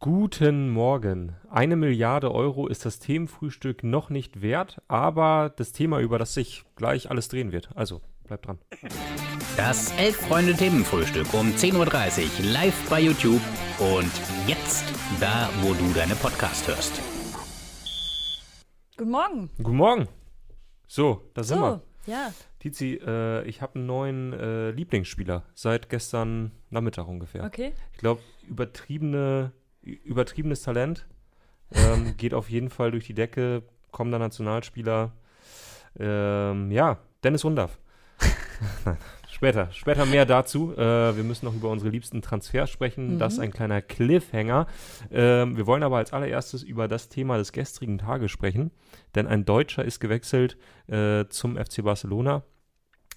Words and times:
Guten 0.00 0.68
Morgen. 0.70 1.34
Eine 1.50 1.74
Milliarde 1.74 2.30
Euro 2.32 2.68
ist 2.68 2.86
das 2.86 3.00
Themenfrühstück 3.00 3.82
noch 3.82 4.10
nicht 4.10 4.40
wert, 4.42 4.80
aber 4.86 5.52
das 5.56 5.72
Thema, 5.72 5.98
über 5.98 6.18
das 6.18 6.34
sich 6.34 6.62
gleich 6.76 7.10
alles 7.10 7.28
drehen 7.28 7.50
wird. 7.50 7.70
Also, 7.74 8.00
bleibt 8.24 8.46
dran. 8.46 8.58
Das 9.56 9.90
Elf-Freunde-Themenfrühstück 9.98 11.34
um 11.34 11.48
10.30 11.48 11.74
Uhr 12.44 12.52
live 12.52 12.88
bei 12.88 13.00
YouTube 13.00 13.40
und 13.80 14.12
jetzt 14.46 14.84
da, 15.20 15.50
wo 15.62 15.74
du 15.74 15.92
deine 15.92 16.14
Podcast 16.14 16.68
hörst. 16.68 17.00
Guten 18.96 19.10
Morgen. 19.10 19.50
Guten 19.56 19.76
Morgen. 19.76 20.08
So, 20.86 21.28
da 21.34 21.42
sind 21.42 21.58
So, 21.58 21.64
wir. 21.64 21.82
ja. 22.06 22.30
Tizi, 22.60 23.00
äh, 23.04 23.42
ich 23.48 23.62
habe 23.62 23.76
einen 23.76 23.86
neuen 23.86 24.32
äh, 24.32 24.70
Lieblingsspieler 24.70 25.44
seit 25.54 25.88
gestern 25.88 26.52
Nachmittag 26.70 27.06
ungefähr. 27.08 27.44
Okay. 27.44 27.72
Ich 27.92 27.98
glaube, 27.98 28.20
übertriebene, 28.48 29.52
übertriebenes 29.82 30.62
Talent. 30.62 31.06
Ähm, 31.72 32.14
geht 32.16 32.34
auf 32.34 32.50
jeden 32.50 32.70
Fall 32.70 32.90
durch 32.90 33.06
die 33.06 33.14
Decke. 33.14 33.62
Kommender 33.90 34.18
Nationalspieler. 34.18 35.12
Ähm, 35.98 36.70
ja, 36.70 36.98
Dennis 37.24 37.44
Undaff. 37.44 37.78
später, 39.30 39.70
später 39.72 40.04
mehr 40.04 40.26
dazu. 40.26 40.72
Äh, 40.74 41.16
wir 41.16 41.24
müssen 41.24 41.46
noch 41.46 41.54
über 41.54 41.70
unsere 41.70 41.90
liebsten 41.90 42.22
Transfers 42.22 42.70
sprechen. 42.70 43.18
Das 43.18 43.34
ist 43.34 43.38
ein 43.38 43.52
kleiner 43.52 43.80
Cliffhanger. 43.80 44.66
Ähm, 45.10 45.56
wir 45.56 45.66
wollen 45.66 45.82
aber 45.82 45.96
als 45.96 46.12
allererstes 46.12 46.62
über 46.62 46.88
das 46.88 47.08
Thema 47.08 47.38
des 47.38 47.52
gestrigen 47.52 47.98
Tages 47.98 48.30
sprechen. 48.30 48.70
Denn 49.14 49.26
ein 49.26 49.44
Deutscher 49.44 49.84
ist 49.84 50.00
gewechselt 50.00 50.58
äh, 50.86 51.26
zum 51.28 51.56
FC 51.56 51.82
Barcelona. 51.82 52.42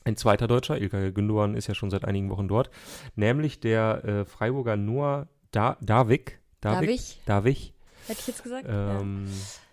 Ein 0.04 0.18
zweiter 0.18 0.48
Deutscher, 0.48 0.80
Ilkay 0.80 1.12
Gündogan 1.12 1.54
ist 1.54 1.68
ja 1.68 1.76
schon 1.76 1.92
seit 1.92 2.06
einigen 2.06 2.32
Wochen 2.32 2.48
dort, 2.48 2.72
nämlich 3.16 3.60
der 3.60 4.04
äh, 4.04 4.26
Freiburger 4.26 4.76
Noah 4.76 5.28
da 5.52 5.78
Davik. 5.80 6.41
Davik? 6.62 7.02
Davik. 7.26 7.74
Hätte 8.08 8.20
ich 8.22 8.28
jetzt 8.28 8.44
gesagt. 8.44 8.68
ja. 8.68 9.00
Ähm, 9.00 9.28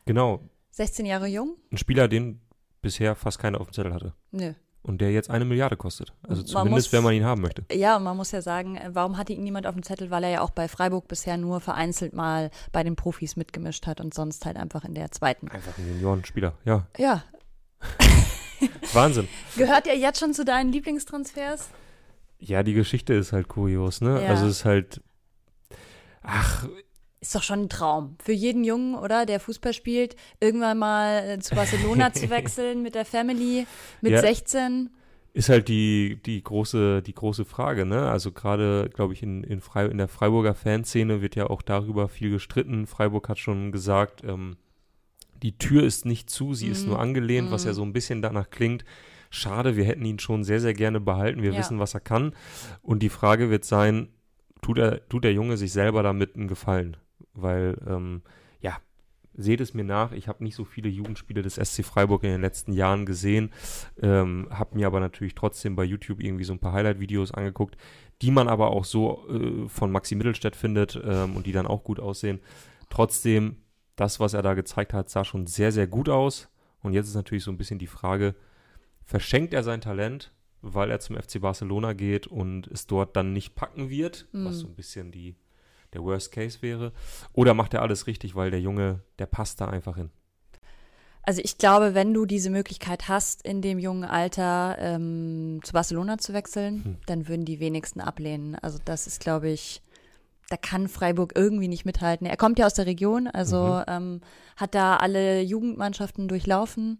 Genau, 0.06 0.40
16 0.70 1.04
Jahre 1.06 1.26
jung? 1.26 1.56
ein 1.70 1.76
Spieler, 1.78 2.08
den 2.08 2.40
bisher 2.80 3.14
fast 3.14 3.38
keiner 3.38 3.60
auf 3.60 3.68
dem 3.68 3.72
Zettel 3.74 3.92
hatte. 3.94 4.14
Nö. 4.30 4.52
Und 4.82 5.00
der 5.02 5.10
jetzt 5.12 5.28
eine 5.28 5.44
Milliarde 5.44 5.76
kostet. 5.76 6.14
Also 6.22 6.42
zumindest, 6.42 6.86
muss- 6.88 6.92
wenn 6.94 7.02
man 7.02 7.12
ihn 7.12 7.24
haben 7.24 7.42
möchte. 7.42 7.64
Ja, 7.72 7.96
und 7.96 8.04
man 8.04 8.16
muss 8.16 8.30
ja 8.30 8.40
sagen, 8.40 8.76
äh, 8.76 8.88
warum 8.94 9.18
hatte 9.18 9.32
ihn 9.34 9.42
niemand 9.42 9.66
auf 9.66 9.74
dem 9.74 9.82
Zettel? 9.82 10.10
Weil 10.10 10.24
er 10.24 10.30
ja 10.30 10.40
auch 10.40 10.50
bei 10.50 10.66
Freiburg 10.68 11.08
bisher 11.08 11.36
nur 11.36 11.60
vereinzelt 11.60 12.14
mal 12.14 12.50
bei 12.72 12.82
den 12.84 12.96
Profis 12.96 13.36
mitgemischt 13.36 13.86
hat 13.86 14.00
und 14.00 14.14
sonst 14.14 14.46
halt 14.46 14.56
einfach 14.56 14.84
in 14.84 14.94
der 14.94 15.10
zweiten. 15.10 15.48
Einfach 15.48 15.76
ein 15.76 15.86
Juniorenspieler. 15.88 16.54
Ja, 16.64 16.86
Ja. 16.96 17.22
Wahnsinn. 18.92 19.28
Gehört 19.56 19.86
er 19.86 19.96
jetzt 19.96 20.18
schon 20.20 20.32
zu 20.34 20.44
deinen 20.44 20.72
Lieblingstransfers? 20.72 21.68
Ja, 22.38 22.62
die 22.62 22.72
Geschichte 22.72 23.14
ist 23.14 23.32
halt 23.32 23.48
kurios, 23.48 24.00
ne? 24.00 24.22
Ja. 24.22 24.30
Also 24.30 24.46
es 24.46 24.58
ist 24.58 24.64
halt. 24.64 25.02
Ach, 26.22 26.66
Ist 27.20 27.34
doch 27.34 27.42
schon 27.42 27.62
ein 27.64 27.68
Traum. 27.68 28.16
Für 28.22 28.32
jeden 28.32 28.62
Jungen, 28.62 28.94
oder? 28.94 29.26
Der 29.26 29.40
Fußball 29.40 29.72
spielt, 29.72 30.14
irgendwann 30.40 30.78
mal 30.78 31.28
äh, 31.28 31.38
zu 31.40 31.54
Barcelona 31.54 32.12
zu 32.12 32.30
wechseln 32.30 32.82
mit 32.82 32.94
der 32.94 33.04
Family, 33.04 33.66
mit 34.00 34.12
Ja. 34.12 34.20
16. 34.20 34.90
ist 35.32 35.48
halt 35.48 35.66
die, 35.68 36.20
die, 36.24 36.42
große, 36.42 37.02
die 37.02 37.14
große 37.14 37.44
Frage, 37.44 37.84
ne? 37.86 38.08
Also 38.08 38.30
gerade, 38.32 38.88
glaube 38.94 39.14
ich, 39.14 39.22
in, 39.24 39.42
in, 39.42 39.60
Frei, 39.60 39.86
in 39.86 39.98
der 39.98 40.06
Freiburger 40.08 40.54
Fanszene 40.54 41.20
wird 41.20 41.34
ja 41.36 41.48
auch 41.50 41.62
darüber 41.62 42.08
viel 42.08 42.30
gestritten. 42.30 42.86
Freiburg 42.86 43.28
hat 43.28 43.38
schon 43.38 43.72
gesagt, 43.72 44.22
ähm, 44.24 44.56
die 45.42 45.58
Tür 45.58 45.82
ist 45.84 46.06
nicht 46.06 46.30
zu, 46.30 46.54
sie 46.54 46.68
ist 46.68 46.84
Mhm. 46.84 46.90
nur 46.92 47.00
angelehnt, 47.00 47.50
was 47.50 47.64
Mhm. 47.64 47.68
ja 47.68 47.74
so 47.74 47.82
ein 47.82 47.92
bisschen 47.92 48.22
danach 48.22 48.50
klingt. 48.50 48.84
Schade, 49.30 49.76
wir 49.76 49.84
hätten 49.84 50.04
ihn 50.04 50.18
schon 50.20 50.42
sehr, 50.44 50.60
sehr 50.60 50.72
gerne 50.74 51.00
behalten. 51.00 51.42
Wir 51.42 51.52
Ja. 51.52 51.58
wissen, 51.58 51.78
was 51.80 51.94
er 51.94 52.00
kann. 52.00 52.32
Und 52.82 53.02
die 53.02 53.08
Frage 53.10 53.50
wird 53.50 53.64
sein, 53.64 54.08
tut, 54.62 54.78
er, 54.78 55.06
tut 55.08 55.24
der 55.24 55.32
Junge 55.32 55.56
sich 55.56 55.72
selber 55.72 56.02
damit 56.02 56.34
einen 56.36 56.48
Gefallen? 56.48 56.96
Weil, 57.40 57.76
ähm, 57.86 58.22
ja, 58.60 58.76
seht 59.34 59.60
es 59.60 59.72
mir 59.74 59.84
nach, 59.84 60.12
ich 60.12 60.26
habe 60.28 60.42
nicht 60.42 60.56
so 60.56 60.64
viele 60.64 60.88
Jugendspiele 60.88 61.42
des 61.42 61.54
SC 61.54 61.84
Freiburg 61.84 62.24
in 62.24 62.30
den 62.30 62.40
letzten 62.40 62.72
Jahren 62.72 63.06
gesehen, 63.06 63.52
ähm, 64.00 64.48
habe 64.50 64.76
mir 64.76 64.86
aber 64.86 64.98
natürlich 65.00 65.34
trotzdem 65.34 65.76
bei 65.76 65.84
YouTube 65.84 66.20
irgendwie 66.20 66.44
so 66.44 66.52
ein 66.52 66.58
paar 66.58 66.72
Highlight-Videos 66.72 67.32
angeguckt, 67.32 67.76
die 68.20 68.32
man 68.32 68.48
aber 68.48 68.70
auch 68.70 68.84
so 68.84 69.28
äh, 69.28 69.68
von 69.68 69.92
Maxi 69.92 70.16
Mittelstädt 70.16 70.56
findet 70.56 71.00
ähm, 71.04 71.36
und 71.36 71.46
die 71.46 71.52
dann 71.52 71.68
auch 71.68 71.84
gut 71.84 72.00
aussehen. 72.00 72.40
Trotzdem, 72.90 73.56
das, 73.96 74.18
was 74.18 74.34
er 74.34 74.42
da 74.42 74.54
gezeigt 74.54 74.92
hat, 74.92 75.08
sah 75.10 75.24
schon 75.24 75.46
sehr, 75.46 75.70
sehr 75.72 75.86
gut 75.86 76.08
aus. 76.08 76.48
Und 76.82 76.92
jetzt 76.92 77.08
ist 77.08 77.14
natürlich 77.14 77.44
so 77.44 77.50
ein 77.50 77.58
bisschen 77.58 77.78
die 77.78 77.86
Frage, 77.86 78.34
verschenkt 79.04 79.54
er 79.54 79.62
sein 79.62 79.80
Talent, 79.80 80.32
weil 80.62 80.90
er 80.90 81.00
zum 81.00 81.16
FC 81.16 81.40
Barcelona 81.40 81.92
geht 81.92 82.26
und 82.26 82.66
es 82.68 82.86
dort 82.86 83.14
dann 83.16 83.32
nicht 83.32 83.54
packen 83.54 83.90
wird, 83.90 84.26
was 84.32 84.56
Mhm. 84.56 84.60
so 84.60 84.66
ein 84.68 84.74
bisschen 84.74 85.12
die, 85.12 85.36
der 85.92 86.02
Worst 86.02 86.32
Case 86.32 86.58
wäre, 86.62 86.92
oder 87.32 87.54
macht 87.54 87.74
er 87.74 87.82
alles 87.82 88.06
richtig, 88.06 88.34
weil 88.34 88.50
der 88.50 88.60
Junge, 88.60 89.00
der 89.18 89.26
passt 89.26 89.60
da 89.60 89.66
einfach 89.66 89.96
hin. 89.96 90.10
Also 91.22 91.42
ich 91.44 91.58
glaube, 91.58 91.94
wenn 91.94 92.14
du 92.14 92.24
diese 92.24 92.48
Möglichkeit 92.48 93.08
hast, 93.08 93.42
in 93.46 93.60
dem 93.60 93.78
jungen 93.78 94.04
Alter 94.04 94.76
ähm, 94.80 95.60
zu 95.62 95.72
Barcelona 95.74 96.16
zu 96.18 96.32
wechseln, 96.32 96.84
Hm. 96.84 96.96
dann 97.06 97.28
würden 97.28 97.44
die 97.44 97.60
wenigsten 97.60 98.00
ablehnen. 98.00 98.54
Also 98.56 98.78
das 98.84 99.06
ist, 99.06 99.20
glaube 99.20 99.50
ich, 99.50 99.82
da 100.48 100.56
kann 100.56 100.88
Freiburg 100.88 101.32
irgendwie 101.36 101.68
nicht 101.68 101.84
mithalten. 101.84 102.26
Er 102.26 102.38
kommt 102.38 102.58
ja 102.58 102.64
aus 102.64 102.72
der 102.72 102.86
Region, 102.86 103.26
also 103.26 103.58
Mhm. 103.58 103.84
ähm, 103.88 104.20
hat 104.56 104.74
da 104.74 104.96
alle 104.96 105.42
Jugendmannschaften 105.42 106.28
durchlaufen. 106.28 106.98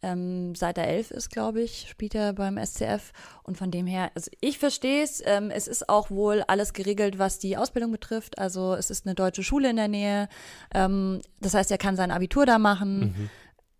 Ähm, 0.00 0.54
seit 0.54 0.78
er 0.78 0.86
elf 0.86 1.10
ist, 1.10 1.30
glaube 1.30 1.60
ich, 1.60 1.88
spielt 1.88 2.14
er 2.14 2.32
beim 2.32 2.56
SCF. 2.56 3.12
Und 3.42 3.56
von 3.58 3.70
dem 3.72 3.86
her, 3.86 4.10
also 4.14 4.30
ich 4.40 4.58
verstehe 4.58 5.02
es. 5.02 5.20
Ähm, 5.26 5.50
es 5.50 5.66
ist 5.66 5.88
auch 5.88 6.10
wohl 6.10 6.44
alles 6.46 6.72
geregelt, 6.72 7.18
was 7.18 7.38
die 7.40 7.56
Ausbildung 7.56 7.90
betrifft. 7.90 8.38
Also 8.38 8.74
es 8.74 8.90
ist 8.90 9.06
eine 9.06 9.14
deutsche 9.16 9.42
Schule 9.42 9.70
in 9.70 9.76
der 9.76 9.88
Nähe. 9.88 10.28
Ähm, 10.72 11.20
das 11.40 11.54
heißt, 11.54 11.70
er 11.72 11.78
kann 11.78 11.96
sein 11.96 12.10
Abitur 12.12 12.46
da 12.46 12.58
machen 12.58 12.98
Mhm. 13.00 13.30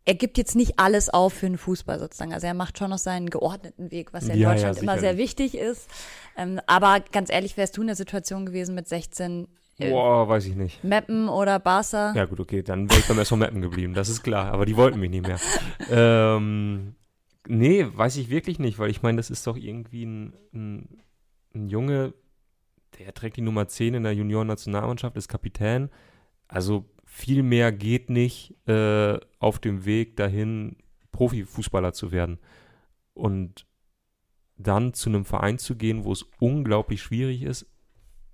er 0.04 0.14
gibt 0.14 0.38
jetzt 0.38 0.56
nicht 0.56 0.78
alles 0.78 1.10
auf 1.10 1.34
für 1.34 1.46
den 1.46 1.58
Fußball 1.58 1.98
sozusagen. 1.98 2.32
Also 2.32 2.46
er 2.46 2.54
macht 2.54 2.78
schon 2.78 2.88
noch 2.90 2.98
seinen 2.98 3.28
geordneten 3.30 3.90
Weg, 3.90 4.12
was 4.14 4.26
ja 4.26 4.34
in 4.34 4.40
Ja, 4.40 4.48
ja, 4.48 4.54
Deutschland 4.54 4.78
immer 4.82 4.98
sehr 4.98 5.18
wichtig 5.18 5.54
ist. 5.54 5.86
Ähm, 6.36 6.60
aber 6.66 7.00
ganz 7.12 7.30
ehrlich, 7.30 7.56
wärst 7.58 7.76
du 7.76 7.82
in 7.82 7.88
der 7.88 7.96
Situation 7.96 8.46
gewesen 8.46 8.74
mit 8.74 8.88
16 8.88 9.44
äh, 9.44 9.46
Boah, 9.78 10.28
weiß 10.28 10.46
ich 10.46 10.56
nicht. 10.56 10.82
Meppen 10.82 11.28
oder 11.28 11.58
Barca? 11.60 12.12
Ja 12.14 12.24
gut, 12.24 12.40
okay, 12.40 12.62
dann 12.62 12.90
wäre 12.90 12.98
ich 13.00 13.06
beim 13.06 13.18
SV 13.18 13.36
Meppen 13.36 13.62
geblieben, 13.62 13.94
das 13.94 14.08
ist 14.08 14.22
klar, 14.22 14.52
aber 14.52 14.66
die 14.66 14.76
wollten 14.76 14.98
mich 14.98 15.10
nicht 15.10 15.26
mehr. 15.26 15.38
ähm, 15.90 16.96
nee, 17.46 17.86
weiß 17.92 18.16
ich 18.16 18.28
wirklich 18.28 18.58
nicht, 18.58 18.78
weil 18.78 18.90
ich 18.90 19.02
meine, 19.02 19.16
das 19.16 19.30
ist 19.30 19.46
doch 19.46 19.56
irgendwie 19.56 20.04
ein, 20.04 20.32
ein, 20.52 21.02
ein 21.54 21.68
Junge, 21.68 22.12
der 22.98 23.14
trägt 23.14 23.36
die 23.36 23.42
Nummer 23.42 23.68
10 23.68 23.94
in 23.94 24.02
der 24.02 24.14
Junioren-Nationalmannschaft, 24.14 25.16
ist 25.16 25.28
Kapitän. 25.28 25.90
Also 26.48 26.86
viel 27.04 27.42
mehr 27.42 27.70
geht 27.72 28.10
nicht 28.10 28.54
äh, 28.66 29.18
auf 29.38 29.58
dem 29.58 29.84
Weg 29.84 30.16
dahin, 30.16 30.76
Profifußballer 31.12 31.92
zu 31.92 32.10
werden. 32.10 32.38
Und 33.14 33.66
dann 34.56 34.92
zu 34.92 35.08
einem 35.08 35.24
Verein 35.24 35.58
zu 35.58 35.76
gehen, 35.76 36.04
wo 36.04 36.12
es 36.12 36.26
unglaublich 36.40 37.02
schwierig 37.02 37.42
ist, 37.42 37.66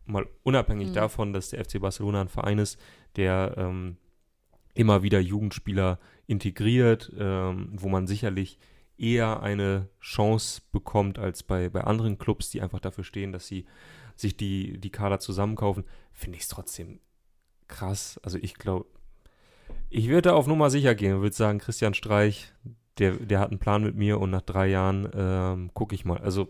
mal 0.06 0.26
unabhängig 0.42 0.88
Mhm. 0.91 0.94
davon, 0.94 1.32
dass 1.32 1.50
der 1.50 1.65
FC 1.65 1.81
Barcelona 1.81 2.20
ein 2.20 2.28
Verein 2.28 2.59
ist, 2.59 2.78
der 3.16 3.54
ähm, 3.56 3.97
immer 4.75 5.03
wieder 5.03 5.20
Jugendspieler 5.20 5.98
integriert, 6.26 7.12
ähm, 7.19 7.70
wo 7.72 7.88
man 7.88 8.06
sicherlich 8.06 8.59
eher 8.97 9.43
eine 9.43 9.88
Chance 10.00 10.62
bekommt 10.72 11.19
als 11.19 11.43
bei, 11.43 11.69
bei 11.69 11.82
anderen 11.82 12.19
Clubs, 12.19 12.50
die 12.50 12.60
einfach 12.60 12.81
dafür 12.81 13.04
stehen, 13.04 13.32
dass 13.32 13.47
sie 13.47 13.66
sich 14.16 14.37
die, 14.37 14.78
die 14.78 14.91
Kader 14.91 15.19
zusammenkaufen, 15.19 15.84
finde 16.12 16.37
ich 16.37 16.43
es 16.44 16.48
trotzdem 16.48 17.00
krass. 17.66 18.20
Also 18.22 18.38
ich 18.41 18.54
glaube, 18.54 18.87
ich 19.91 20.09
würde 20.09 20.22
da 20.31 20.34
auf 20.34 20.47
Nummer 20.47 20.70
sicher 20.70 20.94
gehen 20.94 21.14
und 21.14 21.22
würde 21.22 21.34
sagen, 21.34 21.59
Christian 21.59 21.94
Streich, 21.94 22.53
der, 22.98 23.12
der 23.16 23.41
hat 23.41 23.50
einen 23.50 23.59
Plan 23.59 23.82
mit 23.82 23.97
mir 23.97 24.20
und 24.20 24.31
nach 24.31 24.43
drei 24.43 24.69
Jahren 24.69 25.09
ähm, 25.14 25.70
gucke 25.75 25.94
ich 25.94 26.04
mal. 26.04 26.19
Also 26.19 26.48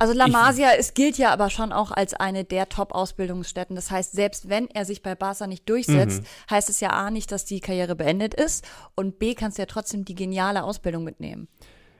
Also 0.00 0.12
La 0.14 0.28
Masia, 0.28 0.70
es 0.78 0.94
gilt 0.94 1.18
ja 1.18 1.30
aber 1.32 1.50
schon 1.50 1.72
auch 1.72 1.90
als 1.90 2.14
eine 2.14 2.44
der 2.44 2.68
Top-Ausbildungsstätten. 2.68 3.74
Das 3.74 3.90
heißt, 3.90 4.12
selbst 4.12 4.48
wenn 4.48 4.68
er 4.70 4.84
sich 4.84 5.02
bei 5.02 5.14
Barca 5.14 5.46
nicht 5.46 5.68
durchsetzt, 5.68 6.22
Mhm. 6.22 6.26
heißt 6.50 6.68
es 6.68 6.80
ja 6.80 6.90
A 6.90 7.10
nicht, 7.10 7.32
dass 7.32 7.44
die 7.44 7.60
Karriere 7.60 7.96
beendet 7.96 8.34
ist 8.34 8.64
und 8.94 9.18
B 9.18 9.34
kannst 9.34 9.58
du 9.58 9.62
ja 9.62 9.66
trotzdem 9.66 10.04
die 10.04 10.14
geniale 10.14 10.62
Ausbildung 10.62 11.04
mitnehmen. 11.04 11.48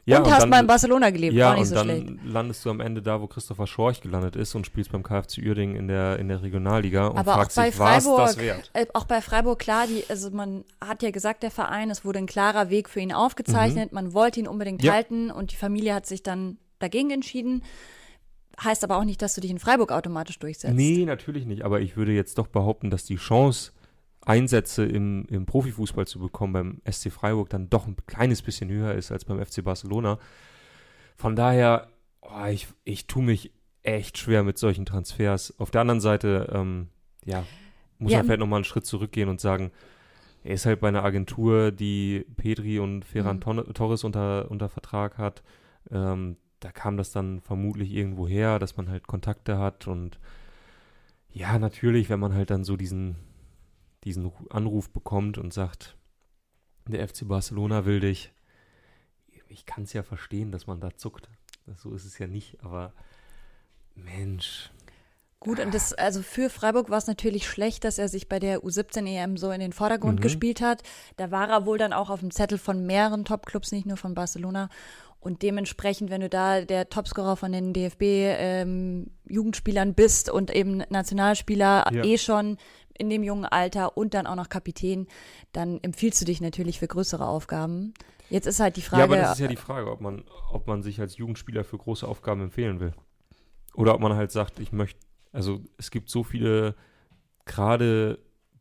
ja, 0.07 0.21
und, 0.21 0.31
hast 0.31 0.41
dann- 0.43 0.49
mal 0.49 0.61
in 0.61 0.67
Barcelona 0.67 1.11
gelebt, 1.11 1.35
Ja, 1.35 1.49
war 1.49 1.53
nicht 1.55 1.63
und 1.65 1.67
so 1.69 1.75
dann 1.75 1.85
schlecht. 1.87 2.07
landest 2.25 2.65
du 2.65 2.71
am 2.71 2.81
Ende 2.81 3.03
da, 3.03 3.21
wo 3.21 3.27
Christopher 3.27 3.67
Schorch 3.67 4.01
gelandet 4.01 4.37
ist 4.37 4.55
und 4.55 4.65
spielst 4.65 4.91
beim 4.91 5.03
KFC 5.03 5.43
Uerdingen 5.47 5.77
in 5.77 5.87
der, 5.87 6.19
in 6.19 6.29
der 6.29 6.41
Regionalliga 6.43 7.09
und 7.09 7.19
Aber 7.19 7.33
auch 7.33 7.37
fragst 7.37 7.57
bei 7.57 7.69
dich, 7.69 7.79
was 7.79 8.05
Freiburg, 8.05 8.19
das 8.27 8.39
wert? 8.39 8.71
äh, 8.73 8.87
auch 8.95 9.05
bei 9.05 9.21
Freiburg, 9.21 9.59
klar, 9.59 9.87
die, 9.87 10.03
also 10.09 10.31
man 10.31 10.65
hat 10.83 11.03
ja 11.03 11.11
gesagt, 11.11 11.43
der 11.43 11.51
Verein, 11.51 11.91
es 11.91 12.07
wurde 12.07 12.21
ein 12.21 12.27
klarer 12.27 12.71
Weg 12.71 12.89
für 12.89 13.01
ihn 13.01 13.13
aufgezeichnet, 13.13 13.93
man 13.93 14.15
wollte 14.15 14.41
ihn 14.41 14.49
unbedingt 14.49 14.81
Mhm. 14.81 14.87
Ja. 14.87 14.93
halten 14.95 15.31
und 15.31 15.51
die 15.53 15.57
Familie 15.57 15.93
hat 15.95 16.07
sich 16.07 16.23
dann 16.23 16.57
dagegen 16.79 17.11
entschieden. 17.11 17.63
Heißt 18.63 18.83
aber 18.83 18.97
auch 18.97 19.05
nicht, 19.05 19.23
dass 19.23 19.35
du 19.35 19.41
dich 19.41 19.51
in 19.51 19.59
Freiburg 19.61 19.93
automatisch 19.93 20.39
durchsetzt. 20.39 20.75
Nee, 20.75 21.05
natürlich 21.05 21.47
nicht. 21.47 21.63
Aber 21.65 21.81
ich 21.81 21.97
würde 21.97 22.13
jetzt 22.13 22.39
doch 22.39 22.49
behaupten, 22.49 22.91
dass 22.91 23.05
die 23.05 23.17
Chance, 23.17 23.73
Einsätze 24.23 24.85
im, 24.85 25.25
im 25.31 25.47
Profifußball 25.47 26.07
zu 26.07 26.19
bekommen 26.19 26.53
beim 26.53 26.83
SC 26.91 27.11
Freiburg 27.11 27.49
dann 27.51 27.71
doch 27.71 27.87
ein 27.87 27.97
kleines 28.07 28.43
bisschen 28.43 28.69
höher 28.69 28.95
ist 28.95 29.11
als 29.13 29.25
beim 29.25 29.43
FC 29.43 29.63
Barcelona. 29.65 30.19
Von 31.17 31.35
daher, 31.37 31.89
oh, 32.21 32.47
ich, 32.51 32.67
ich 32.85 33.07
tue 33.07 33.23
mich 33.23 33.53
echt 33.85 34.19
schwer 34.19 34.43
mit 34.43 34.59
solchen 34.59 34.85
Transfers. 34.85 35.55
Auf 35.59 35.71
der 35.71 35.81
anderen 35.81 36.01
Seite, 36.01 36.51
ähm, 36.53 36.89
ja, 37.25 37.45
muss 37.99 38.13
Ja, 38.13 38.19
man 38.19 38.27
vielleicht 38.27 38.41
nochmal 38.41 38.59
einen 38.59 38.65
Schritt 38.65 38.85
zurückgehen 38.87 39.29
und 39.29 39.41
sagen, 39.41 39.71
er 40.45 40.55
ist 40.55 40.67
halt 40.67 40.81
bei 40.81 40.89
einer 40.89 41.05
Agentur, 41.05 41.71
die 41.71 42.27
Pedri 42.37 42.81
und 42.81 43.05
Ferran 43.05 43.37
Mhm. 43.37 43.73
Torres 43.75 44.05
unter, 44.05 44.51
unter 44.51 44.69
Vertrag 44.69 45.17
hat. 45.17 45.43
Ähm, 45.91 46.37
da 46.61 46.73
kam 46.73 46.97
das 46.97 47.13
dann 47.13 47.41
vermutlich 47.41 47.93
irgendwo 47.93 48.27
her, 48.29 48.59
dass 48.59 48.77
man 48.77 48.89
halt 48.89 49.07
Kontakte 49.07 49.59
hat 49.59 49.87
und 49.87 50.19
ja, 51.31 51.59
natürlich, 51.59 52.09
wenn 52.09 52.21
man 52.21 52.35
halt 52.35 52.51
dann 52.51 52.65
so 52.65 52.77
diesen, 52.77 53.17
diesen 54.05 54.27
Ru- 54.27 54.51
Anruf 54.51 54.91
bekommt 54.91 55.39
und 55.39 55.53
sagt, 55.53 55.97
der 56.87 57.03
FC 57.03 57.29
Barcelona 57.29 57.85
will 57.85 58.01
dich, 58.01 58.33
ich 59.49 59.67
kann 59.67 59.85
es 59.85 59.93
ja 59.93 60.03
verstehen, 60.03 60.53
dass 60.53 60.67
man 60.67 60.81
da 60.81 60.95
zuckt. 60.97 61.29
So 61.77 61.95
ist 61.95 62.05
es 62.05 62.19
ja 62.19 62.27
nicht, 62.27 62.63
aber 62.63 62.93
Mensch, 63.95 64.71
Gut, 65.41 65.61
und 65.61 65.73
das, 65.73 65.93
also 65.95 66.21
für 66.23 66.51
Freiburg 66.51 66.91
war 66.91 66.99
es 66.99 67.07
natürlich 67.07 67.49
schlecht, 67.49 67.85
dass 67.85 67.99
er 67.99 68.09
sich 68.09 68.29
bei 68.29 68.41
der 68.41 68.65
U17 68.65 69.07
EM 69.07 69.37
so 69.37 69.53
in 69.53 69.61
den 69.61 69.73
Vordergrund 69.73 70.19
Mhm. 70.19 70.23
gespielt 70.23 70.61
hat. 70.61 70.83
Da 71.17 71.31
war 71.31 71.49
er 71.49 71.65
wohl 71.65 71.79
dann 71.79 71.93
auch 71.93 72.11
auf 72.11 72.21
dem 72.21 72.33
Zettel 72.33 72.59
von 72.59 72.85
mehreren 72.87 73.25
Topclubs, 73.25 73.71
nicht 73.71 73.87
nur 73.87 73.97
von 73.97 74.15
Barcelona. 74.15 74.69
Und 75.21 75.43
dementsprechend, 75.43 76.11
wenn 76.11 76.21
du 76.23 76.29
da 76.29 76.61
der 76.63 76.89
Topscorer 76.89 77.37
von 77.37 77.53
den 77.53 77.73
DFB-Jugendspielern 77.73 79.95
bist 79.95 80.31
und 80.31 80.55
eben 80.55 80.83
Nationalspieler 80.91 81.85
Ja. 81.93 82.05
eh 82.05 82.19
schon 82.19 82.57
in 82.97 83.11
dem 83.11 83.23
jungen 83.23 83.45
Alter 83.45 83.97
und 83.97 84.15
dann 84.15 84.27
auch 84.27 84.35
noch 84.35 84.49
Kapitän, 84.49 85.07
dann 85.53 85.79
empfiehlst 85.83 86.21
du 86.21 86.25
dich 86.25 86.41
natürlich 86.41 86.79
für 86.81 86.89
größere 86.89 87.27
Aufgaben. 87.27 87.95
Jetzt 88.31 88.47
ist 88.47 88.61
halt 88.61 88.77
die 88.77 88.83
Frage. 88.83 89.01
ja, 89.01 89.05
aber 89.05 89.17
das 89.17 89.33
ist 89.35 89.39
ja 89.41 89.47
die 89.49 89.57
Frage, 89.57 89.91
ob 89.91 90.01
man, 90.01 90.25
ob 90.51 90.67
man 90.67 90.83
sich 90.83 91.01
als 91.01 91.17
Jugendspieler 91.17 91.65
für 91.65 91.79
große 91.79 92.07
Aufgaben 92.07 92.43
empfehlen 92.43 92.81
will. 92.81 92.93
Oder 93.75 93.95
ob 93.95 94.01
man 94.01 94.15
halt 94.17 94.33
sagt, 94.33 94.59
ich 94.59 94.73
möchte, 94.73 95.01
also 95.33 95.61
es 95.77 95.91
gibt 95.91 96.11
so 96.11 96.23
viele 96.23 96.75
gerade 97.45 98.19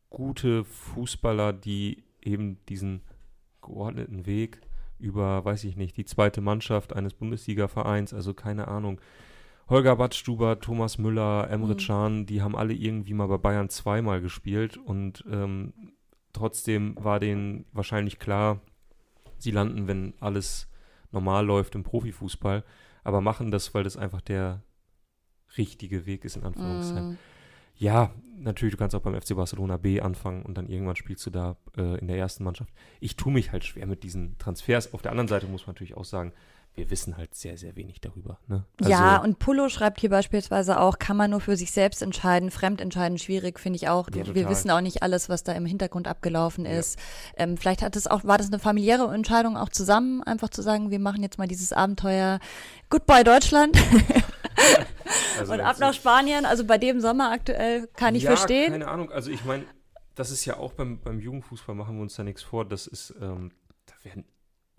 gute 0.10 0.64
Fußballer, 0.64 1.54
die 1.54 2.04
eben 2.22 2.58
diesen 2.68 3.02
geordneten 3.62 4.26
Weg 4.26 4.62
über, 5.00 5.44
weiß 5.46 5.64
ich 5.66 5.76
nicht, 5.76 5.98
die 5.98 6.06
zweite 6.06 6.42
Mannschaft 6.42 6.96
eines 6.96 7.14
Bundesliga-Vereins, 7.14 8.14
also 8.14 8.34
keine 8.34 8.68
Ahnung, 8.68 9.00
Holger 9.70 9.98
Badstuber, 9.98 10.60
Thomas 10.60 10.98
Müller, 10.98 11.50
Emre 11.50 11.74
Mhm. 11.74 11.78
Can, 11.78 12.26
die 12.26 12.42
haben 12.42 12.56
alle 12.56 12.74
irgendwie 12.74 13.14
mal 13.14 13.28
bei 13.28 13.38
Bayern 13.38 13.70
zweimal 13.70 14.22
gespielt 14.22 14.78
und 14.78 15.26
ähm, 15.30 15.74
trotzdem 16.32 16.96
war 16.98 17.20
denen 17.20 17.66
wahrscheinlich 17.74 18.18
klar, 18.18 18.62
sie 19.38 19.52
landen, 19.52 19.88
wenn 19.88 20.14
alles 20.20 20.70
normal 21.12 21.46
läuft 21.46 21.76
im 21.76 21.84
Profifußball, 21.84 22.64
aber 23.04 23.22
machen 23.22 23.52
das, 23.52 23.74
weil 23.74 23.84
das 23.84 23.98
einfach 23.98 24.22
der 24.22 24.64
richtige 25.58 26.06
Weg 26.06 26.26
ist, 26.26 26.36
in 26.36 26.44
Anführungszeichen. 26.44 27.12
Mm, 27.14 27.18
Ja, 27.80 28.12
natürlich, 28.40 28.74
du 28.74 28.78
kannst 28.80 28.96
auch 28.96 29.02
beim 29.02 29.14
FC 29.20 29.36
Barcelona 29.36 29.78
B 29.78 30.02
anfangen 30.02 30.42
und 30.44 30.58
dann 30.58 30.68
irgendwann 30.68 30.96
spielst 30.96 31.26
du 31.28 31.30
da 31.30 31.56
äh, 31.78 32.00
in 32.00 32.08
der 32.08 32.18
ersten 32.18 32.44
Mannschaft. 32.44 32.72
Ich 33.00 33.16
tue 33.18 33.32
mich 33.32 33.52
halt 33.52 33.64
schwer 33.66 33.86
mit 33.86 34.04
diesen 34.04 34.38
Transfers. 34.40 34.94
Auf 34.94 35.02
der 35.04 35.12
anderen 35.12 35.28
Seite 35.28 35.46
muss 35.48 35.68
man 35.68 35.76
natürlich 35.76 35.96
auch 35.96 36.06
sagen, 36.06 36.34
wir 36.74 36.92
wissen 36.92 37.18
halt 37.18 37.34
sehr, 37.34 37.58
sehr 37.58 37.76
wenig 37.76 38.02
darüber. 38.02 38.38
Ne? 38.48 38.64
ja, 38.86 39.18
und 39.18 39.40
Pullo 39.40 39.68
schreibt 39.68 40.00
hier 40.00 40.12
beispielsweise 40.12 40.80
auch, 40.80 41.00
kann 41.00 41.18
man 41.18 41.32
nur 41.32 41.42
für 41.42 41.58
sich 41.58 41.72
selbst 41.72 42.04
entscheiden, 42.04 42.52
fremd 42.52 42.82
entscheiden, 42.82 43.18
schwierig, 43.18 43.60
finde 43.60 43.78
ich 43.78 43.90
auch. 43.90 44.10
Ja, 44.14 44.36
Wir 44.36 44.48
wissen 44.48 44.70
auch 44.70 44.82
nicht 44.82 45.02
alles, 45.02 45.28
was 45.28 45.44
da 45.44 45.54
im 45.54 45.66
Hintergrund 45.66 46.08
abgelaufen 46.08 46.66
Ja. 46.66 46.74
ist. 46.74 47.00
Ähm, 47.36 47.58
vielleicht 47.58 47.82
hat 47.82 47.96
es 47.96 48.06
auch, 48.06 48.24
war 48.26 48.38
das 48.38 48.48
eine 48.48 48.60
familiäre 48.60 49.12
Entscheidung 49.12 49.58
auch 49.58 49.70
zusammen, 49.70 50.22
einfach 50.22 50.50
zu 50.50 50.62
sagen, 50.62 50.92
wir 50.92 51.00
machen 51.00 51.24
jetzt 51.24 51.40
mal 51.40 51.48
dieses 51.48 51.74
Abenteuer 51.74 52.40
Goodbye 52.92 53.24
Deutschland 53.24 53.76
also 55.40 55.54
und 55.54 55.62
ab 55.62 55.80
nach 55.80 55.94
Spanien. 55.94 56.46
Also 56.46 56.66
bei 56.66 56.78
dem 56.78 57.00
Sommer 57.00 57.32
aktuell 57.32 57.88
kann 57.96 58.16
ich 58.16 58.24
ja, 58.24 58.32
verstehen. 58.36 58.72
keine 58.72 58.88
Ahnung. 58.88 59.12
Also 59.12 59.32
ich 59.32 59.46
meine, 59.46 59.66
das 60.16 60.32
ist 60.32 60.46
ja 60.46 60.58
auch 60.58 60.74
beim, 60.74 61.00
beim 61.00 61.20
Jugendfußball, 61.20 61.76
machen 61.76 61.96
wir 61.96 62.02
uns 62.02 62.16
da 62.16 62.24
nichts 62.24 62.44
vor. 62.44 62.66
Das 62.66 62.88
ist, 62.88 63.14
ähm, 63.22 63.52
da 63.86 63.94
werden 64.04 64.26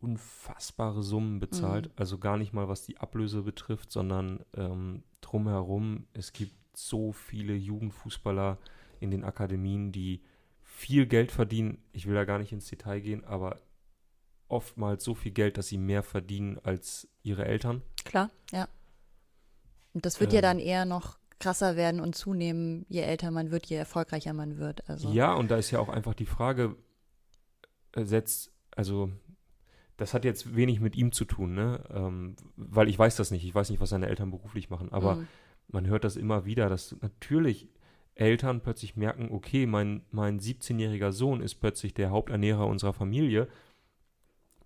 unfassbare 0.00 1.02
Summen 1.02 1.40
bezahlt. 1.40 1.86
Mhm. 1.86 1.92
Also 1.96 2.18
gar 2.18 2.36
nicht 2.36 2.52
mal, 2.52 2.68
was 2.68 2.84
die 2.84 2.98
Ablöse 2.98 3.42
betrifft, 3.42 3.90
sondern 3.90 4.44
ähm, 4.56 5.02
drumherum. 5.20 6.06
Es 6.12 6.32
gibt 6.32 6.54
so 6.76 7.12
viele 7.12 7.54
Jugendfußballer 7.54 8.58
in 9.00 9.10
den 9.10 9.24
Akademien, 9.24 9.92
die 9.92 10.22
viel 10.62 11.06
Geld 11.06 11.32
verdienen. 11.32 11.82
Ich 11.92 12.06
will 12.06 12.14
da 12.14 12.24
gar 12.24 12.38
nicht 12.38 12.52
ins 12.52 12.68
Detail 12.68 13.00
gehen, 13.00 13.24
aber 13.24 13.56
oftmals 14.48 15.04
so 15.04 15.14
viel 15.14 15.32
Geld, 15.32 15.58
dass 15.58 15.68
sie 15.68 15.78
mehr 15.78 16.02
verdienen 16.02 16.58
als 16.62 17.08
ihre 17.22 17.44
Eltern. 17.44 17.82
Klar, 18.04 18.30
ja. 18.52 18.68
Und 19.94 20.06
das 20.06 20.20
wird 20.20 20.32
ja 20.32 20.38
Ähm. 20.38 20.42
dann 20.42 20.58
eher 20.58 20.84
noch 20.84 21.18
krasser 21.38 21.76
werden 21.76 22.00
und 22.00 22.14
zunehmen, 22.14 22.84
je 22.88 23.00
älter 23.00 23.30
man 23.30 23.50
wird, 23.50 23.66
je 23.66 23.76
erfolgreicher 23.76 24.32
man 24.32 24.58
wird. 24.58 24.88
Also 24.88 25.10
Ja, 25.10 25.34
und 25.34 25.50
da 25.50 25.56
ist 25.56 25.70
ja 25.70 25.78
auch 25.78 25.88
einfach 25.88 26.14
die 26.14 26.26
Frage, 26.26 26.76
äh, 27.92 28.04
setzt, 28.04 28.52
also 28.74 29.10
das 29.96 30.14
hat 30.14 30.24
jetzt 30.24 30.56
wenig 30.56 30.80
mit 30.80 30.96
ihm 30.96 31.12
zu 31.12 31.24
tun, 31.24 31.54
ne? 31.54 31.84
Ähm, 31.90 32.36
weil 32.56 32.88
ich 32.88 32.98
weiß 32.98 33.16
das 33.16 33.30
nicht. 33.30 33.44
Ich 33.44 33.54
weiß 33.54 33.70
nicht, 33.70 33.80
was 33.80 33.90
seine 33.90 34.08
Eltern 34.08 34.30
beruflich 34.30 34.70
machen, 34.70 34.92
aber 34.92 35.16
mm, 35.16 35.28
man 35.68 35.86
hört 35.86 36.04
das 36.04 36.16
immer 36.16 36.44
wieder, 36.44 36.68
dass 36.68 36.96
natürlich 37.02 37.68
Eltern 38.14 38.60
plötzlich 38.60 38.96
merken, 38.96 39.28
okay, 39.30 39.66
mein, 39.66 40.02
mein 40.10 40.40
17-jähriger 40.40 41.12
Sohn 41.12 41.40
ist 41.40 41.56
plötzlich 41.56 41.94
der 41.94 42.10
Haupternährer 42.10 42.66
unserer 42.66 42.92
Familie, 42.92 43.48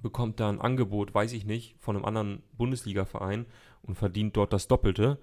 bekommt 0.03 0.41
da 0.41 0.49
ein 0.49 0.61
Angebot, 0.61 1.15
weiß 1.15 1.33
ich 1.33 1.45
nicht, 1.45 1.77
von 1.79 1.97
einem 1.97 2.05
anderen 2.05 2.43
Bundesliga-Verein 2.53 3.47
und 3.83 3.95
verdient 3.95 4.37
dort 4.37 4.53
das 4.53 4.69
Doppelte. 4.69 5.19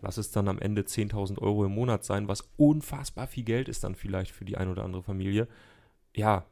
Lass 0.00 0.16
es 0.16 0.30
dann 0.30 0.48
am 0.48 0.58
Ende 0.58 0.82
10.000 0.82 1.38
Euro 1.38 1.64
im 1.64 1.72
Monat 1.72 2.04
sein, 2.04 2.28
was 2.28 2.52
unfassbar 2.56 3.26
viel 3.26 3.44
Geld 3.44 3.68
ist 3.68 3.84
dann 3.84 3.94
vielleicht 3.94 4.32
für 4.32 4.44
die 4.44 4.56
ein 4.56 4.68
oder 4.68 4.84
andere 4.84 5.02
Familie. 5.02 5.48
Ja, 6.14 6.44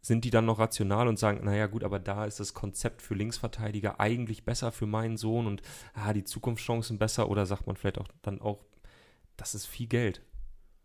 sind 0.00 0.24
die 0.24 0.30
dann 0.30 0.46
noch 0.46 0.58
rational 0.58 1.08
und 1.08 1.18
sagen, 1.18 1.44
naja 1.44 1.66
gut, 1.66 1.84
aber 1.84 1.98
da 1.98 2.24
ist 2.24 2.40
das 2.40 2.54
Konzept 2.54 3.02
für 3.02 3.14
Linksverteidiger 3.14 3.98
eigentlich 4.00 4.44
besser 4.44 4.70
für 4.72 4.86
meinen 4.86 5.16
Sohn 5.16 5.46
und 5.46 5.62
ah, 5.92 6.12
die 6.12 6.24
Zukunftschancen 6.24 6.98
besser 6.98 7.28
oder 7.28 7.46
sagt 7.46 7.66
man 7.66 7.76
vielleicht 7.76 7.98
auch 7.98 8.08
dann 8.22 8.40
auch, 8.40 8.64
das 9.36 9.54
ist 9.54 9.66
viel 9.66 9.88
Geld. 9.88 10.22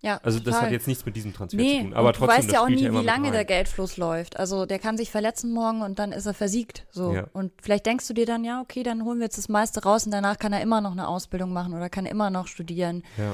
Ja, 0.03 0.19
Also 0.21 0.37
das 0.39 0.53
total. 0.53 0.61
hat 0.63 0.71
jetzt 0.71 0.87
nichts 0.87 1.05
mit 1.05 1.15
diesem 1.15 1.33
Transfer 1.33 1.57
Nee, 1.57 1.77
zu 1.77 1.83
tun. 1.85 1.93
Aber 1.93 2.11
trotzdem, 2.11 2.27
du 2.27 2.33
weißt 2.37 2.47
das 2.49 2.53
ja 2.53 2.61
auch 2.63 2.67
nie, 2.69 2.83
ja 2.83 2.91
wie 2.93 3.05
lange 3.05 3.31
der 3.31 3.45
Geldfluss 3.45 3.95
läuft. 3.97 4.37
Also 4.37 4.65
der 4.65 4.77
kann 4.77 4.97
sich 4.97 5.09
verletzen 5.09 5.51
morgen 5.53 5.81
und 5.81 5.97
dann 5.97 6.11
ist 6.11 6.25
er 6.25 6.33
versiegt. 6.33 6.85
So. 6.91 7.13
Ja. 7.13 7.27
Und 7.31 7.53
vielleicht 7.61 7.85
denkst 7.85 8.07
du 8.07 8.13
dir 8.13 8.25
dann, 8.25 8.43
ja, 8.43 8.59
okay, 8.61 8.83
dann 8.83 9.05
holen 9.05 9.19
wir 9.19 9.25
jetzt 9.25 9.37
das 9.37 9.47
meiste 9.47 9.81
raus 9.83 10.05
und 10.05 10.11
danach 10.11 10.37
kann 10.37 10.51
er 10.51 10.61
immer 10.61 10.81
noch 10.81 10.91
eine 10.91 11.07
Ausbildung 11.07 11.53
machen 11.53 11.73
oder 11.73 11.89
kann 11.89 12.05
immer 12.05 12.29
noch 12.29 12.47
studieren. 12.47 13.03
Ja. 13.17 13.33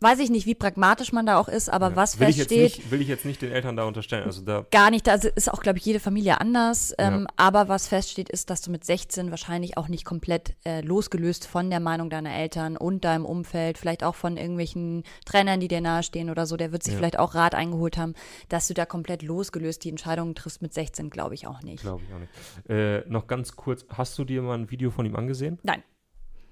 Weiß 0.00 0.18
ich 0.18 0.28
nicht, 0.28 0.44
wie 0.44 0.54
pragmatisch 0.54 1.12
man 1.12 1.24
da 1.24 1.38
auch 1.38 1.48
ist, 1.48 1.70
aber 1.70 1.88
Ja. 1.90 1.96
was 1.96 2.20
will 2.20 2.28
ich, 2.28 2.36
feststeht, 2.36 2.62
nicht, 2.78 2.90
will 2.90 3.00
ich 3.00 3.08
jetzt 3.08 3.24
nicht 3.24 3.40
den 3.40 3.50
Eltern 3.50 3.76
da 3.76 3.84
unterstellen. 3.84 4.24
Also 4.24 4.42
da, 4.42 4.66
gar 4.70 4.90
nicht, 4.90 5.06
da 5.06 5.14
ist 5.14 5.50
auch, 5.50 5.62
glaube 5.62 5.78
ich, 5.78 5.86
jede 5.86 6.00
Familie 6.00 6.38
anders. 6.38 6.94
Ähm, 6.98 7.20
Ja. 7.22 7.26
Aber 7.36 7.68
was 7.68 7.88
feststeht, 7.88 8.28
ist, 8.28 8.50
dass 8.50 8.60
du 8.60 8.70
mit 8.70 8.84
16 8.84 9.30
wahrscheinlich 9.30 9.78
auch 9.78 9.88
nicht 9.88 10.04
komplett 10.04 10.54
äh, 10.66 10.82
losgelöst 10.82 11.46
von 11.46 11.70
der 11.70 11.80
Meinung 11.80 12.10
deiner 12.10 12.34
Eltern 12.34 12.76
und 12.76 13.06
deinem 13.06 13.24
Umfeld, 13.24 13.78
vielleicht 13.78 14.04
auch 14.04 14.14
von 14.16 14.36
irgendwelchen 14.36 15.02
Trainern, 15.24 15.60
die 15.60 15.68
dir 15.68 15.80
nahestehen 15.80 16.28
oder 16.28 16.44
so, 16.44 16.58
der 16.58 16.72
wird 16.72 16.82
sich 16.82 16.92
Ja. 16.92 16.98
vielleicht 16.98 17.18
auch 17.18 17.34
Rat 17.34 17.54
eingeholt 17.54 17.96
haben, 17.96 18.12
dass 18.50 18.68
du 18.68 18.74
da 18.74 18.84
komplett 18.84 19.22
losgelöst 19.22 19.82
die 19.82 19.88
Entscheidungen 19.88 20.34
triffst 20.34 20.60
mit 20.60 20.74
16, 20.74 21.08
glaube 21.08 21.34
ich 21.34 21.46
auch 21.46 21.62
nicht. 21.62 21.80
glaube 21.80 22.02
ich 22.06 22.14
auch 22.14 22.18
nicht. 22.18 22.68
Äh, 22.68 23.08
noch 23.08 23.26
ganz 23.28 23.56
kurz, 23.56 23.86
hast 23.88 24.18
du 24.18 24.24
dir 24.24 24.42
mal 24.42 24.58
ein 24.58 24.70
Video 24.70 24.90
von 24.90 25.06
ihm 25.06 25.16
angesehen? 25.16 25.58
Nein. 25.62 25.82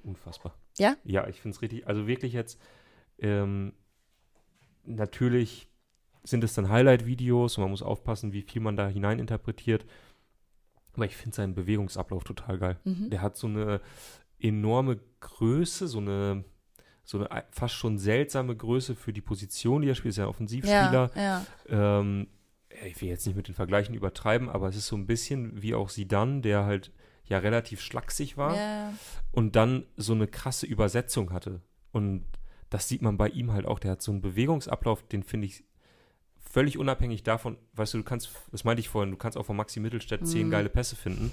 Unfassbar. 0.02 0.54
Ja? 0.78 0.96
Ja, 1.04 1.26
ich 1.28 1.40
finde 1.40 1.54
es 1.56 1.62
richtig, 1.62 1.86
also 1.86 2.06
wirklich 2.06 2.32
jetzt, 2.32 2.58
ähm, 3.24 3.72
natürlich 4.84 5.68
sind 6.22 6.44
es 6.44 6.54
dann 6.54 6.68
Highlight-Videos 6.68 7.56
und 7.56 7.62
man 7.62 7.70
muss 7.70 7.82
aufpassen, 7.82 8.32
wie 8.32 8.42
viel 8.42 8.62
man 8.62 8.76
da 8.76 8.88
hineininterpretiert. 8.88 9.84
Aber 10.94 11.06
ich 11.06 11.16
finde 11.16 11.36
seinen 11.36 11.54
Bewegungsablauf 11.54 12.24
total 12.24 12.58
geil. 12.58 12.78
Mhm. 12.84 13.10
Der 13.10 13.20
hat 13.20 13.36
so 13.36 13.46
eine 13.46 13.80
enorme 14.38 15.00
Größe, 15.20 15.88
so 15.88 15.98
eine, 15.98 16.44
so 17.02 17.18
eine 17.18 17.30
ei- 17.30 17.44
fast 17.50 17.74
schon 17.74 17.98
seltsame 17.98 18.56
Größe 18.56 18.94
für 18.94 19.12
die 19.12 19.20
Position, 19.20 19.82
die 19.82 19.88
er 19.88 19.94
spielt. 19.94 20.12
Ist 20.12 20.18
ja 20.18 20.24
ein 20.24 20.30
Offensivspieler. 20.30 21.10
Ja, 21.14 21.20
ja. 21.68 22.00
Ähm, 22.00 22.28
ich 22.86 23.00
will 23.00 23.08
jetzt 23.08 23.26
nicht 23.26 23.36
mit 23.36 23.48
den 23.48 23.54
Vergleichen 23.54 23.94
übertreiben, 23.94 24.48
aber 24.48 24.68
es 24.68 24.76
ist 24.76 24.86
so 24.86 24.96
ein 24.96 25.06
bisschen 25.06 25.62
wie 25.62 25.74
auch 25.74 25.88
Sidan, 25.88 26.42
der 26.42 26.64
halt 26.64 26.90
ja 27.26 27.38
relativ 27.38 27.80
schlaksig 27.80 28.36
war 28.36 28.56
ja. 28.56 28.92
und 29.32 29.56
dann 29.56 29.86
so 29.96 30.12
eine 30.12 30.26
krasse 30.26 30.66
Übersetzung 30.66 31.32
hatte. 31.32 31.60
Und 31.92 32.24
das 32.74 32.88
sieht 32.88 33.02
man 33.02 33.16
bei 33.16 33.28
ihm 33.28 33.52
halt 33.52 33.66
auch. 33.66 33.78
Der 33.78 33.92
hat 33.92 34.02
so 34.02 34.10
einen 34.10 34.20
Bewegungsablauf, 34.20 35.04
den 35.04 35.22
finde 35.22 35.46
ich 35.46 35.62
völlig 36.40 36.76
unabhängig 36.76 37.22
davon, 37.22 37.56
weißt 37.74 37.94
du, 37.94 37.98
du 37.98 38.04
kannst, 38.04 38.30
das 38.50 38.64
meinte 38.64 38.80
ich 38.80 38.88
vorhin, 38.88 39.12
du 39.12 39.16
kannst 39.16 39.38
auch 39.38 39.46
von 39.46 39.56
Maxi 39.56 39.78
Mittelstädt 39.78 40.26
zehn 40.26 40.48
Mhm. 40.48 40.50
geile 40.50 40.68
Pässe 40.68 40.96
finden. 40.96 41.30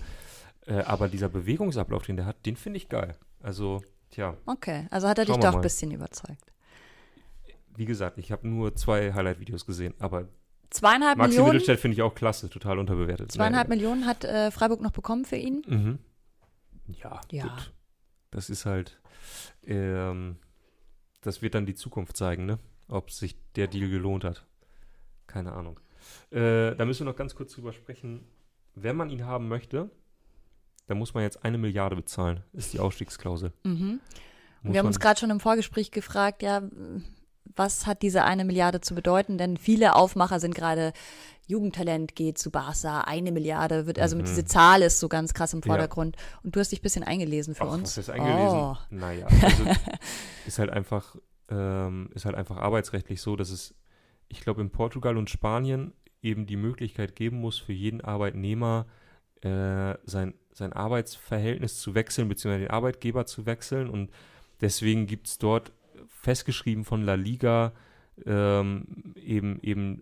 Äh, 0.67 0.81
aber 0.81 1.07
dieser 1.07 1.29
Bewegungsablauf, 1.29 2.03
den 2.05 2.15
der 2.17 2.25
hat, 2.27 2.45
den 2.45 2.55
finde 2.55 2.77
ich 2.77 2.89
geil. 2.89 3.15
Also, 3.41 3.81
tja, 4.11 4.37
Okay, 4.45 4.87
also 4.91 5.07
hat 5.07 5.17
er 5.17 5.25
dich 5.25 5.35
doch 5.35 5.55
ein 5.55 5.61
bisschen 5.61 5.89
überzeugt. 5.91 6.51
wie 7.75 7.85
gesagt, 7.85 8.17
ich 8.19 8.31
habe 8.31 8.47
nur 8.47 8.75
zwei 8.75 9.11
Highlight-Videos 9.13 9.65
gesehen, 9.65 9.93
aber 9.99 10.27
Zweieinhalb 10.69 11.17
Maxi 11.17 11.31
Millionen, 11.31 11.53
Mittelstädt 11.53 11.79
finde 11.79 11.95
ich 11.95 12.01
auch 12.03 12.13
klasse, 12.15 12.49
total 12.49 12.77
unterbewertet. 12.79 13.31
zweieinhalb 13.31 13.67
Naja. 13.67 13.75
Millionen 13.81 14.05
hat 14.05 14.23
äh, 14.25 14.51
Freiburg 14.51 14.81
noch 14.81 14.91
bekommen 14.91 15.25
für 15.25 15.37
ihn. 15.37 15.63
Mhm. 15.67 15.99
Ja, 16.87 17.19
Ja. 17.31 17.43
gut. 17.43 17.73
Das 18.31 18.49
ist 18.49 18.65
halt, 18.65 18.99
ähm, 19.65 20.37
das 21.21 21.41
wird 21.41 21.55
dann 21.55 21.65
die 21.65 21.75
Zukunft 21.75 22.17
zeigen, 22.17 22.45
ne? 22.45 22.59
ob 22.87 23.11
sich 23.11 23.35
der 23.55 23.67
Deal 23.67 23.89
gelohnt 23.89 24.23
hat. 24.23 24.45
Keine 25.27 25.53
Ahnung. 25.53 25.79
Äh, 26.31 26.75
da 26.75 26.85
müssen 26.85 27.05
wir 27.05 27.11
noch 27.11 27.17
ganz 27.17 27.35
kurz 27.35 27.53
drüber 27.53 27.73
sprechen. 27.73 28.25
Wenn 28.75 28.95
man 28.95 29.09
ihn 29.09 29.25
haben 29.25 29.47
möchte, 29.47 29.89
dann 30.87 30.97
muss 30.97 31.13
man 31.13 31.23
jetzt 31.23 31.45
eine 31.45 31.57
Milliarde 31.57 31.95
bezahlen, 31.95 32.43
ist 32.53 32.73
die 32.73 32.79
Ausstiegsklausel. 32.79 33.53
Mhm. 33.63 33.99
Wir 34.63 34.79
haben 34.79 34.87
uns 34.87 34.99
gerade 34.99 35.19
schon 35.19 35.29
im 35.29 35.39
Vorgespräch 35.39 35.91
gefragt, 35.91 36.43
ja, 36.43 36.61
was 37.55 37.85
hat 37.85 38.01
diese 38.01 38.23
eine 38.23 38.45
Milliarde 38.45 38.81
zu 38.81 38.95
bedeuten? 38.95 39.37
Denn 39.37 39.57
viele 39.57 39.95
Aufmacher 39.95 40.39
sind 40.39 40.55
gerade 40.55 40.93
Jugendtalent 41.47 42.15
geht 42.15 42.37
zu 42.37 42.49
Barca, 42.49 43.01
eine 43.01 43.31
Milliarde 43.31 43.85
wird, 43.85 43.99
also 43.99 44.15
mit 44.15 44.27
diese 44.27 44.45
Zahl 44.45 44.81
ist 44.81 44.99
so 44.99 45.09
ganz 45.09 45.33
krass 45.33 45.53
im 45.53 45.57
Mhm. 45.57 45.63
Ja. 45.65 45.73
Vordergrund. 45.73 46.15
Und 46.43 46.55
du 46.55 46.59
hast 46.59 46.71
dich 46.71 46.79
ein 46.79 46.83
bisschen 46.83 47.03
eingelesen 47.03 47.55
für 47.55 47.65
Ach, 47.65 47.73
uns. 47.73 47.97
Was 47.97 48.07
ist 48.07 48.09
eingelesen? 48.09 48.57
Oh. 48.57 48.77
Naja, 48.89 49.27
also 49.27 49.63
ist 50.47 50.59
halt 50.59 50.69
einfach, 50.69 51.17
ähm, 51.49 52.09
ist 52.13 52.25
halt 52.25 52.35
einfach 52.35 52.57
arbeitsrechtlich 52.57 53.21
so, 53.21 53.35
dass 53.35 53.49
es, 53.49 53.75
ich 54.29 54.41
glaube, 54.41 54.61
in 54.61 54.69
Portugal 54.69 55.17
und 55.17 55.29
Spanien 55.29 55.93
eben 56.21 56.45
die 56.45 56.55
Möglichkeit 56.55 57.15
geben 57.15 57.41
muss, 57.41 57.57
für 57.57 57.73
jeden 57.73 57.99
Arbeitnehmer 58.01 58.85
äh, 59.41 59.95
sein, 60.05 60.35
sein 60.53 60.71
Arbeitsverhältnis 60.71 61.79
zu 61.79 61.95
wechseln, 61.95 62.29
beziehungsweise 62.29 62.65
den 62.65 62.71
Arbeitgeber 62.71 63.25
zu 63.25 63.45
wechseln. 63.45 63.89
Und 63.89 64.11
deswegen 64.61 65.05
gibt 65.07 65.27
es 65.27 65.37
dort 65.37 65.73
festgeschrieben 66.21 66.85
von 66.85 67.01
La 67.01 67.15
Liga 67.15 67.73
ähm, 68.25 69.13
eben, 69.15 69.59
eben 69.61 70.01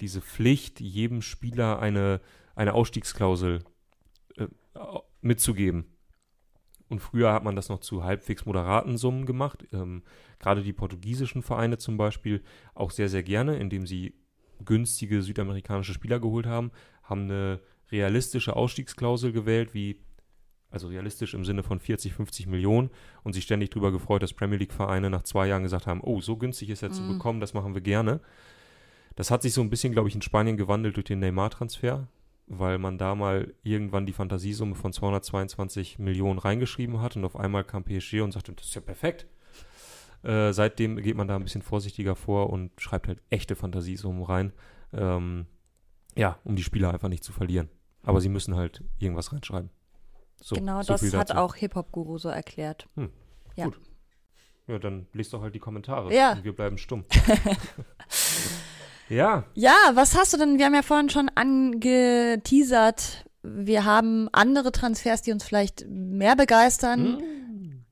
diese 0.00 0.20
Pflicht, 0.20 0.80
jedem 0.80 1.22
Spieler 1.22 1.78
eine, 1.78 2.20
eine 2.54 2.74
Ausstiegsklausel 2.74 3.62
äh, 4.36 4.46
mitzugeben. 5.20 5.86
Und 6.88 7.00
früher 7.00 7.32
hat 7.32 7.44
man 7.44 7.56
das 7.56 7.68
noch 7.68 7.80
zu 7.80 8.04
halbwegs 8.04 8.44
moderaten 8.44 8.98
Summen 8.98 9.24
gemacht. 9.24 9.66
Ähm, 9.72 10.02
gerade 10.38 10.62
die 10.62 10.72
portugiesischen 10.72 11.42
Vereine 11.42 11.78
zum 11.78 11.96
Beispiel 11.96 12.42
auch 12.74 12.90
sehr, 12.90 13.08
sehr 13.08 13.22
gerne, 13.22 13.56
indem 13.56 13.86
sie 13.86 14.14
günstige 14.64 15.22
südamerikanische 15.22 15.94
Spieler 15.94 16.20
geholt 16.20 16.46
haben, 16.46 16.72
haben 17.02 17.22
eine 17.22 17.60
realistische 17.90 18.56
Ausstiegsklausel 18.56 19.32
gewählt, 19.32 19.74
wie, 19.74 20.00
also 20.72 20.88
realistisch 20.88 21.34
im 21.34 21.44
Sinne 21.44 21.62
von 21.62 21.78
40, 21.80 22.12
50 22.14 22.46
Millionen 22.46 22.90
und 23.22 23.32
sich 23.34 23.44
ständig 23.44 23.70
darüber 23.70 23.92
gefreut, 23.92 24.22
dass 24.22 24.32
Premier 24.32 24.58
League-Vereine 24.58 25.10
nach 25.10 25.22
zwei 25.22 25.46
Jahren 25.46 25.62
gesagt 25.62 25.86
haben, 25.86 26.00
oh, 26.02 26.20
so 26.20 26.36
günstig 26.36 26.70
ist 26.70 26.82
er 26.82 26.90
zu 26.90 27.02
Mhm. 27.02 27.08
bekommen, 27.08 27.40
das 27.40 27.54
machen 27.54 27.74
wir 27.74 27.80
gerne. 27.82 28.20
Das 29.16 29.30
hat 29.30 29.42
sich 29.42 29.52
so 29.52 29.60
ein 29.60 29.70
bisschen, 29.70 29.92
glaube 29.92 30.08
ich, 30.08 30.14
in 30.14 30.22
Spanien 30.22 30.56
gewandelt 30.56 30.96
durch 30.96 31.04
den 31.04 31.18
Neymar-Transfer, 31.20 32.08
weil 32.46 32.78
man 32.78 32.98
da 32.98 33.14
mal 33.14 33.54
irgendwann 33.62 34.06
die 34.06 34.12
Fantasiesumme 34.12 34.74
von 34.74 34.92
222 34.92 35.98
Millionen 35.98 36.38
reingeschrieben 36.38 37.00
hat 37.00 37.16
und 37.16 37.24
auf 37.24 37.36
einmal 37.36 37.64
kam 37.64 37.84
PSG 37.84 38.20
und 38.22 38.32
sagte, 38.32 38.52
das 38.52 38.66
ist 38.66 38.74
ja 38.74 38.80
perfekt. 38.80 39.26
Äh, 40.22 40.52
seitdem 40.52 40.96
geht 41.02 41.16
man 41.16 41.28
da 41.28 41.36
ein 41.36 41.42
bisschen 41.42 41.62
vorsichtiger 41.62 42.14
vor 42.16 42.50
und 42.50 42.70
schreibt 42.80 43.08
halt 43.08 43.20
echte 43.28 43.56
Fantasiesummen 43.56 44.22
rein. 44.22 44.52
Ähm, 44.92 45.46
ja, 46.16 46.38
um 46.44 46.56
die 46.56 46.62
Spieler 46.62 46.92
einfach 46.92 47.08
nicht 47.08 47.24
zu 47.24 47.32
verlieren. 47.32 47.68
Aber 48.04 48.20
sie 48.20 48.28
müssen 48.28 48.54
halt 48.56 48.82
irgendwas 48.98 49.32
reinschreiben. 49.32 49.70
So, 50.42 50.56
genau 50.56 50.82
so 50.82 50.92
das 50.94 51.02
hat 51.14 51.30
dazu. 51.30 51.40
auch 51.40 51.54
Hip-Hop-Guru 51.54 52.18
so 52.18 52.28
erklärt. 52.28 52.86
Ja. 53.54 53.64
Gut. 53.66 53.78
Ja, 54.66 54.78
dann 54.78 55.06
lest 55.12 55.32
doch 55.32 55.42
halt 55.42 55.54
die 55.54 55.58
Kommentare. 55.58 56.12
Ja. 56.14 56.32
Und 56.32 56.44
wir 56.44 56.54
bleiben 56.54 56.78
stumm. 56.78 57.04
ja, 59.08 59.44
Ja, 59.54 59.74
was 59.94 60.16
hast 60.16 60.32
du 60.32 60.38
denn? 60.38 60.58
Wir 60.58 60.66
haben 60.66 60.74
ja 60.74 60.82
vorhin 60.82 61.10
schon 61.10 61.28
angeteasert. 61.34 63.24
Wir 63.42 63.84
haben 63.84 64.28
andere 64.32 64.70
Transfers, 64.72 65.22
die 65.22 65.32
uns 65.32 65.44
vielleicht 65.44 65.84
mehr 65.88 66.36
begeistern. 66.36 67.22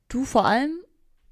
Du 0.07 0.23
vor 0.25 0.45
allem, 0.45 0.79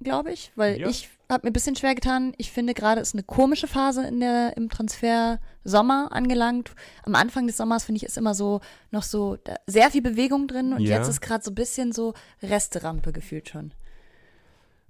glaube 0.01 0.31
ich, 0.31 0.51
weil 0.55 0.79
Ja. 0.79 0.87
ich 0.89 1.09
habe 1.29 1.45
mir 1.45 1.51
ein 1.51 1.53
bisschen 1.53 1.75
schwer 1.75 1.95
getan. 1.95 2.33
Ich 2.37 2.51
finde 2.51 2.73
gerade 2.73 3.01
ist 3.01 3.13
eine 3.13 3.23
komische 3.23 3.67
Phase 3.67 4.05
in 4.07 4.19
der 4.19 4.57
im 4.57 4.69
Transfer 4.69 5.39
Sommer 5.63 6.09
angelangt. 6.11 6.71
Am 7.03 7.15
Anfang 7.15 7.45
des 7.47 7.57
Sommers 7.57 7.83
finde 7.83 7.97
ich 7.97 8.03
ist 8.05 8.17
immer 8.17 8.33
so 8.33 8.61
noch 8.91 9.03
so 9.03 9.37
sehr 9.67 9.91
viel 9.91 10.01
Bewegung 10.01 10.47
drin 10.47 10.73
und 10.73 10.81
Ja. 10.81 10.97
jetzt 10.97 11.07
ist 11.07 11.21
gerade 11.21 11.43
so 11.43 11.51
ein 11.51 11.55
bisschen 11.55 11.91
so 11.91 12.13
Resterampe 12.41 13.11
gefühlt 13.11 13.49
schon. 13.49 13.73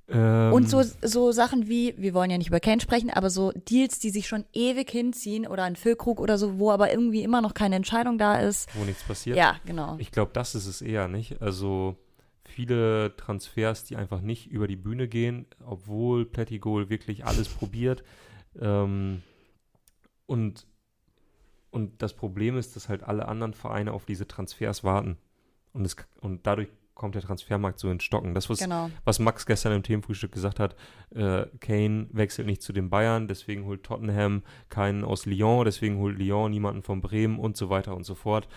ähm, 0.07 0.53
Und 0.53 0.69
so, 0.69 0.81
so 1.03 1.31
Sachen 1.31 1.67
wie, 1.67 1.93
wir 1.97 2.13
wollen 2.13 2.31
ja 2.31 2.37
nicht 2.37 2.47
über 2.47 2.59
Kane 2.59 2.81
sprechen, 2.81 3.09
aber 3.11 3.29
so 3.29 3.51
Deals, 3.51 3.99
die 3.99 4.09
sich 4.09 4.27
schon 4.27 4.45
ewig 4.53 4.89
hinziehen 4.89 5.45
oder 5.45 5.63
ein 5.63 5.75
Füllkrug 5.75 6.19
oder 6.19 6.37
so, 6.37 6.57
wo 6.57 6.71
aber 6.71 6.89
irgendwie 6.89 7.21
immer 7.21 7.41
noch 7.41 7.53
keine 7.53 7.75
Entscheidung 7.75 8.17
da 8.17 8.39
ist. 8.39 8.69
wo 8.75 8.83
nichts 8.85 9.03
passiert. 9.03 9.37
Ja, 9.37 9.57
genau. 9.65 9.97
Ich 9.99 10.11
glaube, 10.11 10.31
das 10.33 10.55
ist 10.55 10.65
es 10.67 10.81
eher, 10.81 11.07
nicht? 11.07 11.41
Also 11.41 11.95
viele 12.49 13.15
Transfers, 13.15 13.85
die 13.85 13.95
einfach 13.95 14.21
nicht 14.21 14.47
über 14.47 14.67
die 14.67 14.75
Bühne 14.75 15.07
gehen, 15.07 15.45
obwohl 15.65 16.25
Plettigol 16.25 16.89
wirklich 16.89 17.25
alles 17.25 17.47
probiert. 17.49 18.03
Ähm, 18.59 19.21
und, 20.25 20.67
und 21.71 22.01
das 22.01 22.15
Problem 22.15 22.57
ist, 22.57 22.75
dass 22.75 22.89
halt 22.89 23.03
alle 23.03 23.27
anderen 23.27 23.53
Vereine 23.53 23.93
auf 23.93 24.05
diese 24.05 24.27
Transfers 24.27 24.83
warten. 24.83 25.17
Und, 25.73 25.85
es, 25.85 25.95
und 26.21 26.45
dadurch 26.45 26.69
kommt 26.99 27.15
der 27.15 27.21
Transfermarkt 27.21 27.79
so 27.79 27.89
ins 27.89 28.03
Stocken. 28.03 28.33
Das, 28.35 28.49
was, 28.49 28.59
Genau. 28.59 28.91
was 29.05 29.19
Max 29.19 29.45
gestern 29.45 29.71
im 29.71 29.83
Themenfrühstück 29.83 30.33
gesagt 30.33 30.59
hat, 30.59 30.75
äh, 31.11 31.45
Kane 31.61 32.07
wechselt 32.11 32.45
nicht 32.45 32.61
zu 32.61 32.73
den 32.73 32.89
Bayern, 32.89 33.29
deswegen 33.29 33.63
holt 33.65 33.83
Tottenham 33.83 34.43
keinen 34.67 35.05
aus 35.05 35.25
Lyon, 35.25 35.63
deswegen 35.63 35.97
holt 35.97 36.19
Lyon 36.19 36.51
niemanden 36.51 36.83
von 36.83 36.99
Bremen 36.99 37.39
und 37.39 37.55
so 37.55 37.69
weiter 37.69 37.95
und 37.95 38.03
so 38.03 38.15
fort. 38.15 38.49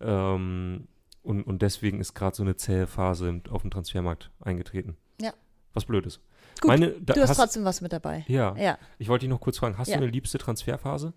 Ähm, 0.00 0.88
und, 1.22 1.42
und 1.44 1.62
deswegen 1.62 2.00
ist 2.00 2.14
gerade 2.14 2.34
so 2.36 2.42
eine 2.42 2.56
zähe 2.56 2.86
Phase 2.86 3.40
auf 3.50 3.62
dem 3.62 3.70
Transfermarkt 3.70 4.30
eingetreten. 4.40 4.96
Ja. 5.20 5.32
Was 5.74 5.84
blöd 5.84 6.06
ist. 6.06 6.20
Gut, 6.60 6.68
Meine, 6.68 6.90
da, 7.00 7.14
Du 7.14 7.20
hast 7.22 7.36
trotzdem 7.36 7.64
was 7.64 7.80
mit 7.80 7.92
dabei. 7.92 8.24
ja, 8.28 8.54
Ja. 8.56 8.78
ich 8.98 9.08
wollte 9.08 9.24
dich 9.24 9.30
noch 9.30 9.40
kurz 9.40 9.58
fragen, 9.58 9.78
hast 9.78 9.88
Ja. 9.88 9.96
du 9.96 10.02
eine 10.02 10.10
liebste 10.10 10.38
Transferphase? 10.38 11.12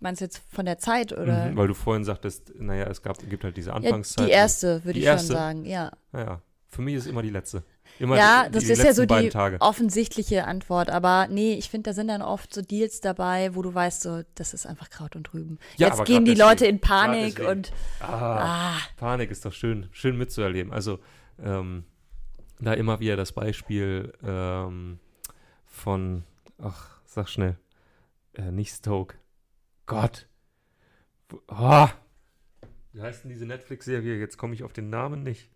Meinst 0.00 0.20
du 0.20 0.26
jetzt 0.26 0.42
von 0.52 0.64
der 0.64 0.78
Zeit 0.78 1.12
oder? 1.12 1.46
Mhm, 1.50 1.56
weil 1.56 1.66
du 1.66 1.74
vorhin 1.74 2.04
sagtest, 2.04 2.52
naja, 2.56 2.84
es 2.84 3.02
gab, 3.02 3.18
gibt 3.28 3.42
halt 3.42 3.56
diese 3.56 3.70
ja, 3.70 3.76
Anfangszeit. 3.76 4.28
die 4.28 4.30
erste, 4.32 4.84
würde 4.84 4.98
ich 4.98 5.04
erste? 5.04 5.28
schon 5.28 5.36
sagen, 5.36 5.64
ja. 5.64 5.90
Naja, 6.12 6.40
für 6.68 6.82
mich 6.82 6.94
ist 6.94 7.06
immer 7.06 7.22
die 7.22 7.30
letzte. 7.30 7.64
Immer 7.98 8.16
ja, 8.16 8.44
die, 8.46 8.52
das 8.52 8.64
die 8.64 8.72
ist 8.72 8.82
ja 8.84 8.92
so 8.92 9.06
die 9.06 9.28
Tage. 9.28 9.56
offensichtliche 9.60 10.44
Antwort. 10.46 10.90
Aber 10.90 11.26
nee, 11.28 11.54
ich 11.54 11.68
finde, 11.68 11.90
da 11.90 11.94
sind 11.94 12.08
dann 12.08 12.22
oft 12.22 12.54
so 12.54 12.62
Deals 12.62 13.00
dabei, 13.00 13.54
wo 13.54 13.62
du 13.62 13.74
weißt, 13.74 14.02
so, 14.02 14.22
das 14.36 14.54
ist 14.54 14.66
einfach 14.66 14.88
Kraut 14.90 15.16
und 15.16 15.32
Rüben. 15.34 15.58
Ja, 15.76 15.88
Jetzt 15.88 16.04
gehen 16.04 16.24
die 16.24 16.34
Leute 16.34 16.58
deswegen. 16.64 16.76
in 16.76 16.80
Panik 16.80 17.40
und 17.40 17.72
Ah, 18.00 18.74
ah, 18.74 18.78
Panik 18.96 19.30
ist 19.30 19.44
doch 19.44 19.52
schön, 19.52 19.88
schön 19.90 20.16
mitzuerleben. 20.16 20.72
Also 20.72 21.00
ähm, 21.42 21.84
da 22.60 22.72
immer 22.74 23.00
wieder 23.00 23.16
das 23.16 23.32
Beispiel 23.32 24.12
ähm, 24.24 24.98
von, 25.66 26.24
ach, 26.62 27.00
sag 27.04 27.28
schnell, 27.28 27.56
äh, 28.34 28.50
nicht 28.52 28.72
Stoke. 28.74 29.16
Gott. 29.86 30.26
Ah. 31.48 31.90
Wie 32.92 33.02
heißt 33.02 33.24
denn 33.24 33.30
diese 33.30 33.46
Netflix-Serie? 33.46 34.18
Jetzt 34.18 34.38
komme 34.38 34.54
ich 34.54 34.62
auf 34.64 34.72
den 34.72 34.88
Namen 34.90 35.22
nicht. 35.22 35.50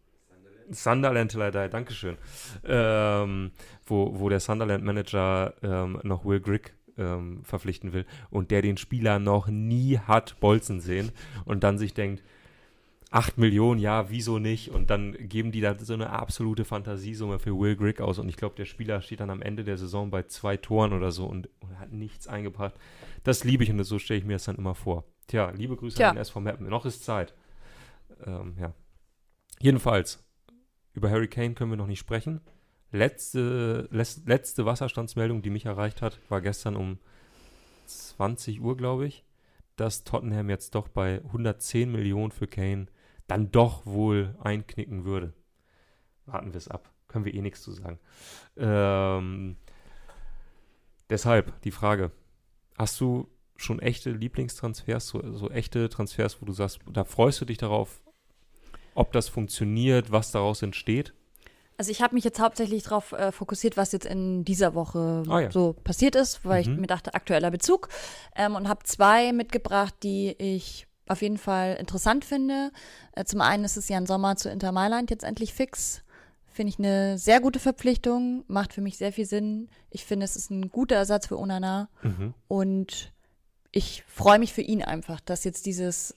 Sunderland 0.71 1.31
Till 1.31 1.43
I 1.43 1.51
Die, 1.51 1.69
Dankeschön. 1.71 2.17
Ähm, 2.65 3.51
wo, 3.87 4.19
wo 4.19 4.29
der 4.29 4.41
Sunderland-Manager 4.41 5.55
ähm, 5.63 6.01
noch 6.03 6.25
Will 6.25 6.41
Grigg 6.41 6.71
ähm, 6.99 7.43
verpflichten 7.45 7.93
will 7.93 8.07
und 8.31 8.51
der 8.51 8.63
den 8.63 8.77
Spieler 8.77 9.19
noch 9.19 9.49
nie 9.49 9.99
hat 9.99 10.39
bolzen 10.41 10.81
sehen 10.81 11.11
und 11.45 11.65
dann 11.65 11.79
sich 11.79 11.95
denkt, 11.95 12.23
8 13.13 13.37
Millionen, 13.37 13.79
ja, 13.79 14.09
wieso 14.09 14.39
nicht? 14.39 14.71
Und 14.71 14.89
dann 14.89 15.13
geben 15.29 15.53
die 15.53 15.61
da 15.61 15.79
so 15.79 15.93
eine 15.93 16.11
absolute 16.11 16.65
Fantasiesumme 16.65 17.39
für 17.39 17.59
Will 17.59 17.77
Grigg 17.77 18.03
aus. 18.03 18.19
Und 18.19 18.29
ich 18.31 18.37
glaube, 18.37 18.55
der 18.57 18.65
Spieler 18.65 19.03
steht 19.03 19.21
dann 19.21 19.29
am 19.29 19.43
Ende 19.43 19.65
der 19.65 19.77
Saison 19.77 20.11
bei 20.11 20.23
zwei 20.23 20.57
Toren 20.57 20.95
oder 20.95 21.13
so 21.13 21.27
und, 21.27 21.51
und 21.61 21.79
hat 21.79 21.93
nichts 21.93 22.27
eingebracht. 22.27 22.75
Das 23.23 23.45
liebe 23.45 23.65
ich 23.65 23.71
und 23.71 23.85
so 23.85 23.99
stelle 23.99 24.19
ich 24.19 24.25
mir 24.25 24.33
das 24.35 24.45
dann 24.45 24.57
immer 24.57 24.75
vor. 24.75 25.05
Tja, 25.27 25.51
liebe 25.51 25.77
Grüße 25.77 25.97
Tja. 25.97 26.09
an 26.09 26.17
den 26.17 26.23
SV 26.23 26.41
Meppen. 26.41 26.69
Noch 26.69 26.87
ist 26.87 27.05
Zeit. 27.05 27.35
Ähm, 28.25 28.55
ja. 28.59 28.73
Jedenfalls, 29.61 30.25
über 30.93 31.11
Harry 31.11 31.29
Kane 31.29 31.55
können 31.55 31.71
wir 31.71 31.77
noch 31.77 31.87
nicht 31.87 31.99
sprechen. 31.99 32.41
Letzte, 32.91 33.89
letzte 33.91 34.67
Wasserstandsmeldung, 34.67 35.41
die 35.43 35.51
mich 35.51 35.65
erreicht 35.65 36.03
hat, 36.03 36.19
war 36.29 36.43
gestern 36.43 36.77
um 36.77 36.99
20 37.87 38.61
Uhr, 38.61 38.77
glaube 38.77 39.07
ich, 39.07 39.25
dass 39.77 40.05
Tottenham 40.05 40.51
jetzt 40.51 40.75
doch 40.75 40.89
bei 40.89 41.23
110 41.25 41.91
Millionen 41.91 42.33
für 42.33 42.47
Kane 42.47 42.87
dann 43.27 43.51
doch 43.51 43.87
wohl 43.87 44.37
einknicken 44.41 45.05
würde. 45.05 45.33
Warten 46.27 46.53
wir 46.53 46.59
es 46.59 46.69
ab. 46.69 46.91
Können 47.09 47.25
wir 47.25 47.35
eh 47.35 47.41
nichts 47.41 47.63
zu 47.63 47.73
sagen. 47.73 47.99
Ähm, 48.57 49.57
deshalb 51.09 51.61
die 51.63 51.71
Frage: 51.71 52.11
Hast 52.77 53.01
du 53.01 53.29
schon 53.57 53.79
echte 53.79 54.11
Lieblingstransfers, 54.11 55.09
so, 55.09 55.35
so 55.35 55.51
echte 55.51 55.89
Transfers, 55.89 56.41
wo 56.41 56.47
du 56.47 56.53
sagst, 56.53 56.81
da 56.91 57.05
freust 57.05 57.41
du 57.41 57.45
dich 57.45 57.59
darauf, 57.59 58.03
ob 58.95 59.13
das 59.13 59.29
funktioniert, 59.29 60.11
was 60.13 60.31
daraus 60.33 60.63
entsteht? 60.63 61.13
Also 61.79 61.91
ich 61.91 62.03
habe 62.03 62.15
mich 62.15 62.23
jetzt 62.25 62.39
hauptsächlich 62.39 62.83
darauf 62.85 63.13
äh, 63.13 63.33
fokussiert, 63.33 63.77
was 63.77 63.93
jetzt 63.93 64.07
in 64.07 64.45
dieser 64.45 64.75
Woche 64.75 65.23
Ah, 65.29 65.41
ja. 65.41 65.51
so 65.51 65.73
passiert 65.73 66.15
ist, 66.15 66.45
weil 66.45 66.65
Mhm. 66.65 66.73
ich 66.75 66.79
mir 66.79 66.87
dachte, 66.87 67.15
aktueller 67.15 67.51
Bezug. 67.51 67.89
Ähm, 68.37 68.55
und 68.55 68.69
habe 68.69 68.85
zwei 68.85 69.33
mitgebracht, 69.33 69.95
die 70.03 70.35
ich 70.39 70.87
auf 71.09 71.23
jeden 71.23 71.39
Fall 71.39 71.77
interessant 71.81 72.25
finde. 72.25 72.71
Äh, 73.17 73.25
zum 73.25 73.41
einen 73.41 73.65
ist 73.65 73.77
es 73.77 73.89
Jan 73.89 74.07
Sommer 74.07 74.37
zu 74.37 74.49
Inter 74.51 74.71
Mailand 74.71 75.11
jetzt 75.11 75.25
endlich 75.25 75.53
fix. 75.55 76.03
Finde 76.47 76.69
ich 76.71 76.79
eine 76.79 77.19
sehr 77.19 77.41
gute 77.41 77.59
Verpflichtung, 77.59 78.45
macht 78.47 78.75
für 78.75 78.83
mich 78.83 78.99
sehr 78.99 79.13
viel 79.13 79.25
Sinn. 79.27 79.69
Ich 79.91 80.05
finde, 80.05 80.25
es 80.25 80.37
ist 80.37 80.51
ein 80.51 80.69
guter 80.71 80.97
Ersatz 80.97 81.27
für 81.27 81.39
Onana 81.39 81.89
Mhm. 82.03 82.35
und 82.47 83.13
ich 83.73 84.05
freue 84.07 84.39
mich 84.39 84.53
für 84.53 84.61
ihn 84.61 84.83
einfach, 84.85 85.21
dass 85.21 85.45
jetzt 85.45 85.65
dieses, 85.65 86.15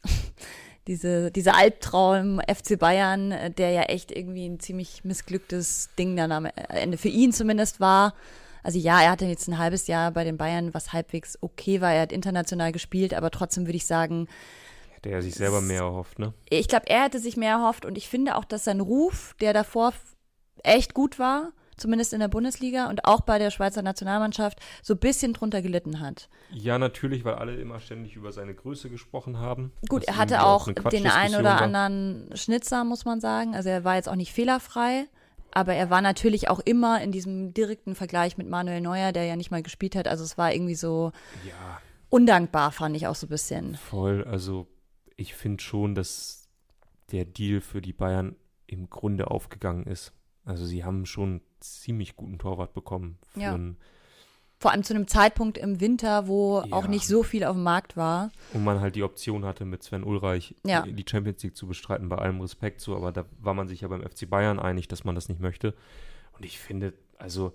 diese, 0.87 1.31
dieser 1.31 1.55
Albtraum 1.55 2.39
FC 2.41 2.77
Bayern, 2.77 3.31
äh, 3.31 3.51
der 3.51 3.71
ja 3.71 3.83
echt 3.83 4.11
irgendwie 4.11 4.47
ein 4.47 4.59
ziemlich 4.59 5.03
missglücktes 5.03 5.89
Ding 5.97 6.15
dann 6.15 6.31
am 6.31 6.45
Ende 6.45 6.97
für 6.97 7.09
ihn 7.09 7.31
zumindest 7.31 7.79
war. 7.79 8.13
Also 8.63 8.79
ja, 8.79 9.01
er 9.01 9.11
hatte 9.11 9.25
jetzt 9.25 9.47
ein 9.47 9.57
halbes 9.57 9.87
Jahr 9.87 10.11
bei 10.11 10.23
den 10.23 10.37
Bayern, 10.37 10.73
was 10.73 10.93
halbwegs 10.93 11.37
okay 11.41 11.81
war. 11.81 11.93
Er 11.93 12.03
hat 12.03 12.11
international 12.11 12.71
gespielt, 12.71 13.13
aber 13.13 13.31
trotzdem 13.31 13.67
würde 13.67 13.77
ich 13.77 13.85
sagen, 13.85 14.27
Hätte 14.91 15.09
er 15.09 15.21
sich 15.21 15.35
selber 15.35 15.61
mehr 15.61 15.81
erhofft, 15.81 16.17
ne? 16.17 16.33
ich 16.49 16.67
glaube, 16.67 16.87
er 16.87 17.03
hätte 17.03 17.19
sich 17.19 17.37
mehr 17.37 17.51
erhofft 17.51 17.85
und 17.85 17.97
ich 17.97 18.07
finde 18.09 18.35
auch, 18.35 18.45
dass 18.45 18.63
sein 18.63 18.79
Ruf, 18.79 19.35
der 19.39 19.53
davor 19.53 19.93
echt 20.63 20.95
gut 20.95 21.19
war, 21.19 21.51
zumindest 21.77 22.13
in 22.13 22.19
der 22.19 22.27
Bundesliga 22.27 22.89
und 22.89 23.05
auch 23.05 23.21
bei 23.21 23.39
der 23.39 23.51
Schweizer 23.51 23.81
Nationalmannschaft, 23.81 24.59
so 24.81 24.93
ein 24.93 24.99
bisschen 24.99 25.33
drunter 25.33 25.61
gelitten 25.61 25.99
hat. 25.99 26.29
Ja, 26.51 26.77
natürlich, 26.77 27.25
weil 27.25 27.35
alle 27.35 27.55
immer 27.55 27.79
ständig 27.79 28.15
über 28.15 28.31
seine 28.31 28.53
Größe 28.53 28.89
gesprochen 28.89 29.39
haben. 29.39 29.71
Gut, 29.89 30.03
er 30.05 30.17
hatte 30.17 30.43
auch 30.43 30.67
eine 30.67 30.75
den 30.89 31.07
einen 31.07 31.35
oder 31.35 31.61
anderen 31.61 32.29
Schnitzer, 32.35 32.83
muss 32.83 33.05
man 33.05 33.19
sagen. 33.19 33.55
Also 33.55 33.69
er 33.69 33.83
war 33.83 33.95
jetzt 33.95 34.09
auch 34.09 34.15
nicht 34.15 34.31
fehlerfrei, 34.31 35.05
aber 35.51 35.73
er 35.73 35.89
war 35.89 36.01
natürlich 36.01 36.49
auch 36.49 36.59
immer 36.59 37.01
in 37.01 37.11
diesem 37.11 37.53
direkten 37.53 37.95
Vergleich 37.95 38.37
mit 38.37 38.49
Manuel 38.49 38.81
Neuer, 38.81 39.11
der 39.11 39.25
ja 39.25 39.35
nicht 39.35 39.51
mal 39.51 39.63
gespielt 39.63 39.95
hat. 39.95 40.07
Also 40.07 40.23
es 40.23 40.37
war 40.37 40.53
irgendwie 40.53 40.75
so 40.75 41.11
Ja, 41.45 41.81
undankbar, 42.09 42.71
fand 42.71 42.95
ich 42.95 43.07
auch 43.07 43.15
so 43.15 43.27
ein 43.27 43.29
bisschen. 43.29 43.75
voll. 43.75 44.23
Also 44.25 44.67
ich 45.17 45.33
finde 45.33 45.63
schon, 45.63 45.95
dass 45.95 46.49
der 47.11 47.25
Deal 47.25 47.61
für 47.61 47.81
die 47.81 47.93
Bayern 47.93 48.35
im 48.67 48.89
Grunde 48.89 49.29
aufgegangen 49.31 49.85
ist. 49.85 50.11
Also 50.43 50.65
sie 50.65 50.83
haben 50.83 51.05
schon 51.05 51.41
ziemlich 51.73 52.15
guten 52.15 52.37
Torwart 52.39 52.73
bekommen. 52.73 53.17
Ja. 53.35 53.53
einen, 53.53 53.77
Vor 54.57 54.71
allem 54.71 54.83
zu 54.83 54.93
einem 54.95 55.07
Zeitpunkt 55.07 55.57
im 55.57 55.81
Winter, 55.81 56.27
wo 56.27 56.61
Ja. 56.61 56.67
auch 56.75 56.87
nicht 56.87 57.05
so 57.05 57.23
viel 57.23 57.43
auf 57.43 57.55
dem 57.55 57.63
Markt 57.63 57.97
war. 57.97 58.31
und 58.53 58.63
man 58.63 58.79
halt 58.79 58.95
die 58.95 59.03
Option 59.03 59.43
hatte, 59.45 59.65
mit 59.65 59.83
Sven 59.83 60.03
Ulreich 60.03 60.55
Ja. 60.65 60.81
die 60.83 61.05
Champions 61.07 61.43
League 61.43 61.57
zu 61.57 61.67
bestreiten, 61.67 62.07
bei 62.09 62.17
allem 62.17 62.39
Respekt 62.41 62.79
so, 62.81 62.95
aber 62.95 63.11
da 63.11 63.25
war 63.39 63.53
man 63.53 63.67
sich 63.67 63.81
ja 63.81 63.87
beim 63.89 64.01
FC 64.01 64.25
Bayern 64.29 64.57
einig, 64.59 64.87
dass 64.87 65.03
man 65.03 65.13
das 65.13 65.27
nicht 65.27 65.41
möchte. 65.41 65.75
Und 66.31 66.45
ich 66.45 66.57
finde, 66.57 66.93
also, 67.17 67.53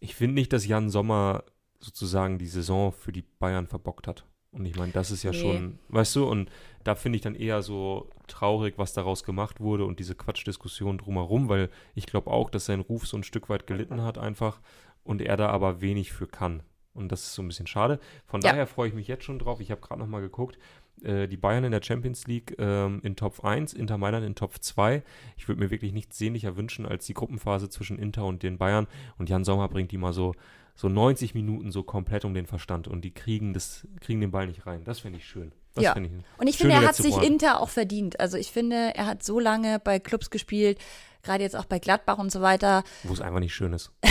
ich 0.00 0.14
finde 0.14 0.34
nicht, 0.34 0.52
dass 0.52 0.66
Jan 0.66 0.90
Sommer 0.90 1.44
sozusagen 1.80 2.38
die 2.38 2.46
Saison 2.46 2.92
für 2.92 3.12
die 3.12 3.22
Bayern 3.22 3.66
verbockt 3.66 4.06
hat. 4.06 4.24
Und 4.52 4.64
ich 4.64 4.76
meine, 4.76 4.92
das 4.92 5.10
ist 5.10 5.22
ja 5.22 5.30
Nee. 5.32 5.36
schon, 5.38 5.78
weißt 5.88 6.16
du, 6.16 6.26
und 6.26 6.50
da 6.84 6.94
finde 6.94 7.16
ich 7.16 7.22
dann 7.22 7.34
eher 7.34 7.62
so 7.62 8.08
traurig, 8.28 8.74
was 8.78 8.94
daraus 8.94 9.22
gemacht 9.24 9.60
wurde 9.60 9.84
und 9.84 9.98
diese 9.98 10.14
Quatschdiskussion 10.14 10.98
drumherum, 10.98 11.48
weil 11.48 11.68
ich 11.94 12.06
glaube 12.06 12.30
auch, 12.30 12.48
dass 12.50 12.64
sein 12.66 12.80
Ruf 12.80 13.06
so 13.06 13.16
ein 13.16 13.24
Stück 13.24 13.48
weit 13.50 13.66
gelitten 13.66 14.02
hat 14.02 14.16
einfach 14.16 14.60
und 15.04 15.20
er 15.20 15.36
da 15.36 15.48
aber 15.50 15.80
wenig 15.82 16.12
für 16.12 16.26
kann. 16.26 16.62
Und 16.94 17.12
das 17.12 17.22
ist 17.24 17.34
so 17.34 17.42
ein 17.42 17.48
bisschen 17.48 17.66
schade. 17.66 18.00
Von 18.26 18.40
Ja. 18.40 18.50
daher 18.50 18.66
freue 18.66 18.88
ich 18.88 18.94
mich 18.94 19.06
jetzt 19.06 19.24
schon 19.24 19.38
drauf. 19.38 19.60
Ich 19.60 19.70
habe 19.70 19.80
gerade 19.80 20.00
noch 20.00 20.08
mal 20.08 20.20
geguckt. 20.20 20.58
Äh, 21.02 21.28
die 21.28 21.36
Bayern 21.36 21.62
in 21.62 21.70
der 21.70 21.82
Champions 21.82 22.26
League 22.26 22.56
ähm, 22.58 23.00
in 23.04 23.14
Top 23.14 23.44
1, 23.44 23.72
Inter 23.74 23.98
Mailand 23.98 24.26
in 24.26 24.34
Top 24.34 24.54
2. 24.60 25.04
Ich 25.36 25.46
würde 25.46 25.60
mir 25.60 25.70
wirklich 25.70 25.92
nichts 25.92 26.18
sehnlicher 26.18 26.56
wünschen 26.56 26.86
als 26.86 27.06
die 27.06 27.14
Gruppenphase 27.14 27.68
zwischen 27.68 27.98
Inter 28.00 28.24
und 28.24 28.42
den 28.42 28.58
Bayern. 28.58 28.88
Und 29.18 29.28
Jan 29.28 29.44
Sommer 29.44 29.68
bringt 29.68 29.92
die 29.92 29.98
mal 29.98 30.12
so, 30.12 30.34
so 30.78 30.88
90 30.88 31.34
Minuten 31.34 31.72
so 31.72 31.82
komplett 31.82 32.24
um 32.24 32.34
den 32.34 32.46
Verstand. 32.46 32.86
Und 32.86 33.00
die 33.00 33.10
kriegen, 33.10 33.52
das, 33.52 33.84
kriegen 34.00 34.20
den 34.20 34.30
Ball 34.30 34.46
nicht 34.46 34.64
rein. 34.64 34.84
Das 34.84 35.00
finde 35.00 35.18
ich 35.18 35.26
schön. 35.26 35.50
Das 35.74 35.82
Ja. 35.82 35.96
ich 35.96 36.12
Und 36.38 36.46
ich 36.46 36.56
finde, 36.56 36.74
er 36.74 36.86
hat 36.86 36.94
sich 36.94 37.14
Worte. 37.14 37.26
Inter 37.26 37.60
auch 37.60 37.68
verdient. 37.68 38.20
Also 38.20 38.36
ich 38.36 38.52
finde, 38.52 38.94
er 38.94 39.06
hat 39.06 39.24
so 39.24 39.40
lange 39.40 39.80
bei 39.80 39.98
Clubs 39.98 40.30
gespielt, 40.30 40.78
gerade 41.24 41.42
jetzt 41.42 41.56
auch 41.56 41.64
bei 41.64 41.80
Gladbach 41.80 42.18
und 42.18 42.30
so 42.30 42.42
weiter. 42.42 42.84
Wo 43.02 43.12
es 43.12 43.20
einfach 43.20 43.40
nicht 43.40 43.54
schön 43.54 43.72
ist. 43.72 43.90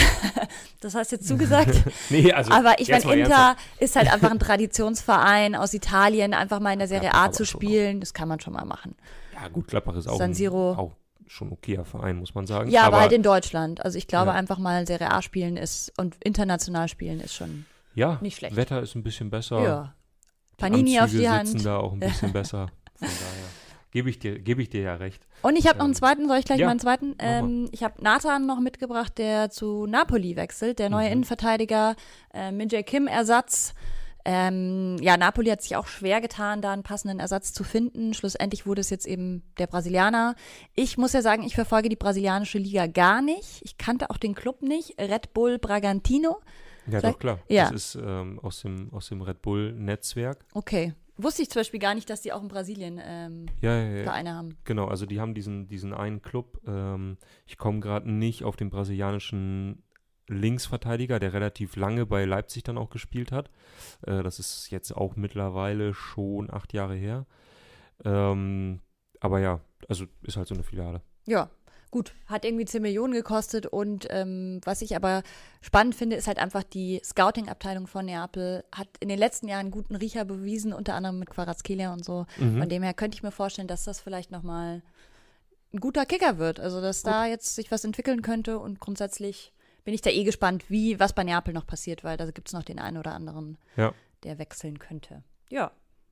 Das 0.80 0.94
hast 0.94 1.12
du 1.12 1.16
jetzt 1.16 1.28
zugesagt. 1.28 1.74
Nee, 2.10 2.32
also. 2.32 2.52
Aber 2.52 2.80
ich 2.80 2.90
meine, 2.90 3.04
Inter 3.04 3.34
ernsthaft. 3.36 3.60
ist 3.80 3.96
halt 3.96 4.14
einfach 4.14 4.30
ein 4.30 4.38
Traditionsverein 4.40 5.56
aus 5.56 5.74
Italien, 5.74 6.34
einfach 6.36 6.60
mal 6.60 6.72
in 6.74 6.80
der 6.80 6.88
Serie 6.88 7.10
Gladbach 7.10 7.30
A 7.30 7.32
zu 7.32 7.46
spielen. 7.46 8.00
Das 8.00 8.14
kann 8.14 8.28
man 8.28 8.40
schon 8.40 8.54
mal 8.54 8.66
machen. 8.66 8.96
Ja, 9.34 9.48
gut, 9.48 9.68
Gladbach 9.68 9.96
ist 9.96 10.08
auch, 10.08 10.18
San 10.18 10.32
ein, 10.32 10.34
Siro. 10.36 10.74
auch 10.74 10.96
schon 11.28 11.52
okayer 11.52 11.86
Verein, 11.86 12.18
muss 12.18 12.34
man 12.36 12.48
sagen. 12.48 12.70
Ja, 12.72 12.84
aber, 12.84 13.00
halt 13.02 13.12
in 13.12 13.24
Deutschland. 13.24 13.84
Also 13.84 13.98
ich 13.98 14.08
glaube 14.08 14.28
Ja. 14.32 14.34
einfach 14.34 14.58
mal 14.60 14.86
Serie 14.88 15.12
A 15.12 15.22
spielen 15.22 15.58
ist 15.58 15.92
und 15.98 16.16
international 16.24 16.88
spielen 16.88 17.20
ist 17.20 17.34
schon, 17.36 17.66
ja, 17.96 18.18
nicht 18.22 18.38
schlecht. 18.38 18.56
Wetter 18.56 18.82
ist 18.82 18.96
ein 18.96 19.04
bisschen 19.04 19.30
besser. 19.30 19.62
ja. 19.64 19.94
Panini 20.58 20.98
auf 20.98 21.04
Anzüge 21.04 21.22
die 21.22 21.30
Hand. 21.30 21.48
sitzen 21.50 21.64
da 21.66 21.78
auch 21.78 21.94
ein 21.94 22.00
bisschen 22.00 22.34
besser. 22.34 22.68
Von 22.96 23.08
daher 23.08 23.48
gebe 23.92 24.10
ich, 24.10 24.18
dir, 24.18 24.40
gebe 24.40 24.62
ich 24.64 24.70
dir 24.70 24.82
ja 24.82 24.96
recht. 24.96 25.28
Und 25.44 25.56
ich 25.56 25.68
habe 25.68 25.78
noch 25.78 25.86
einen 25.86 25.94
Ähm, 25.94 25.98
zweiten, 25.98 26.28
soll 26.28 26.38
ich 26.40 26.46
gleich 26.46 26.60
ja, 26.60 26.66
meinen 26.68 26.80
zweiten? 26.80 27.10
mal. 27.10 27.16
Ähm, 27.20 27.70
ich 27.72 27.84
habe 27.84 28.02
Nathan 28.02 28.48
noch 28.48 28.60
mitgebracht, 28.60 29.18
der 29.20 29.52
zu 29.52 29.86
Napoli 29.86 30.36
wechselt, 30.36 30.80
der 30.80 30.90
neue 30.90 31.06
Mhm. 31.08 31.12
Innenverteidiger, 31.14 31.96
äh, 32.34 32.52
Minjay 32.52 32.82
Kim 32.84 33.06
Ersatz. 33.06 33.76
Ähm, 34.30 34.98
ja, 35.00 35.16
Napoli 35.16 35.50
hat 35.50 35.62
sich 35.62 35.78
auch 35.78 35.88
schwer 35.88 36.20
getan, 36.20 36.62
da 36.62 36.74
einen 36.74 36.84
passenden 36.84 37.22
Ersatz 37.22 37.54
zu 37.54 37.64
finden. 37.64 38.14
Schlussendlich 38.14 38.66
wurde 38.66 38.82
es 38.82 38.90
jetzt 38.90 39.06
eben 39.08 39.42
der 39.58 39.68
Brasilianer. 39.68 40.36
Ich 40.76 40.98
muss 40.98 41.14
ja 41.14 41.22
sagen, 41.22 41.44
ich 41.44 41.56
verfolge 41.56 41.88
die 41.88 41.96
brasilianische 41.96 42.58
Liga 42.58 42.88
gar 42.88 43.22
nicht. 43.22 43.62
Ich 43.64 43.78
kannte 43.78 44.10
auch 44.10 44.18
den 44.18 44.36
Club 44.36 44.62
nicht. 44.64 45.00
Red 45.00 45.34
Bull 45.34 45.60
Bragantino. 45.60 46.42
Ja, 46.88 47.00
Vielleicht- 47.00 47.06
doch, 47.16 47.20
klar. 47.20 47.40
ja. 47.48 47.72
Das 47.72 47.96
ist 47.96 48.00
ähm, 48.04 48.40
aus, 48.44 48.60
dem, 48.62 48.92
aus 48.94 49.08
dem 49.08 49.22
Red 49.22 49.42
Bull-Netzwerk. 49.42 50.44
Okay. 50.54 50.94
Wusste 51.20 51.42
ich 51.42 51.50
zum 51.50 51.62
Beispiel 51.62 51.80
gar 51.80 51.96
nicht, 51.96 52.10
dass 52.10 52.22
die 52.22 52.32
auch 52.34 52.42
in 52.44 52.48
Brasilien 52.48 53.02
ähm, 53.04 53.46
Ja, 53.62 53.76
ja, 53.82 53.90
ja. 53.98 54.04
Vereine 54.04 54.36
haben. 54.36 54.58
Genau, 54.66 54.86
also 54.88 55.06
die 55.06 55.20
haben 55.22 55.34
diesen, 55.34 55.68
diesen 55.68 55.94
einen 55.94 56.22
Club. 56.22 56.60
Ähm, 56.68 57.18
ich 57.46 57.58
komme 57.58 57.80
gerade 57.80 58.12
nicht 58.12 58.44
auf 58.44 58.56
den 58.58 58.70
brasilianischen 58.70 59.82
Linksverteidiger, 60.28 61.20
der 61.20 61.34
relativ 61.34 61.76
lange 61.76 62.06
bei 62.06 62.26
Leipzig 62.26 62.64
dann 62.64 62.78
auch 62.78 62.90
gespielt 62.90 63.32
hat. 63.32 63.50
Äh, 64.06 64.24
das 64.24 64.40
ist 64.40 64.70
jetzt 64.70 64.92
auch 64.92 65.16
mittlerweile 65.16 65.94
schon 65.94 66.52
acht 66.52 66.74
Jahre 66.74 66.96
her. 66.96 67.26
Ähm, 68.04 68.82
aber 69.20 69.40
ja, 69.40 69.62
also 69.88 70.06
ist 70.24 70.38
halt 70.38 70.48
so 70.48 70.54
eine 70.54 70.64
Filiale. 70.64 71.02
Ja, 71.26 71.50
gut, 71.92 72.14
hat 72.26 72.46
irgendwie 72.46 72.66
10 72.66 72.82
Millionen 72.82 73.14
gekostet 73.14 73.66
und 73.66 74.08
ähm, 74.10 74.60
was 74.64 74.82
ich 74.82 74.96
aber 74.96 75.24
spannend 75.62 75.96
finde, 75.96 76.16
ist 76.16 76.28
halt 76.28 76.38
einfach 76.38 76.64
die 76.64 77.02
Scouting-Abteilung 77.04 77.88
von 77.88 78.06
Neapel 78.06 78.64
hat 78.74 78.90
in 79.00 79.10
den 79.10 79.20
letzten 79.20 79.48
Jahren 79.48 79.62
einen 79.62 79.72
guten 79.72 79.96
Riecher 79.96 80.26
bewiesen, 80.26 80.74
unter 80.74 80.94
anderem 80.94 81.20
mit 81.20 81.30
Quarazkelia 81.30 81.94
und 81.94 82.04
so. 82.04 82.26
Mhm. 82.38 82.60
Von 82.60 82.70
dem 82.70 82.84
her 82.84 82.94
könnte 82.94 83.16
ich 83.16 83.24
mir 83.24 83.32
vorstellen, 83.32 83.68
dass 83.68 83.86
das 83.86 84.00
vielleicht 84.00 84.32
nochmal 84.32 84.84
ein 85.74 85.80
guter 85.80 86.06
Kicker 86.06 86.38
wird. 86.38 86.60
Also, 86.60 86.82
dass 86.82 87.04
da 87.04 87.26
jetzt 87.26 87.56
sich 87.56 87.72
was 87.72 87.84
entwickeln 87.84 88.22
könnte 88.22 88.60
und 88.60 88.80
grundsätzlich 88.80 89.54
bin 89.88 89.94
ich 89.94 90.02
da 90.02 90.10
eh 90.10 90.26
gespannt, 90.26 90.70
wie, 90.70 91.00
was 91.00 91.14
bei 91.14 91.24
Neapel 91.24 91.54
noch 91.54 91.66
passiert, 91.66 92.04
weil 92.04 92.18
da 92.18 92.30
gibt 92.30 92.50
es 92.50 92.54
noch 92.54 92.64
den 92.64 92.78
einen 92.78 92.98
oder 92.98 93.14
anderen, 93.14 93.58
Ja. 93.78 93.94
der 94.24 94.38
wechseln 94.38 94.80
könnte. 94.80 95.24
Ja, 95.50 95.72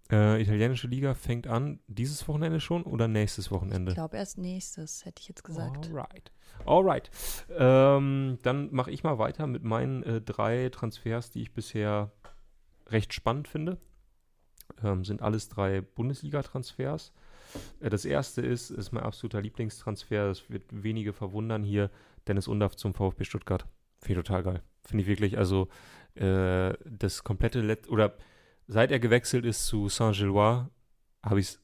Äh, 0.09 0.41
italienische 0.41 0.87
Liga 0.87 1.13
fängt 1.13 1.45
an 1.45 1.79
dieses 1.87 2.25
Wochenende 2.29 2.61
schon 2.61 2.83
oder 2.83 3.09
nächstes 3.09 3.47
ich 3.47 3.51
Wochenende? 3.51 3.93
glaube 3.93 4.15
erst 4.15 4.37
nächstes, 4.37 5.03
hätte 5.03 5.21
ich 5.21 5.27
jetzt 5.27 5.43
gesagt. 5.43 5.87
Alright. 5.87 6.31
Alright. 6.65 7.11
Ähm, 7.49 8.37
dann 8.43 8.73
mache 8.73 8.91
ich 8.91 9.03
mal 9.03 9.17
weiter 9.17 9.45
mit 9.45 9.63
meinen 9.65 10.03
äh, 10.03 10.21
drei 10.21 10.69
Transfers, 10.69 11.31
die 11.31 11.41
ich 11.41 11.51
bisher 11.53 12.11
recht 12.87 13.13
spannend 13.13 13.49
finde. 13.49 13.77
Ähm, 14.83 15.03
sind 15.03 15.21
alles 15.21 15.49
drei 15.49 15.81
Bundesliga-Transfers. 15.81 17.11
Äh, 17.81 17.89
das 17.89 18.05
erste 18.05 18.41
ist, 18.41 18.69
ist 18.69 18.91
mein 18.93 19.03
absoluter 19.03 19.41
Lieblingstransfer. 19.41 20.27
Das 20.27 20.49
wird 20.49 20.63
wenige 20.71 21.11
verwundern 21.13 21.63
hier. 21.63 21.89
Dennis 22.27 22.47
Undaff 22.47 22.75
zum 22.75 22.93
VfB 22.93 23.23
Stuttgart. 23.23 23.67
Finde 23.99 24.19
ich 24.19 24.25
total 24.25 24.43
geil. 24.43 24.63
Finde 24.83 25.03
ich 25.03 25.07
wirklich, 25.07 25.37
also 25.37 25.67
äh, 26.15 26.73
das 26.85 27.23
komplette 27.23 27.61
Let 27.61 27.89
oder 27.89 28.15
seit 28.67 28.91
er 28.91 28.99
gewechselt 28.99 29.45
ist 29.45 29.65
zu 29.65 29.89
Saint-Gillois, 29.89 30.69
habe 31.23 31.39
ich 31.39 31.47
es 31.47 31.61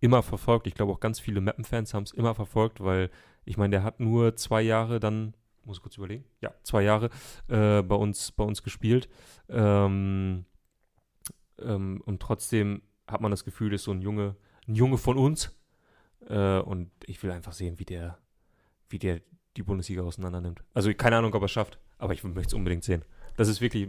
immer 0.00 0.22
verfolgt. 0.22 0.66
Ich 0.66 0.74
glaube 0.74 0.92
auch 0.92 1.00
ganz 1.00 1.20
viele 1.20 1.40
Mappen-Fans 1.40 1.94
haben 1.94 2.04
es 2.04 2.12
immer 2.12 2.34
verfolgt, 2.34 2.82
weil 2.82 3.10
ich 3.44 3.56
meine, 3.56 3.72
der 3.72 3.82
hat 3.82 4.00
nur 4.00 4.36
zwei 4.36 4.62
Jahre 4.62 5.00
dann, 5.00 5.34
muss 5.64 5.78
ich 5.78 5.82
kurz 5.82 5.96
überlegen, 5.96 6.24
ja, 6.40 6.52
zwei 6.62 6.82
Jahre 6.82 7.10
äh, 7.48 7.82
bei 7.82 7.94
uns 7.94 8.32
bei 8.32 8.44
uns 8.44 8.62
gespielt. 8.62 9.08
Ähm, 9.48 10.44
ähm, 11.58 12.02
und 12.04 12.20
trotzdem 12.20 12.82
hat 13.06 13.20
man 13.20 13.30
das 13.30 13.44
Gefühl, 13.44 13.72
ist 13.72 13.84
so 13.84 13.92
ein 13.92 14.02
Junge, 14.02 14.36
ein 14.66 14.74
Junge 14.74 14.98
von 14.98 15.18
uns. 15.18 15.54
Äh, 16.28 16.58
und 16.58 16.90
ich 17.06 17.22
will 17.22 17.30
einfach 17.30 17.52
sehen, 17.52 17.78
wie 17.78 17.84
der, 17.84 18.18
wie 18.88 18.98
der 18.98 19.20
die 19.56 19.62
Bundesliga 19.62 20.02
auseinander 20.02 20.40
nimmt. 20.40 20.62
Also 20.74 20.92
keine 20.94 21.16
Ahnung, 21.16 21.32
ob 21.34 21.42
er 21.42 21.46
es 21.46 21.50
schafft, 21.52 21.78
aber 21.98 22.12
ich 22.12 22.22
möchte 22.24 22.48
es 22.48 22.54
unbedingt 22.54 22.84
sehen. 22.84 23.02
Das 23.36 23.48
ist 23.48 23.60
wirklich, 23.60 23.88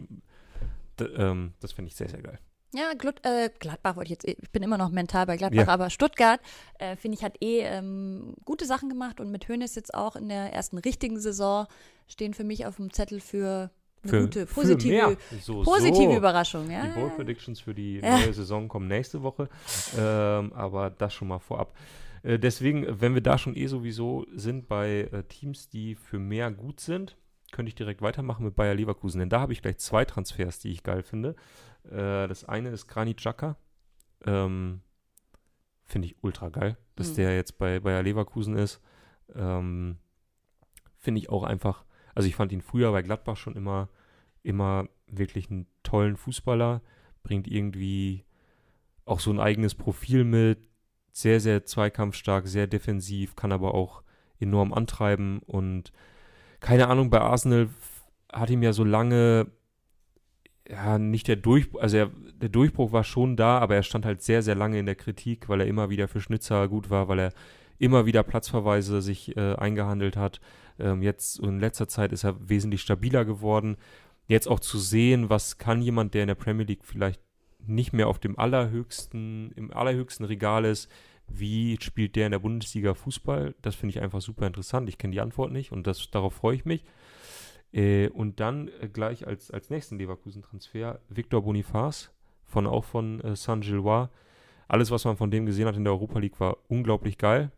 ähm, 1.18 1.54
das 1.60 1.72
finde 1.72 1.90
ich 1.90 1.96
sehr, 1.96 2.10
sehr 2.10 2.22
geil. 2.22 2.40
Ja, 2.74 2.94
Glut, 2.94 3.24
äh, 3.24 3.50
Gladbach 3.60 3.96
wollte 3.96 4.12
ich 4.12 4.22
jetzt, 4.22 4.28
ich 4.28 4.52
bin 4.52 4.62
immer 4.62 4.78
noch 4.78 4.90
mental 4.90 5.26
bei 5.26 5.38
Gladbach, 5.38 5.68
Ja. 5.68 5.74
aber 5.74 5.90
Stuttgart, 5.90 6.42
äh, 6.78 6.96
finde 6.98 7.18
ich, 7.18 7.24
hat 7.24 7.42
eh 7.42 7.62
ähm, 7.62 8.34
gute 8.44 8.66
Sachen 8.66 8.90
gemacht 8.90 9.20
und 9.22 9.32
mit 9.32 9.48
Hönes 9.48 9.76
jetzt 9.76 9.94
auch 9.94 10.16
in 10.18 10.28
der 10.28 10.52
ersten 10.52 10.78
richtigen 10.78 11.20
Saison 11.20 11.68
stehen 12.08 12.34
für 12.34 12.44
mich 12.44 12.66
auf 12.66 12.76
dem 12.76 12.92
Zettel 12.92 13.22
für 13.22 13.70
eine 14.04 14.10
Für, 14.12 14.22
gute, 14.22 14.46
positive. 14.46 15.18
So, 15.42 15.64
positive 15.64 16.12
so. 16.12 16.18
Überraschung. 16.18 16.70
Ja? 16.70 16.86
Die 16.86 17.00
Bowl 17.00 17.10
Predictions 17.12 17.62
für 17.62 17.74
die 17.74 18.00
Ja. 18.02 18.20
neue 18.20 18.34
Saison 18.34 18.68
kommen 18.68 18.88
nächste 18.88 19.24
Woche. 19.24 19.48
Ähm, 19.98 20.52
aber 20.54 20.90
das 20.90 21.14
schon 21.14 21.30
mal 21.30 21.40
vorab. 21.40 21.74
Äh, 22.26 22.40
deswegen, 22.40 23.00
wenn 23.02 23.14
wir 23.14 23.22
da 23.22 23.38
schon 23.38 23.56
eh 23.56 23.68
sowieso 23.68 24.26
sind 24.34 24.68
bei 24.68 25.10
äh, 25.12 25.24
Teams, 25.24 25.70
die 25.70 25.96
für 25.96 26.18
mehr 26.20 26.52
gut 26.52 26.80
sind, 26.80 27.18
könnte 27.52 27.70
ich 27.70 27.76
direkt 27.76 28.02
weitermachen 28.02 28.44
mit 28.46 28.56
Bayer 28.56 28.74
Leverkusen. 28.74 29.20
Denn 29.20 29.30
da 29.30 29.40
habe 29.40 29.54
ich 29.54 29.62
gleich 29.62 29.78
zwei 29.78 30.04
Transfers, 30.06 30.60
die 30.60 30.72
ich 30.72 30.84
geil 30.84 31.04
finde. 31.04 31.36
Äh, 31.84 32.28
das 32.28 32.44
eine 32.44 32.70
ist 32.70 32.88
Granit 32.88 33.18
Xhaka. 33.18 33.58
Ähm, 34.26 34.82
finde 35.86 36.08
ich 36.08 36.16
ultra 36.24 36.50
geil, 36.50 36.78
dass 36.96 37.12
Mhm. 37.12 37.16
der 37.16 37.36
jetzt 37.36 37.60
bei 37.60 37.80
Bayer 37.80 38.02
Leverkusen 38.02 38.56
ist. 38.58 38.82
Ähm, 39.36 39.98
finde 40.98 41.20
ich 41.20 41.30
auch 41.30 41.44
einfach, 41.44 41.86
also 42.16 42.28
ich 42.28 42.36
fand 42.36 42.52
ihn 42.52 42.62
früher 42.62 42.92
bei 42.92 43.04
Gladbach 43.04 43.38
schon 43.38 43.56
immer, 43.56 43.90
immer 44.42 44.90
wirklich 45.08 45.52
einen 45.52 45.68
tollen 45.84 46.18
Fußballer, 46.18 46.82
bringt 47.22 47.48
irgendwie 47.48 48.26
auch 49.06 49.20
so 49.20 49.32
ein 49.32 49.40
eigenes 49.40 49.76
Profil 49.76 50.24
mit, 50.24 50.58
sehr, 51.16 51.40
sehr 51.40 51.66
zweikampfstark, 51.66 52.46
sehr 52.46 52.68
defensiv, 52.68 53.38
kann 53.38 53.54
aber 53.54 53.74
auch 53.74 54.04
enorm 54.38 54.74
antreiben 54.74 55.40
und 55.46 55.94
keine 56.60 56.88
Ahnung, 56.88 57.10
bei 57.10 57.22
Arsenal 57.22 57.70
hat 58.34 58.50
ihm 58.50 58.64
ja 58.64 58.74
so 58.74 58.84
lange 58.84 59.48
ja, 60.68 60.98
nicht 60.98 61.28
der 61.30 61.38
Durchbruch, 61.38 61.80
also 61.80 61.96
er, 61.96 62.12
der 62.34 62.50
Durchbruch 62.50 62.92
war 62.92 63.06
schon 63.06 63.38
da, 63.38 63.60
aber 63.60 63.76
er 63.76 63.84
stand 63.84 64.06
halt 64.06 64.24
sehr, 64.24 64.42
sehr 64.42 64.56
lange 64.56 64.78
in 64.78 64.86
der 64.86 64.96
Kritik, 64.96 65.48
weil 65.48 65.62
er 65.62 65.68
immer 65.68 65.90
wieder 65.90 66.10
für 66.10 66.20
Schnitzer 66.20 66.68
gut 66.68 66.90
war, 66.90 67.08
weil 67.08 67.20
er 67.20 67.34
immer 67.78 68.06
wieder 68.06 68.24
Platzverweise 68.24 69.02
sich 69.02 69.38
äh, 69.38 69.56
eingehandelt 69.56 70.18
hat. 70.18 70.42
Ähm, 70.80 71.02
jetzt 71.02 71.40
in 71.40 71.60
letzter 71.60 71.88
Zeit 71.88 72.12
ist 72.12 72.26
er 72.26 72.50
wesentlich 72.50 72.82
stabiler 72.82 73.24
geworden. 73.24 73.78
Jetzt 74.28 74.48
auch 74.48 74.60
zu 74.60 74.80
sehen, 74.80 75.30
was 75.30 75.60
kann 75.60 75.82
jemand, 75.82 76.14
der 76.14 76.24
in 76.24 76.28
der 76.28 76.36
Premier 76.36 76.66
League 76.66 76.84
vielleicht 76.84 77.22
nicht 77.68 77.94
mehr 77.94 78.08
auf 78.08 78.20
dem 78.20 78.38
allerhöchsten, 78.38 79.52
im 79.56 79.74
allerhöchsten 79.74 80.26
Regal 80.26 80.66
ist, 80.66 80.90
wie 81.28 81.78
spielt 81.82 82.16
der 82.16 82.28
in 82.28 82.32
der 82.32 82.40
Bundesliga 82.40 82.94
Fußball? 82.94 83.56
Das 83.62 83.76
finde 83.76 83.92
ich 83.92 84.02
einfach 84.02 84.22
super 84.22 84.46
interessant. 84.46 84.90
Ich 84.90 84.98
kenne 84.98 85.12
die 85.12 85.22
Antwort 85.22 85.52
nicht 85.52 85.72
und 85.72 85.88
das, 85.88 86.10
darauf 86.12 86.34
freue 86.34 86.56
ich 86.56 86.66
mich. 86.66 86.86
Äh, 87.72 88.10
und 88.10 88.40
dann 88.40 88.70
äh, 88.80 88.88
gleich 88.88 89.28
als, 89.28 89.52
als 89.52 89.70
nächsten 89.70 89.98
Leverkusen-Transfer 89.98 91.00
Victor 91.10 91.42
Boniface, 91.42 92.12
von, 92.44 92.68
auch 92.68 92.84
von 92.84 93.22
äh, 93.22 93.36
Saint-Gillois. 93.36 94.10
Alles, 94.68 94.92
was 94.92 95.06
man 95.06 95.18
von 95.18 95.32
dem 95.32 95.46
gesehen 95.46 95.68
hat 95.68 95.76
in 95.76 95.84
der 95.84 95.94
Europa 95.94 96.20
League, 96.20 96.40
war 96.40 96.58
unglaublich 96.68 97.18
geil. 97.18 97.52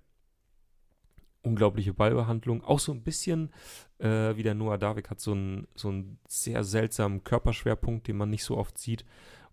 Unglaubliche 1.42 1.94
Ballbehandlung. 1.94 2.64
Auch 2.64 2.80
so 2.80 2.92
ein 2.94 3.04
bisschen 3.04 3.52
äh, 4.00 4.36
wie 4.36 4.44
der 4.44 4.56
Noah 4.56 4.78
Davik 4.78 5.10
hat 5.10 5.20
so 5.20 5.32
einen, 5.32 5.68
so 5.76 5.90
einen 5.90 6.20
sehr 6.28 6.64
seltsamen 6.64 7.24
Körperschwerpunkt, 7.24 8.08
den 8.08 8.18
man 8.18 8.30
nicht 8.30 8.44
so 8.44 8.58
oft 8.58 8.78
sieht. 8.78 9.06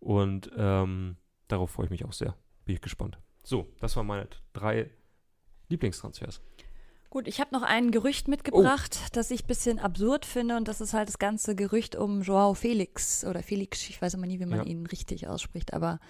Und 0.04 0.50
ähm, 0.54 1.16
darauf 1.48 1.70
freue 1.70 1.86
ich 1.86 1.90
mich 1.90 2.04
auch 2.04 2.12
sehr. 2.12 2.36
Bin 2.66 2.74
ich 2.74 2.82
gespannt. 2.82 3.18
So, 3.42 3.72
das 3.80 3.96
waren 3.96 4.06
meine 4.06 4.28
drei 4.52 4.90
Lieblingstransfers. 5.70 6.42
Gut, 7.14 7.28
ich 7.28 7.38
habe 7.38 7.54
noch 7.54 7.62
ein 7.62 7.92
Gerücht 7.92 8.26
mitgebracht, 8.26 8.98
das 9.12 9.30
ich 9.30 9.44
ein 9.44 9.46
bisschen 9.46 9.78
absurd 9.78 10.26
finde 10.26 10.56
und 10.56 10.66
das 10.66 10.80
ist 10.80 10.94
halt 10.94 11.06
das 11.06 11.20
ganze 11.20 11.54
Gerücht 11.54 11.94
um 11.94 12.22
Joao 12.22 12.54
Felix 12.54 13.24
oder 13.24 13.40
Felix, 13.40 13.88
ich 13.88 14.02
weiß 14.02 14.14
immer 14.14 14.26
nie, 14.26 14.40
wie 14.40 14.46
man 14.46 14.58
Ja. 14.58 14.64
ihn 14.64 14.84
richtig 14.84 15.28
ausspricht, 15.28 15.74
aber 15.74 16.00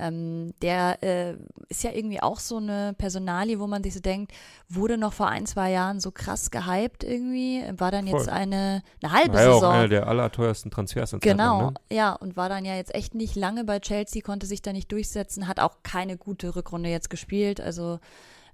ähm, 0.00 0.54
der 0.62 1.02
äh, 1.02 1.36
ist 1.68 1.82
ja 1.84 1.92
irgendwie 1.92 2.22
auch 2.22 2.38
so 2.38 2.56
eine 2.56 2.94
Personalie, 2.96 3.60
wo 3.60 3.66
man 3.66 3.82
sich 3.82 3.92
so 3.92 4.00
denkt, 4.00 4.32
wurde 4.66 4.96
noch 4.96 5.12
vor 5.12 5.28
ein, 5.28 5.44
zwei 5.44 5.72
Jahren 5.72 6.00
so 6.00 6.10
krass 6.10 6.50
gehypt 6.50 7.04
irgendwie, 7.04 7.62
war 7.76 7.90
dann 7.90 8.06
jetzt 8.06 8.24
Voll. 8.24 8.32
eine, 8.32 8.82
eine 9.02 9.12
halbe 9.12 9.34
War 9.34 9.42
ja 9.42 9.50
auch 9.50 9.54
Saison. 9.56 9.72
einer 9.74 9.88
der 9.88 10.06
allerteuersten 10.06 10.70
Transfers 10.70 11.12
in 11.12 11.20
Genau, 11.20 11.60
lang, 11.60 11.72
ne? 11.74 11.80
ja, 11.94 12.14
und 12.14 12.38
war 12.38 12.48
dann 12.48 12.64
ja 12.64 12.76
jetzt 12.76 12.94
echt 12.94 13.14
nicht 13.14 13.36
lange 13.36 13.64
bei 13.64 13.78
Chelsea, 13.78 14.22
konnte 14.22 14.46
sich 14.46 14.62
da 14.62 14.72
nicht 14.72 14.90
durchsetzen, 14.90 15.48
hat 15.48 15.60
auch 15.60 15.82
keine 15.82 16.16
gute 16.16 16.56
Rückrunde 16.56 16.88
jetzt 16.88 17.10
gespielt, 17.10 17.60
also 17.60 17.98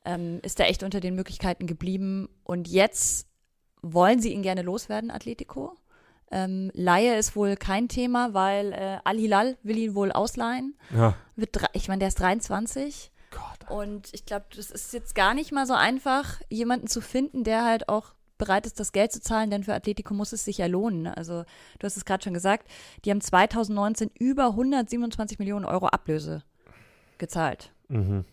ähm, 0.04 0.40
ist 0.42 0.58
da 0.60 0.64
echt 0.64 0.82
unter 0.82 1.00
den 1.00 1.14
Möglichkeiten 1.14 1.66
geblieben. 1.66 2.28
Und 2.44 2.68
jetzt 2.68 3.26
wollen 3.82 4.20
sie 4.20 4.32
ihn 4.32 4.42
gerne 4.42 4.62
loswerden, 4.62 5.10
Atletico. 5.10 5.76
Ähm, 6.30 6.70
Laie 6.74 7.18
ist 7.18 7.36
wohl 7.36 7.56
kein 7.56 7.88
Thema, 7.88 8.32
weil 8.32 8.72
äh, 8.72 8.98
Al-Hilal 9.04 9.58
will 9.62 9.76
ihn 9.76 9.94
wohl 9.94 10.12
ausleihen. 10.12 10.76
Ja. 10.94 11.14
Wird 11.36 11.50
drei- 11.52 11.68
ich 11.74 11.88
meine, 11.88 11.98
der 12.00 12.08
ist 12.08 12.20
23. 12.20 13.10
Gott. 13.30 13.70
Und 13.70 14.08
ich 14.12 14.24
glaube, 14.24 14.46
das 14.56 14.70
ist 14.70 14.92
jetzt 14.92 15.14
gar 15.14 15.34
nicht 15.34 15.52
mal 15.52 15.66
so 15.66 15.74
einfach, 15.74 16.40
jemanden 16.48 16.86
zu 16.86 17.00
finden, 17.00 17.44
der 17.44 17.64
halt 17.64 17.88
auch 17.88 18.14
bereit 18.38 18.66
ist, 18.66 18.80
das 18.80 18.92
Geld 18.92 19.12
zu 19.12 19.20
zahlen, 19.20 19.50
denn 19.50 19.62
für 19.64 19.74
Atletico 19.74 20.14
muss 20.14 20.32
es 20.32 20.44
sich 20.44 20.58
ja 20.58 20.66
lohnen. 20.66 21.02
ne? 21.02 21.16
Also, 21.16 21.44
du 21.78 21.84
hast 21.84 21.96
es 21.96 22.04
gerade 22.04 22.24
schon 22.24 22.34
gesagt, 22.34 22.66
die 23.04 23.10
haben 23.10 23.20
2019 23.20 24.10
über 24.18 24.46
127 24.48 25.38
Millionen 25.38 25.64
Euro 25.64 25.86
Ablöse 25.86 26.42
gezahlt. 27.18 27.72
Mhm. 27.88 28.24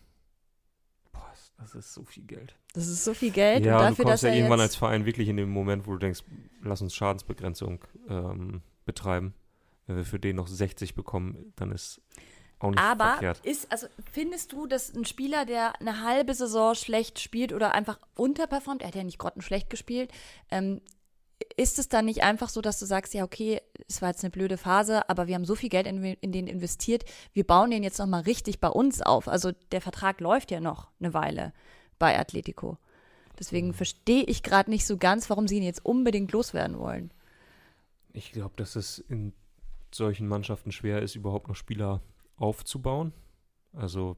Das 1.60 1.74
ist 1.74 1.92
so 1.92 2.04
viel 2.04 2.24
Geld. 2.24 2.56
Das 2.72 2.86
ist 2.86 3.04
so 3.04 3.14
viel 3.14 3.30
Geld 3.30 3.64
ja, 3.64 3.74
und 3.74 3.82
du 3.82 3.88
dafür, 3.90 4.04
kommst 4.04 4.14
dass 4.14 4.22
ja 4.22 4.30
er 4.30 4.36
irgendwann 4.36 4.60
als 4.60 4.76
Verein 4.76 5.04
wirklich 5.04 5.28
in 5.28 5.36
dem 5.36 5.50
Moment, 5.50 5.86
wo 5.86 5.92
du 5.92 5.98
denkst, 5.98 6.24
lass 6.62 6.80
uns 6.80 6.94
Schadensbegrenzung 6.94 7.84
ähm, 8.08 8.62
betreiben. 8.86 9.34
Wenn 9.86 9.96
wir 9.96 10.04
für 10.04 10.18
den 10.18 10.36
noch 10.36 10.48
60 10.48 10.94
bekommen, 10.94 11.52
dann 11.56 11.72
ist 11.72 12.00
auch 12.60 12.70
nicht 12.70 12.80
aber 12.80 13.12
verkehrt. 13.12 13.40
ist, 13.44 13.70
also 13.72 13.86
findest 14.10 14.52
du, 14.52 14.66
dass 14.66 14.94
ein 14.94 15.04
Spieler, 15.04 15.46
der 15.46 15.78
eine 15.80 16.02
halbe 16.02 16.34
Saison 16.34 16.74
schlecht 16.74 17.18
spielt 17.18 17.52
oder 17.52 17.72
einfach 17.72 17.98
unterperformt, 18.14 18.82
er 18.82 18.88
hat 18.88 18.94
ja 18.94 19.04
nicht 19.04 19.18
grottenschlecht 19.18 19.70
gespielt, 19.70 20.10
ähm, 20.50 20.80
ist 21.56 21.78
es 21.78 21.88
dann 21.88 22.04
nicht 22.04 22.22
einfach 22.22 22.48
so, 22.48 22.60
dass 22.60 22.78
du 22.78 22.86
sagst, 22.86 23.14
ja, 23.14 23.24
okay, 23.24 23.60
es 23.88 24.02
war 24.02 24.10
jetzt 24.10 24.24
eine 24.24 24.30
blöde 24.30 24.56
Phase, 24.56 25.08
aber 25.08 25.26
wir 25.26 25.34
haben 25.34 25.44
so 25.44 25.54
viel 25.54 25.68
Geld 25.68 25.86
in, 25.86 26.02
in 26.02 26.32
den 26.32 26.46
investiert, 26.46 27.04
wir 27.32 27.44
bauen 27.44 27.70
den 27.70 27.82
jetzt 27.82 27.98
nochmal 27.98 28.22
richtig 28.22 28.60
bei 28.60 28.68
uns 28.68 29.02
auf. 29.02 29.28
Also 29.28 29.52
der 29.72 29.80
Vertrag 29.80 30.20
läuft 30.20 30.50
ja 30.50 30.60
noch 30.60 30.88
eine 31.00 31.14
Weile 31.14 31.52
bei 31.98 32.18
Atletico. 32.18 32.78
Deswegen 33.38 33.72
verstehe 33.72 34.24
ich 34.24 34.42
gerade 34.42 34.70
nicht 34.70 34.86
so 34.86 34.98
ganz, 34.98 35.30
warum 35.30 35.48
sie 35.48 35.56
ihn 35.56 35.62
jetzt 35.62 35.84
unbedingt 35.84 36.32
loswerden 36.32 36.78
wollen. 36.78 37.12
Ich 38.12 38.32
glaube, 38.32 38.54
dass 38.56 38.76
es 38.76 38.98
in 38.98 39.32
solchen 39.92 40.28
Mannschaften 40.28 40.72
schwer 40.72 41.00
ist, 41.02 41.14
überhaupt 41.14 41.48
noch 41.48 41.56
Spieler 41.56 42.02
aufzubauen. 42.36 43.12
Also 43.72 44.16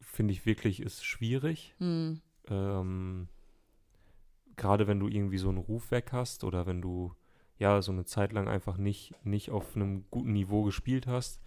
finde 0.00 0.32
ich 0.32 0.46
wirklich, 0.46 0.80
ist 0.80 1.04
schwierig. 1.04 1.74
Hm. 1.78 2.20
ähm, 2.48 3.28
gerade 4.56 4.86
wenn 4.86 5.00
du 5.00 5.08
irgendwie 5.08 5.38
so 5.38 5.48
einen 5.48 5.58
Ruf 5.58 5.90
weg 5.90 6.10
hast 6.12 6.44
oder 6.44 6.66
wenn 6.66 6.80
du 6.82 7.14
ja 7.58 7.80
so 7.82 7.92
eine 7.92 8.04
Zeit 8.04 8.32
lang 8.32 8.48
einfach 8.48 8.76
nicht, 8.76 9.14
nicht 9.24 9.50
auf 9.50 9.76
einem 9.76 10.04
guten 10.10 10.32
Niveau 10.32 10.62
gespielt 10.62 11.06
hast. 11.06 11.40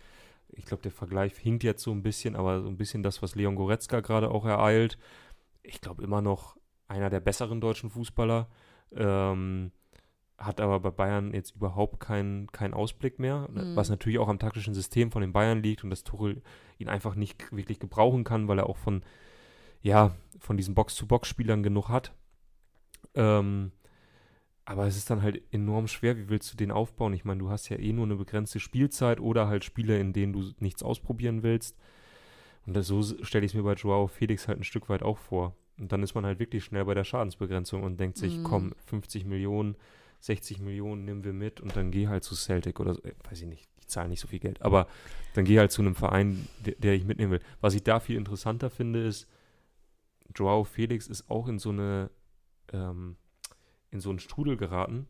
Ich 0.52 0.66
glaube, 0.66 0.82
der 0.82 0.92
Vergleich 0.92 1.38
hinkt 1.38 1.64
jetzt 1.64 1.84
so 1.84 1.92
ein 1.92 2.02
bisschen, 2.02 2.36
aber 2.36 2.62
so 2.62 2.68
ein 2.68 2.78
bisschen 2.78 3.04
das, 3.04 3.22
was 3.22 3.36
Leon 3.36 3.56
Goretzka 3.56 4.00
gerade 4.00 4.32
auch 4.32 4.46
ereilt. 4.46 4.98
Ich 5.62 5.82
glaube 5.82 6.04
immer 6.04 6.22
noch 6.22 6.58
einer 6.88 7.12
der 7.12 7.20
besseren 7.20 7.62
deutschen 7.62 7.92
Fußballer. 7.92 8.48
Ähm, 8.96 9.72
hat 10.40 10.62
aber 10.62 10.80
bei 10.80 10.90
Bayern 10.90 11.34
jetzt 11.34 11.56
überhaupt 11.58 12.00
keinen 12.00 12.48
keinen 12.52 12.74
Ausblick 12.74 13.20
mehr, 13.20 13.48
Mhm. 13.52 13.76
was 13.76 13.90
natürlich 13.90 14.18
auch 14.20 14.30
am 14.30 14.40
taktischen 14.40 14.74
System 14.74 15.12
von 15.12 15.22
den 15.22 15.34
Bayern 15.34 15.62
liegt 15.62 15.84
und 15.84 15.90
dass 15.92 16.04
Tuchel 16.04 16.42
ihn 16.80 16.88
einfach 16.90 17.14
nicht 17.14 17.52
wirklich 17.52 17.78
gebrauchen 17.80 18.24
kann, 18.24 18.48
weil 18.48 18.58
er 18.60 18.68
auch 18.68 18.78
von 18.78 19.04
ja, 19.82 20.16
von 20.40 20.58
diesen 20.58 20.76
Box-to-Box-Spielern 20.76 21.62
genug 21.64 21.88
hat. 21.90 22.14
Ähm, 23.16 23.72
aber 24.66 24.86
es 24.86 24.98
ist 24.98 25.10
dann 25.10 25.24
halt 25.24 25.42
enorm 25.52 25.88
schwer, 25.88 26.16
wie 26.18 26.30
willst 26.30 26.54
du 26.54 26.58
den 26.58 26.72
aufbauen? 26.72 27.14
Ich 27.14 27.26
meine, 27.26 27.40
du 27.40 27.50
hast 27.50 27.70
ja 27.70 27.78
eh 27.78 27.92
nur 27.92 28.06
eine 28.06 28.16
begrenzte 28.16 28.60
Spielzeit 28.60 29.20
oder 29.20 29.48
halt 29.48 29.64
Spiele, 29.64 30.00
in 30.00 30.14
denen 30.14 30.34
du 30.34 30.52
nichts 30.60 30.84
ausprobieren 30.84 31.42
willst. 31.42 31.76
Und 32.68 32.76
das, 32.76 32.86
so 32.88 33.02
stelle 33.24 33.46
ich 33.46 33.52
es 33.52 33.56
mir 33.56 33.64
bei 33.64 33.74
Joao 33.74 34.08
Felix 34.08 34.48
halt 34.48 34.60
ein 34.60 34.64
Stück 34.64 34.90
weit 34.90 35.02
auch 35.02 35.18
vor. 35.18 35.56
Und 35.80 35.92
dann 35.92 36.04
ist 36.04 36.14
man 36.14 36.26
halt 36.26 36.40
wirklich 36.40 36.64
schnell 36.66 36.86
bei 36.86 36.94
der 36.94 37.04
Schadensbegrenzung 37.04 37.82
und 37.84 38.00
denkt 38.00 38.18
sich, 38.18 38.38
Mhm. 38.38 38.44
komm, 38.44 38.74
50 38.86 39.26
Millionen, 39.26 39.76
60 40.20 40.60
Millionen 40.60 41.06
nehmen 41.06 41.24
wir 41.24 41.34
mit 41.34 41.62
und 41.62 41.76
dann 41.76 41.90
geh 41.90 42.08
halt 42.08 42.24
zu 42.24 42.36
Celtic 42.36 42.80
oder 42.80 42.94
so. 42.94 43.02
Äh, 43.04 43.14
weiß 43.28 43.42
ich 43.42 43.48
nicht, 43.48 43.68
die 43.82 43.88
zahlen 43.88 44.10
nicht 44.12 44.20
so 44.20 44.28
viel 44.28 44.40
Geld. 44.40 44.62
Aber 44.62 44.88
dann 45.34 45.46
geh 45.46 45.58
halt 45.58 45.72
zu 45.72 45.82
einem 45.82 45.96
Verein, 45.96 46.48
der, 46.64 46.76
der 46.76 46.94
ich 46.94 47.06
mitnehmen 47.06 47.32
will. 47.32 47.42
Was 47.62 47.74
ich 47.74 47.82
da 47.82 48.00
viel 48.00 48.18
interessanter 48.18 48.70
finde, 48.70 49.04
ist, 49.04 49.28
Joao 50.36 50.64
Felix 50.64 51.08
ist 51.08 51.30
auch 51.32 51.48
in 51.48 51.58
so 51.58 51.70
eine 51.70 52.12
ähm, 52.74 53.18
in 53.92 54.00
so 54.00 54.10
einen 54.10 54.20
Strudel 54.20 54.58
geraten, 54.58 55.08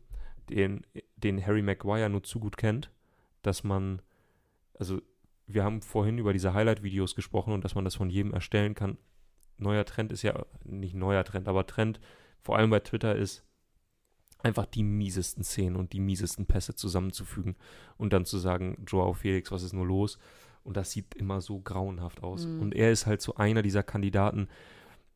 den, 0.48 0.86
den 1.16 1.44
Harry 1.44 1.62
Maguire 1.62 2.08
nur 2.08 2.22
zu 2.22 2.40
gut 2.40 2.56
kennt, 2.56 2.90
dass 3.42 3.64
man, 3.64 4.02
also 4.78 5.00
wir 5.46 5.64
haben 5.64 5.82
vorhin 5.82 6.18
über 6.18 6.32
diese 6.32 6.54
Highlight-Videos 6.54 7.14
gesprochen 7.14 7.52
und 7.52 7.64
dass 7.64 7.74
man 7.74 7.84
das 7.84 7.94
von 7.94 8.10
jedem 8.10 8.32
erstellen 8.32 8.74
kann. 8.74 8.98
Neuer 9.58 9.84
Trend 9.84 10.12
ist 10.12 10.22
ja, 10.22 10.44
nicht 10.64 10.94
neuer 10.94 11.24
Trend, 11.24 11.48
aber 11.48 11.66
Trend, 11.66 12.00
vor 12.40 12.56
allem 12.56 12.70
bei 12.70 12.80
Twitter 12.80 13.14
ist, 13.14 13.44
einfach 14.42 14.66
die 14.66 14.82
miesesten 14.82 15.44
Szenen 15.44 15.76
und 15.76 15.92
die 15.92 16.00
miesesten 16.00 16.46
Pässe 16.46 16.74
zusammenzufügen 16.74 17.56
und 17.98 18.12
dann 18.12 18.24
zu 18.24 18.38
sagen, 18.38 18.84
Joao 18.86 19.12
Felix, 19.12 19.52
was 19.52 19.62
ist 19.62 19.72
nur 19.72 19.86
los? 19.86 20.18
Und 20.62 20.76
das 20.76 20.90
sieht 20.90 21.14
immer 21.14 21.40
so 21.40 21.60
grauenhaft 21.60 22.22
aus. 22.22 22.46
Mhm. 22.46 22.60
Und 22.60 22.74
er 22.74 22.90
ist 22.90 23.06
halt 23.06 23.22
so 23.22 23.34
einer 23.36 23.62
dieser 23.62 23.82
Kandidaten. 23.82 24.48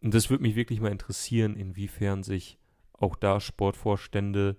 Und 0.05 0.12
das 0.12 0.29
würde 0.29 0.43
mich 0.43 0.55
wirklich 0.55 0.83
mal 0.83 0.93
interessieren, 0.93 1.57
inwiefern 1.57 2.23
sich 2.23 2.59
auch 2.93 3.17
da 3.17 3.40
Sportvorstände 3.40 4.55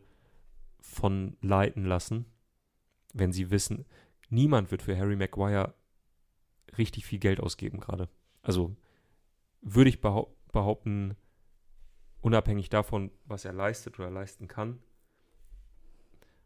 von 0.82 1.38
leiten 1.40 1.86
lassen, 1.86 2.26
wenn 3.14 3.32
sie 3.32 3.52
wissen, 3.52 3.86
niemand 4.30 4.72
wird 4.72 4.82
für 4.82 4.98
Harry 4.98 5.16
Maguire 5.16 5.76
richtig 6.80 7.06
viel 7.06 7.20
Geld 7.20 7.40
ausgeben 7.40 7.80
gerade. 7.80 8.10
Also 8.42 8.76
würde 9.62 9.92
ich 9.92 10.02
behau 10.02 10.36
behaupten, 10.52 11.16
unabhängig 12.22 12.70
davon, 12.70 13.12
was 13.26 13.46
er 13.46 13.54
leistet 13.54 14.00
oder 14.00 14.10
leisten 14.10 14.48
kann. 14.48 14.80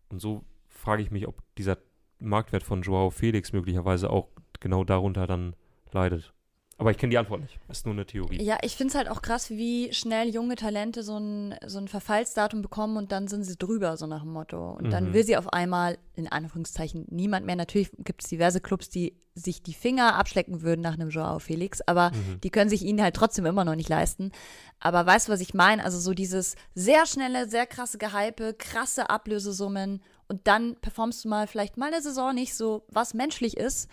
Und 0.10 0.20
so 0.20 0.44
frage 0.68 1.04
ich 1.04 1.10
mich, 1.10 1.26
ob 1.26 1.42
dieser 1.56 1.78
Marktwert 2.20 2.64
von 2.64 2.82
Joao 2.82 3.12
Felix 3.12 3.54
möglicherweise 3.54 4.10
auch 4.10 4.28
genau 4.60 4.84
darunter 4.84 5.26
dann 5.26 5.56
leidet. 5.94 6.34
Aber 6.80 6.92
ich 6.92 6.98
kenne 6.98 7.12
die 7.12 7.18
Antwort 7.18 7.42
nicht. 7.42 7.60
Ist 7.68 7.86
nur 7.86 7.94
eine 7.94 8.06
Theorie. 8.06 8.42
Ja, 8.42 8.58
ich 8.62 8.76
finde 8.78 8.92
es 8.92 8.96
halt 8.96 9.10
auch 9.10 9.22
krass, 9.22 9.50
wie 9.50 9.94
schnell 9.94 10.30
junge 10.30 10.56
Talente 10.56 11.04
so 11.04 11.18
ein, 11.20 11.54
so 11.68 11.78
ein 11.78 11.88
Verfallsdatum 11.90 12.62
bekommen 12.62 12.96
und 12.98 13.12
dann 13.12 13.28
sind 13.28 13.44
sie 13.44 13.58
drüber, 13.58 13.98
so 13.98 14.08
nach 14.08 14.22
dem 14.22 14.32
Motto. 14.32 14.72
Und 14.72 14.90
dann 14.92 15.10
Mhm. 15.10 15.14
will 15.14 15.24
sie 15.26 15.36
auf 15.36 15.52
einmal, 15.52 15.98
in 16.16 16.28
Anführungszeichen, 16.30 17.06
niemand 17.10 17.46
mehr. 17.46 17.58
Natürlich 17.58 17.92
gibt 18.00 18.24
es 18.24 18.30
diverse 18.30 18.62
Clubs, 18.62 18.90
die 18.90 19.14
sich 19.36 19.62
die 19.62 19.74
Finger 19.74 20.16
abschlecken 20.16 20.62
würden 20.62 20.82
nach 20.82 20.94
einem 20.94 21.10
Joao 21.10 21.40
Felix, 21.40 21.82
aber 21.82 22.12
Mhm. 22.12 22.42
die 22.42 22.50
können 22.50 22.70
sich 22.70 22.84
ihn 22.84 23.02
halt 23.02 23.16
trotzdem 23.16 23.46
immer 23.46 23.66
noch 23.66 23.76
nicht 23.76 23.90
leisten. 23.90 24.32
Aber 24.80 25.06
weißt 25.06 25.28
du, 25.28 25.32
was 25.34 25.42
ich 25.42 25.54
meine? 25.54 25.84
Also 25.84 26.00
so 26.00 26.14
dieses 26.14 26.56
sehr 26.76 27.06
schnelle, 27.06 27.48
sehr 27.50 27.68
krasse 27.68 27.98
Gehype, 27.98 28.54
krasse 28.54 29.10
Ablösesummen 29.10 30.02
und 30.30 30.48
dann 30.48 30.78
performst 30.80 31.26
du 31.26 31.30
mal 31.30 31.46
vielleicht 31.48 31.76
mal 31.78 31.88
eine 31.92 32.02
Saison 32.02 32.34
nicht 32.34 32.54
so, 32.54 32.84
was 32.88 33.14
menschlich 33.14 33.58
ist 33.58 33.90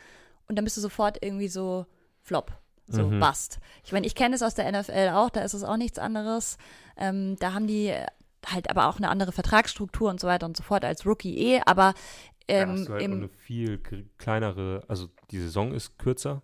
und 0.48 0.56
dann 0.56 0.64
bist 0.64 0.76
du 0.76 0.80
sofort 0.80 1.18
irgendwie 1.20 1.48
so 1.48 1.86
Flop. 2.22 2.52
So, 2.88 3.10
Mhm. 3.10 3.18
bust. 3.20 3.58
Ich 3.84 3.92
meine, 3.92 4.06
ich 4.06 4.14
kenne 4.14 4.34
es 4.36 4.42
aus 4.42 4.54
der 4.54 4.66
NFL 4.70 5.10
auch, 5.14 5.30
da 5.30 5.40
ist 5.40 5.54
es 5.54 5.64
auch 5.64 5.76
nichts 5.76 5.98
anderes. 5.98 6.56
Ähm, 6.96 7.36
da 7.40 7.52
haben 7.52 7.66
die 7.66 7.92
halt 8.46 8.70
aber 8.70 8.86
auch 8.86 8.96
eine 8.98 9.08
andere 9.08 9.32
Vertragsstruktur 9.32 10.08
und 10.08 10.20
so 10.20 10.28
weiter 10.28 10.46
und 10.46 10.56
so 10.56 10.62
fort 10.62 10.84
als 10.84 11.04
Rookie 11.04 11.36
eh, 11.36 11.60
aber 11.66 11.94
Da 12.46 12.58
ähm, 12.62 12.68
hast 12.68 12.88
du 12.88 12.92
halt 12.92 13.02
im, 13.02 13.12
eine 13.12 13.28
viel 13.28 13.78
kleinere, 14.18 14.84
also 14.86 15.08
die 15.32 15.38
Saison 15.40 15.72
ist 15.72 15.98
kürzer. 15.98 16.42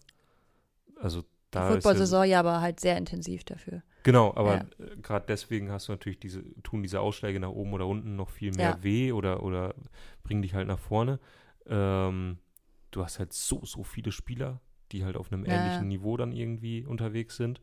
Also 1.00 1.22
die 1.22 1.26
da 1.52 1.68
ist 1.68 1.74
ja, 1.74 1.74
Football-Saison 1.74 2.24
ja 2.24 2.40
aber 2.40 2.61
halt 2.61 2.81
sehr 2.81 2.96
intensiv 2.96 3.44
dafür. 3.44 3.83
Genau, 4.05 4.35
aber 4.35 4.55
Ja. 4.55 4.96
gerade 5.00 5.26
deswegen 5.28 5.70
hast 5.70 5.87
du 5.87 5.92
natürlich 5.92 6.18
diese, 6.18 6.42
tun 6.62 6.83
diese 6.83 7.00
Ausschläge 7.00 7.38
nach 7.38 7.50
oben 7.50 7.72
oder 7.72 7.87
unten 7.87 8.16
noch 8.16 8.31
viel 8.31 8.50
mehr 8.50 8.72
Ja. 8.72 8.83
weh 8.83 9.12
oder, 9.12 9.42
oder 9.44 9.74
bringen 10.24 10.42
dich 10.42 10.55
halt 10.55 10.66
nach 10.66 10.81
vorne. 10.81 11.20
Ähm, 11.66 12.38
du 12.90 13.05
hast 13.05 13.20
halt 13.20 13.33
so, 13.33 13.64
so 13.64 13.85
viele 13.85 14.11
Spieler, 14.11 14.61
die 14.92 15.05
halt 15.05 15.16
auf 15.16 15.33
einem 15.33 15.44
ähnlichen 15.44 15.83
ja. 15.83 15.88
Niveau 15.88 16.16
dann 16.16 16.33
irgendwie 16.33 16.85
unterwegs 16.85 17.37
sind. 17.37 17.61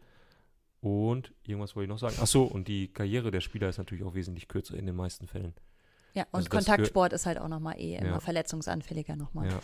Und 0.81 1.33
irgendwas 1.43 1.75
wollte 1.75 1.85
ich 1.85 1.89
noch 1.89 1.99
sagen. 1.99 2.15
Ach 2.21 2.27
so, 2.27 2.43
und 2.43 2.67
die 2.67 2.87
Karriere 2.87 3.31
der 3.31 3.41
Spieler 3.41 3.67
ist 3.69 3.77
natürlich 3.77 4.03
auch 4.03 4.15
wesentlich 4.15 4.47
kürzer 4.47 4.75
in 4.77 4.85
den 4.85 4.95
meisten 4.95 5.27
Fällen. 5.27 5.53
Ja, 6.13 6.23
und 6.31 6.35
Also 6.35 6.49
Kontaktsport 6.49 7.13
ist 7.13 7.25
halt 7.25 7.37
auch 7.37 7.49
nochmal 7.49 7.77
eh 7.79 7.95
immer 7.95 8.07
Ja. 8.11 8.19
verletzungsanfälliger 8.19 9.15
nochmal. 9.15 9.49
Ja. 9.49 9.59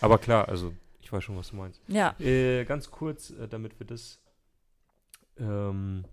Aber 0.00 0.18
klar, 0.18 0.48
also 0.48 0.72
ich 1.00 1.10
weiß 1.12 1.24
schon, 1.24 1.36
was 1.36 1.48
du 1.50 1.56
meinst. 1.56 1.80
Ja. 1.88 2.14
Äh, 2.20 2.64
ganz 2.64 2.90
kurz, 2.90 3.30
äh, 3.30 3.48
damit 3.48 3.78
wir 3.80 3.86
das, 3.86 4.20
ähm, 5.38 6.04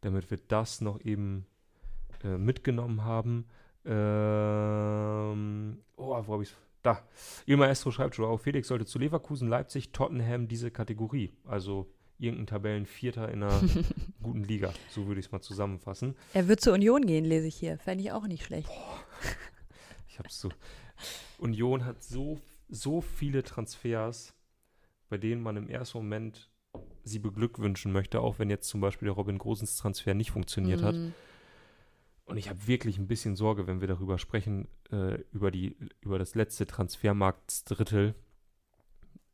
damit 0.00 0.30
wir 0.30 0.38
das 0.48 0.80
noch 0.80 1.00
eben 1.04 1.46
äh, 2.22 2.38
mitgenommen 2.38 3.04
haben. 3.04 3.46
Ähm, 3.84 5.78
oh, 5.96 6.22
wo 6.26 6.32
habe 6.32 6.42
ich 6.42 6.54
Da. 6.82 7.06
Il 7.46 7.56
Maestro 7.56 7.90
schreibt 7.90 8.14
schon, 8.14 8.24
auch 8.24 8.40
Felix 8.40 8.68
sollte 8.68 8.86
zu 8.86 8.98
Leverkusen, 8.98 9.48
Leipzig, 9.48 9.92
Tottenham 9.92 10.48
diese 10.48 10.70
Kategorie. 10.70 11.32
Also 11.44 11.92
irgendein 12.18 12.46
Tabellenvierter 12.46 13.30
in 13.30 13.42
einer 13.42 13.60
guten 14.22 14.44
Liga. 14.44 14.72
So 14.90 15.06
würde 15.06 15.20
ich 15.20 15.26
es 15.26 15.32
mal 15.32 15.40
zusammenfassen. 15.40 16.16
Er 16.32 16.48
wird 16.48 16.60
zur 16.60 16.74
Union 16.74 17.06
gehen, 17.06 17.24
lese 17.24 17.46
ich 17.46 17.56
hier. 17.56 17.78
Fände 17.78 18.04
ich 18.04 18.12
auch 18.12 18.26
nicht 18.26 18.44
schlecht. 18.44 18.70
Ich 20.08 20.18
habe 20.18 20.28
so. 20.30 20.50
Union 21.38 21.84
hat 21.84 22.02
so, 22.02 22.38
so 22.68 23.00
viele 23.00 23.42
Transfers, 23.42 24.34
bei 25.08 25.18
denen 25.18 25.42
man 25.42 25.56
im 25.56 25.68
ersten 25.68 25.98
Moment 25.98 26.50
sie 27.02 27.18
beglückwünschen 27.18 27.92
möchte, 27.92 28.20
auch 28.20 28.38
wenn 28.38 28.50
jetzt 28.50 28.68
zum 28.68 28.80
Beispiel 28.80 29.06
der 29.06 29.14
Robin 29.14 29.38
Gosens 29.38 29.76
Transfer 29.76 30.14
nicht 30.14 30.30
funktioniert 30.30 30.82
hat. 30.82 30.94
Und 32.30 32.36
ich 32.36 32.48
habe 32.48 32.66
wirklich 32.68 32.96
ein 32.98 33.06
bisschen 33.08 33.34
Sorge, 33.36 33.66
wenn 33.66 33.80
wir 33.80 33.88
darüber 33.88 34.18
sprechen, 34.18 34.68
äh, 34.92 35.16
über, 35.32 35.50
die, 35.50 35.76
über 36.00 36.18
das 36.18 36.34
letzte 36.34 36.64
Transfermarktdrittel. 36.66 38.14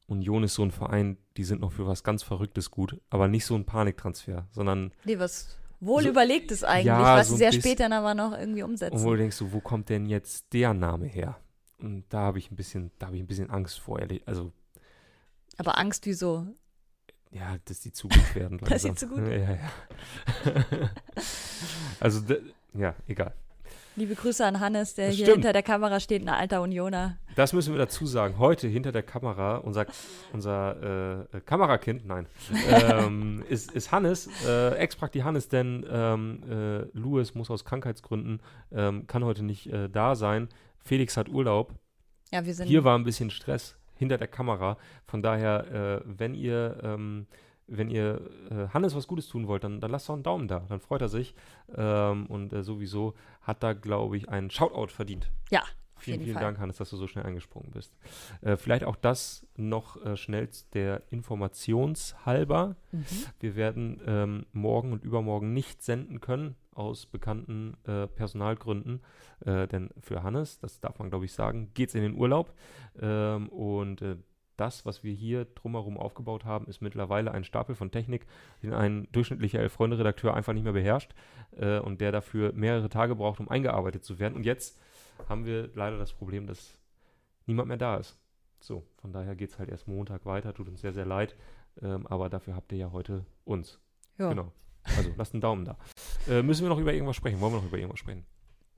Union 0.07 0.45
ist 0.45 0.55
so 0.55 0.63
ein 0.63 0.71
Verein, 0.71 1.19
die 1.37 1.45
sind 1.45 1.61
noch 1.61 1.73
für 1.73 1.87
was 1.87 2.05
ganz 2.05 2.23
Verrücktes 2.23 2.71
gut, 2.71 3.01
aber 3.11 3.27
nicht 3.29 3.45
so 3.45 3.55
ein 3.57 3.65
Paniktransfer, 3.67 4.47
sondern 4.53 4.93
Nee, 5.05 5.19
was 5.19 5.57
wohl 5.81 6.05
So- 6.05 6.09
überlegt 6.09 6.53
ist 6.53 6.65
eigentlich, 6.65 6.87
Ja, 6.87 7.17
was 7.19 7.29
so 7.29 7.35
sie 7.37 7.37
ein 7.37 7.39
sehr 7.39 7.59
bisschen- 7.59 7.63
spät 7.73 7.81
dann 7.81 7.93
aber 7.93 8.15
noch 8.15 8.33
irgendwie 8.33 8.63
umsetzen. 8.63 9.03
wo 9.03 9.11
du 9.11 9.17
denkst, 9.19 9.37
so, 9.37 9.53
wo 9.53 9.61
kommt 9.61 9.89
denn 9.89 10.07
jetzt 10.07 10.53
der 10.53 10.73
Name 10.75 11.07
her? 11.07 11.39
Und 11.79 12.05
da 12.09 12.21
habe 12.21 12.39
ich 12.39 12.51
ein 12.51 12.57
bisschen, 12.57 12.93
da 12.99 13.07
habe 13.07 13.17
ich 13.17 13.23
ein 13.23 13.27
bisschen 13.27 13.51
Angst 13.51 13.79
vor, 13.81 13.99
ehrlich. 13.99 14.23
Also 14.27 14.53
aber 15.59 15.77
Angst, 15.77 16.07
wieso? 16.07 16.47
Ja, 17.33 17.57
dass 17.65 17.81
die 17.81 17.93
zu 17.93 18.09
gut 18.09 18.35
werden. 18.37 18.59
Dass 18.65 18.83
sie 18.83 18.95
zu 18.95 19.09
gut 19.09 19.19
Ja, 19.27 19.57
ja. 19.57 19.59
also, 22.01 22.21
d- 22.21 22.41
ja, 22.77 22.95
egal. 23.07 23.33
Liebe 23.99 24.15
Grüße 24.15 24.45
an 24.45 24.61
Hannes, 24.61 24.95
der 24.95 25.07
Das 25.07 25.17
hier 25.17 25.25
stimmt. 25.25 25.39
hinter 25.39 25.53
der 25.55 25.63
Kamera 25.63 26.01
steht, 26.01 26.23
ein 26.23 26.29
alter 26.29 26.61
Unioner. 26.61 27.17
Das 27.35 27.55
müssen 27.55 27.73
wir 27.73 27.79
dazu 27.79 28.07
sagen. 28.07 28.39
Heute 28.39 28.69
hinter 28.69 28.93
der 28.93 29.03
Kamera, 29.03 29.57
unser, 29.57 29.87
unser 30.35 31.25
äh, 31.33 31.41
Kamerakind, 31.41 32.07
nein, 32.07 32.27
ähm, 32.69 33.43
ist, 33.49 33.71
ist 33.73 33.93
Hannes, 33.93 34.29
äh, 34.47 34.75
Ex-Prakti 34.77 35.21
Hannes, 35.21 35.49
denn 35.49 35.87
ähm, 35.91 36.43
äh, 36.49 36.85
Louis 36.93 37.35
muss 37.35 37.51
aus 37.51 37.65
Krankheitsgründen, 37.65 38.41
ähm, 38.71 39.07
kann 39.07 39.25
heute 39.25 39.43
nicht 39.43 39.67
äh, 39.73 39.89
da 39.89 40.15
sein. 40.15 40.49
Felix 40.79 41.17
hat 41.17 41.31
Urlaub. 41.31 41.73
Ja, 42.33 42.45
wir 42.45 42.55
sind 42.55 42.67
Hier 42.67 42.85
war 42.85 42.99
ein 42.99 43.05
bisschen 43.05 43.31
Stress 43.31 43.77
hinter 43.95 44.19
der 44.19 44.29
Kamera. 44.29 44.77
Von 45.07 45.23
daher, 45.23 46.03
äh, 46.05 46.05
wenn 46.05 46.35
ihr, 46.35 46.79
ähm, 46.83 47.27
wenn 47.67 47.91
ihr 47.91 48.21
äh, 48.51 48.69
Hannes 48.69 48.95
was 48.95 49.07
Gutes 49.07 49.29
tun 49.29 49.49
wollt, 49.49 49.65
dann, 49.65 49.81
dann 49.81 49.91
lasst 49.91 50.09
doch 50.09 50.15
einen 50.15 50.23
Daumen 50.23 50.49
da. 50.49 50.61
Dann 50.69 50.81
freut 50.81 51.03
er 51.03 51.09
sich. 51.09 51.35
Ähm, 51.75 52.27
und 52.27 52.53
äh, 52.53 52.63
sowieso 52.63 53.15
hat 53.43 53.63
da, 53.63 53.73
glaube 53.73 54.17
ich, 54.17 54.29
einen 54.29 54.51
Shoutout 54.51 54.93
verdient. 54.93 55.31
ja, 55.51 55.63
Vielen, 55.99 56.21
vielen 56.21 56.35
Fall. 56.35 56.43
Dank, 56.43 56.59
Hannes, 56.59 56.77
dass 56.77 56.91
du 56.91 56.97
so 56.97 57.07
schnell 57.07 57.25
eingesprungen 57.25 57.71
bist. 57.71 57.97
Äh, 58.43 58.57
vielleicht 58.57 58.85
auch 58.85 58.97
das 58.97 59.47
noch 59.57 60.05
äh, 60.05 60.17
schnell 60.17 60.49
der 60.75 61.03
Informationshalber. 61.11 62.77
Mhm. 62.93 63.05
Wir 63.41 63.57
werden 63.57 64.01
ähm, 64.07 64.47
morgen 64.53 64.93
und 64.93 65.05
übermorgen 65.05 65.53
nicht 65.53 65.83
senden 65.83 66.21
können, 66.21 66.55
aus 66.75 67.07
bekannten 67.07 67.77
äh, 67.85 68.07
Personalgründen. 68.07 69.01
Äh, 69.45 69.67
denn 69.69 69.91
für 69.99 70.23
Hannes, 70.23 70.59
das 70.59 70.81
darf 70.81 70.99
man 70.99 71.09
glaube 71.09 71.25
ich 71.25 71.33
sagen, 71.33 71.71
geht 71.73 71.89
es 71.89 71.95
in 71.95 72.03
den 72.03 72.15
Urlaub. 72.15 72.53
Ähm, 73.01 73.49
und 73.49 74.03
äh, 74.03 74.17
das, 74.57 74.85
was 74.87 75.05
wir 75.05 75.13
hier 75.13 75.45
drumherum 75.45 75.99
aufgebaut 75.99 76.45
haben, 76.45 76.67
ist 76.67 76.81
mittlerweile 76.81 77.33
ein 77.33 77.45
Stapel 77.45 77.75
von 77.75 77.91
Technik, 77.91 78.27
den 78.63 78.73
ein 78.73 79.09
durchschnittlicher 79.13 79.61
Elf-Freunde-Redakteur 79.61 80.35
einfach 80.35 80.53
nicht 80.53 80.65
mehr 80.65 80.73
beherrscht 80.73 81.15
äh, 81.57 81.79
und 81.79 82.01
der 82.01 82.13
dafür 82.13 82.53
mehrere 82.53 82.89
Tage 82.89 83.15
braucht, 83.17 83.41
um 83.41 83.49
eingearbeitet 83.49 84.05
zu 84.05 84.19
werden. 84.19 84.35
Und 84.35 84.45
jetzt 84.45 84.79
haben 85.29 85.45
wir 85.47 85.71
leider 85.75 85.99
das 85.99 86.13
Problem, 86.13 86.47
dass 86.47 86.79
niemand 87.47 87.69
mehr 87.69 87.77
da 87.77 87.97
ist. 87.97 88.19
So, 88.61 88.85
von 88.97 89.13
daher 89.13 89.37
geht 89.37 89.51
es 89.51 89.59
halt 89.59 89.69
erst 89.69 89.87
Montag 89.89 90.25
weiter, 90.27 90.53
tut 90.55 90.69
uns 90.69 90.81
sehr, 90.81 90.93
sehr 90.93 91.07
leid. 91.07 91.37
Ähm, 91.83 92.07
aber 92.07 92.29
dafür 92.31 92.57
habt 92.57 92.73
ihr 92.73 92.79
ja 92.79 92.93
heute 92.93 93.25
uns. 93.45 93.79
Ja. 94.19 94.31
Genau. 94.31 94.53
Also 94.97 95.11
lasst 95.17 95.35
einen 95.35 95.41
Daumen 95.41 95.65
da. 95.65 95.77
Äh, 96.29 96.43
müssen 96.43 96.63
wir 96.65 96.69
noch 96.69 96.79
über 96.79 96.93
irgendwas 96.93 97.17
sprechen? 97.17 97.41
Wollen 97.41 97.53
wir 97.53 97.59
noch 97.59 97.67
über 97.67 97.77
irgendwas 97.77 97.99
sprechen? 98.01 98.25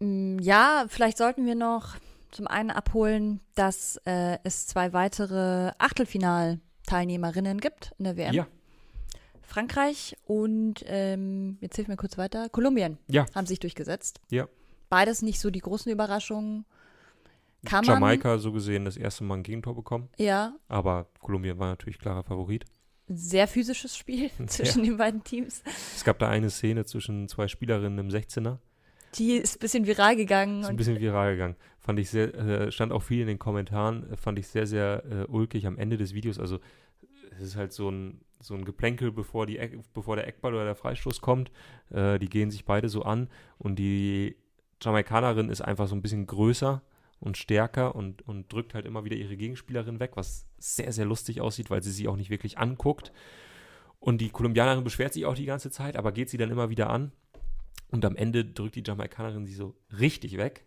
Mm, 0.00 0.38
Ja, 0.40 0.86
vielleicht 0.88 1.18
sollten 1.18 1.46
wir 1.46 1.54
noch 1.54 1.96
zum 2.30 2.46
einen 2.46 2.70
abholen, 2.70 3.40
dass 3.54 4.00
äh, 4.04 4.38
es 4.44 4.66
zwei 4.66 4.92
weitere 4.92 5.72
Achtelfinalteilnehmerinnen 5.78 7.60
gibt 7.60 7.92
in 7.98 8.04
der 8.04 8.16
WM. 8.16 8.34
Ja. 8.34 8.46
Frankreich 9.42 10.16
und 10.26 10.84
ähm, 10.86 11.56
jetzt 11.60 11.76
hilf 11.76 11.88
mir 11.88 11.96
kurz 11.96 12.18
weiter. 12.18 12.48
Kolumbien 12.50 12.98
Ja. 13.08 13.26
haben 13.34 13.46
sich 13.46 13.58
durchgesetzt. 13.60 14.20
Ja. 14.30 14.46
Beides 14.90 15.22
nicht 15.22 15.40
so 15.40 15.50
die 15.50 15.60
großen 15.60 15.90
Überraschungen. 15.90 16.64
Kann 17.64 17.84
man, 17.86 17.94
Jamaika 17.96 18.38
so 18.38 18.52
gesehen 18.52 18.84
das 18.84 18.96
erste 18.96 19.24
Mal 19.24 19.38
ein 19.38 19.42
Gegentor 19.42 19.74
bekommen, 19.74 20.08
ja, 20.16 20.54
aber 20.68 21.08
Kolumbien 21.20 21.58
war 21.58 21.66
natürlich 21.68 21.98
klarer 21.98 22.22
Favorit. 22.22 22.64
sehr 23.08 23.48
physisches 23.48 23.96
Spiel 23.96 24.30
zwischen 24.46 24.84
den 24.84 24.96
beiden 24.96 25.24
Teams. 25.24 25.62
Es 25.96 26.04
gab 26.04 26.20
da 26.20 26.28
eine 26.28 26.50
Szene 26.50 26.84
zwischen 26.84 27.26
zwei 27.26 27.48
Spielerinnen 27.48 27.98
im 27.98 28.08
16er, 28.10 28.58
Die 29.14 29.32
ist 29.32 29.56
ein 29.56 29.60
bisschen 29.60 29.86
viral 29.86 30.16
gegangen. 30.16 30.60
ist 30.60 30.68
ein 30.68 30.76
bisschen 30.76 31.00
viral 31.00 31.32
gegangen. 31.32 31.56
Fand 31.78 31.98
ich 31.98 32.10
sehr, 32.10 32.34
äh, 32.34 32.72
stand 32.72 32.92
auch 32.92 33.02
viel 33.02 33.22
in 33.22 33.26
den 33.26 33.38
Kommentaren, 33.38 34.12
äh, 34.12 34.16
fand 34.16 34.38
ich 34.38 34.48
sehr, 34.48 34.66
sehr 34.66 35.02
äh, 35.10 35.24
ulkig 35.24 35.66
am 35.66 35.78
Ende 35.78 35.96
des 35.96 36.14
Videos. 36.14 36.38
Also 36.38 36.58
es 37.30 37.40
ist 37.40 37.56
halt 37.56 37.72
so 37.72 37.90
ein, 37.90 38.20
so 38.40 38.54
ein 38.54 38.64
Geplänkel, 38.64 39.10
bevor, 39.10 39.46
die 39.46 39.58
Eck, 39.58 39.78
bevor 39.94 40.16
der 40.16 40.26
Eckball 40.26 40.54
oder 40.54 40.64
der 40.64 40.74
Freistoß 40.74 41.20
kommt. 41.20 41.50
Äh, 41.90 42.18
die 42.18 42.28
gehen 42.28 42.50
sich 42.50 42.64
beide 42.64 42.88
so 42.88 43.02
an 43.02 43.28
und 43.58 43.78
die 43.78 44.36
Jamaikanerin 44.82 45.48
ist 45.48 45.60
einfach 45.60 45.88
so 45.88 45.94
ein 45.94 46.02
bisschen 46.02 46.26
größer 46.26 46.82
und 47.20 47.36
stärker 47.36 47.94
und, 47.94 48.22
und 48.28 48.52
drückt 48.52 48.74
halt 48.74 48.86
immer 48.86 49.04
wieder 49.04 49.16
ihre 49.16 49.36
Gegenspielerin 49.36 49.98
weg, 49.98 50.12
was 50.14 50.46
sehr, 50.58 50.92
sehr 50.92 51.04
lustig 51.04 51.40
aussieht, 51.40 51.70
weil 51.70 51.82
sie 51.82 51.90
sie 51.90 52.08
auch 52.08 52.16
nicht 52.16 52.30
wirklich 52.30 52.58
anguckt. 52.58 53.12
Und 54.00 54.20
die 54.20 54.30
Kolumbianerin 54.30 54.84
beschwert 54.84 55.12
sich 55.12 55.26
auch 55.26 55.34
die 55.34 55.44
ganze 55.44 55.70
Zeit, 55.70 55.96
aber 55.96 56.12
geht 56.12 56.30
sie 56.30 56.36
dann 56.36 56.50
immer 56.50 56.70
wieder 56.70 56.90
an. 56.90 57.10
Und 57.90 58.04
am 58.04 58.16
Ende 58.16 58.44
drückt 58.44 58.74
die 58.76 58.82
Jamaikanerin 58.84 59.46
sie 59.46 59.54
so 59.54 59.74
richtig 59.98 60.36
weg. 60.36 60.66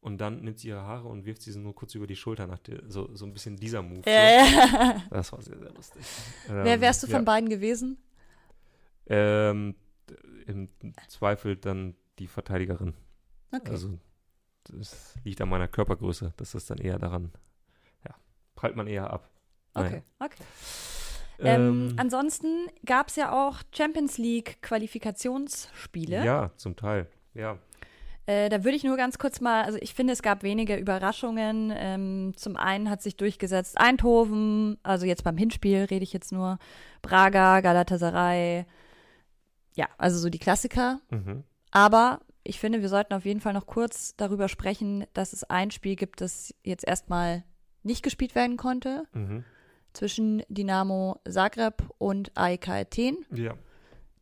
Und 0.00 0.18
dann 0.18 0.42
nimmt 0.42 0.58
sie 0.58 0.68
ihre 0.68 0.82
Haare 0.82 1.06
und 1.08 1.26
wirft 1.26 1.42
sie 1.42 1.52
so 1.52 1.60
nur 1.60 1.74
kurz 1.76 1.94
über 1.94 2.08
die 2.08 2.16
Schulter 2.16 2.48
nach 2.48 2.58
der, 2.58 2.82
so, 2.88 3.14
so 3.14 3.24
ein 3.24 3.32
bisschen 3.32 3.56
dieser 3.56 3.82
Move. 3.82 4.02
äh, 4.04 4.44
So. 4.44 5.02
Das 5.10 5.32
war 5.32 5.42
sehr, 5.42 5.58
sehr 5.58 5.72
lustig. 5.72 6.02
wer 6.48 6.66
Ähm, 6.66 6.80
wärst 6.80 7.02
du 7.02 7.06
von 7.06 7.20
ja. 7.20 7.22
beiden 7.22 7.48
gewesen? 7.48 7.98
Ähm, 9.06 9.76
Im 10.46 10.68
Zweifel 11.08 11.56
dann 11.56 11.94
die 12.18 12.26
Verteidigerin. 12.26 12.94
Okay. 13.52 13.70
Also 13.70 13.98
das 14.64 15.14
liegt 15.24 15.40
an 15.40 15.48
meiner 15.48 15.68
Körpergröße. 15.68 16.32
Das 16.36 16.54
ist 16.54 16.70
dann 16.70 16.78
eher 16.78 16.98
daran, 16.98 17.32
ja, 18.04 18.14
prallt 18.54 18.74
man 18.76 18.86
eher 18.86 19.10
ab. 19.10 19.30
Naja. 19.74 19.86
okay, 19.86 20.02
okay. 20.18 20.44
Ähm, 21.42 21.88
Ähm, 21.90 21.94
ansonsten 21.98 22.66
gab 22.86 23.08
es 23.08 23.16
ja 23.16 23.32
auch 23.32 23.58
Champions 23.74 24.18
League 24.18 24.62
Qualifikationsspiele. 24.62 26.24
ja, 26.24 26.50
zum 26.56 26.76
Teil. 26.76 27.06
Ja. 27.34 27.58
Äh, 28.26 28.48
da 28.50 28.62
würde 28.62 28.76
ich 28.76 28.84
nur 28.84 28.96
ganz 28.96 29.18
kurz 29.18 29.40
mal, 29.40 29.64
also 29.64 29.78
ich 29.80 29.94
finde, 29.94 30.12
es 30.12 30.22
gab 30.22 30.42
wenige 30.44 30.76
Überraschungen. 30.76 31.72
Ähm, 31.74 32.32
zum 32.36 32.56
einen 32.56 32.88
hat 32.88 33.02
sich 33.02 33.16
durchgesetzt 33.16 33.78
Eindhoven, 33.78 34.78
also 34.84 35.06
jetzt 35.06 35.24
beim 35.24 35.36
Hinspiel 35.36 35.84
rede 35.84 36.04
ich 36.04 36.12
jetzt 36.12 36.30
nur, 36.30 36.58
Braga, 37.02 37.60
Galatasaray, 37.60 38.64
ja, 39.74 39.88
also 39.98 40.18
so 40.18 40.28
die 40.30 40.38
Klassiker. 40.38 41.00
Mhm. 41.10 41.42
Aber 41.72 42.20
ich 42.44 42.60
finde, 42.60 42.80
wir 42.80 42.88
sollten 42.88 43.14
auf 43.14 43.24
jeden 43.24 43.40
Fall 43.40 43.54
noch 43.54 43.66
kurz 43.66 44.14
darüber 44.16 44.48
sprechen, 44.48 45.04
dass 45.14 45.32
es 45.32 45.42
ein 45.44 45.70
Spiel 45.72 45.96
gibt, 45.96 46.20
das 46.20 46.54
jetzt 46.62 46.86
erstmal 46.86 47.42
nicht 47.82 48.02
gespielt 48.04 48.34
werden 48.36 48.56
konnte, 48.56 49.04
Mhm. 49.14 49.44
Zwischen 49.92 50.42
Dynamo 50.48 51.20
Zagreb 51.28 51.82
und 51.98 52.30
AEK 52.36 52.68
Athen. 52.68 53.18
Ja. 53.32 53.54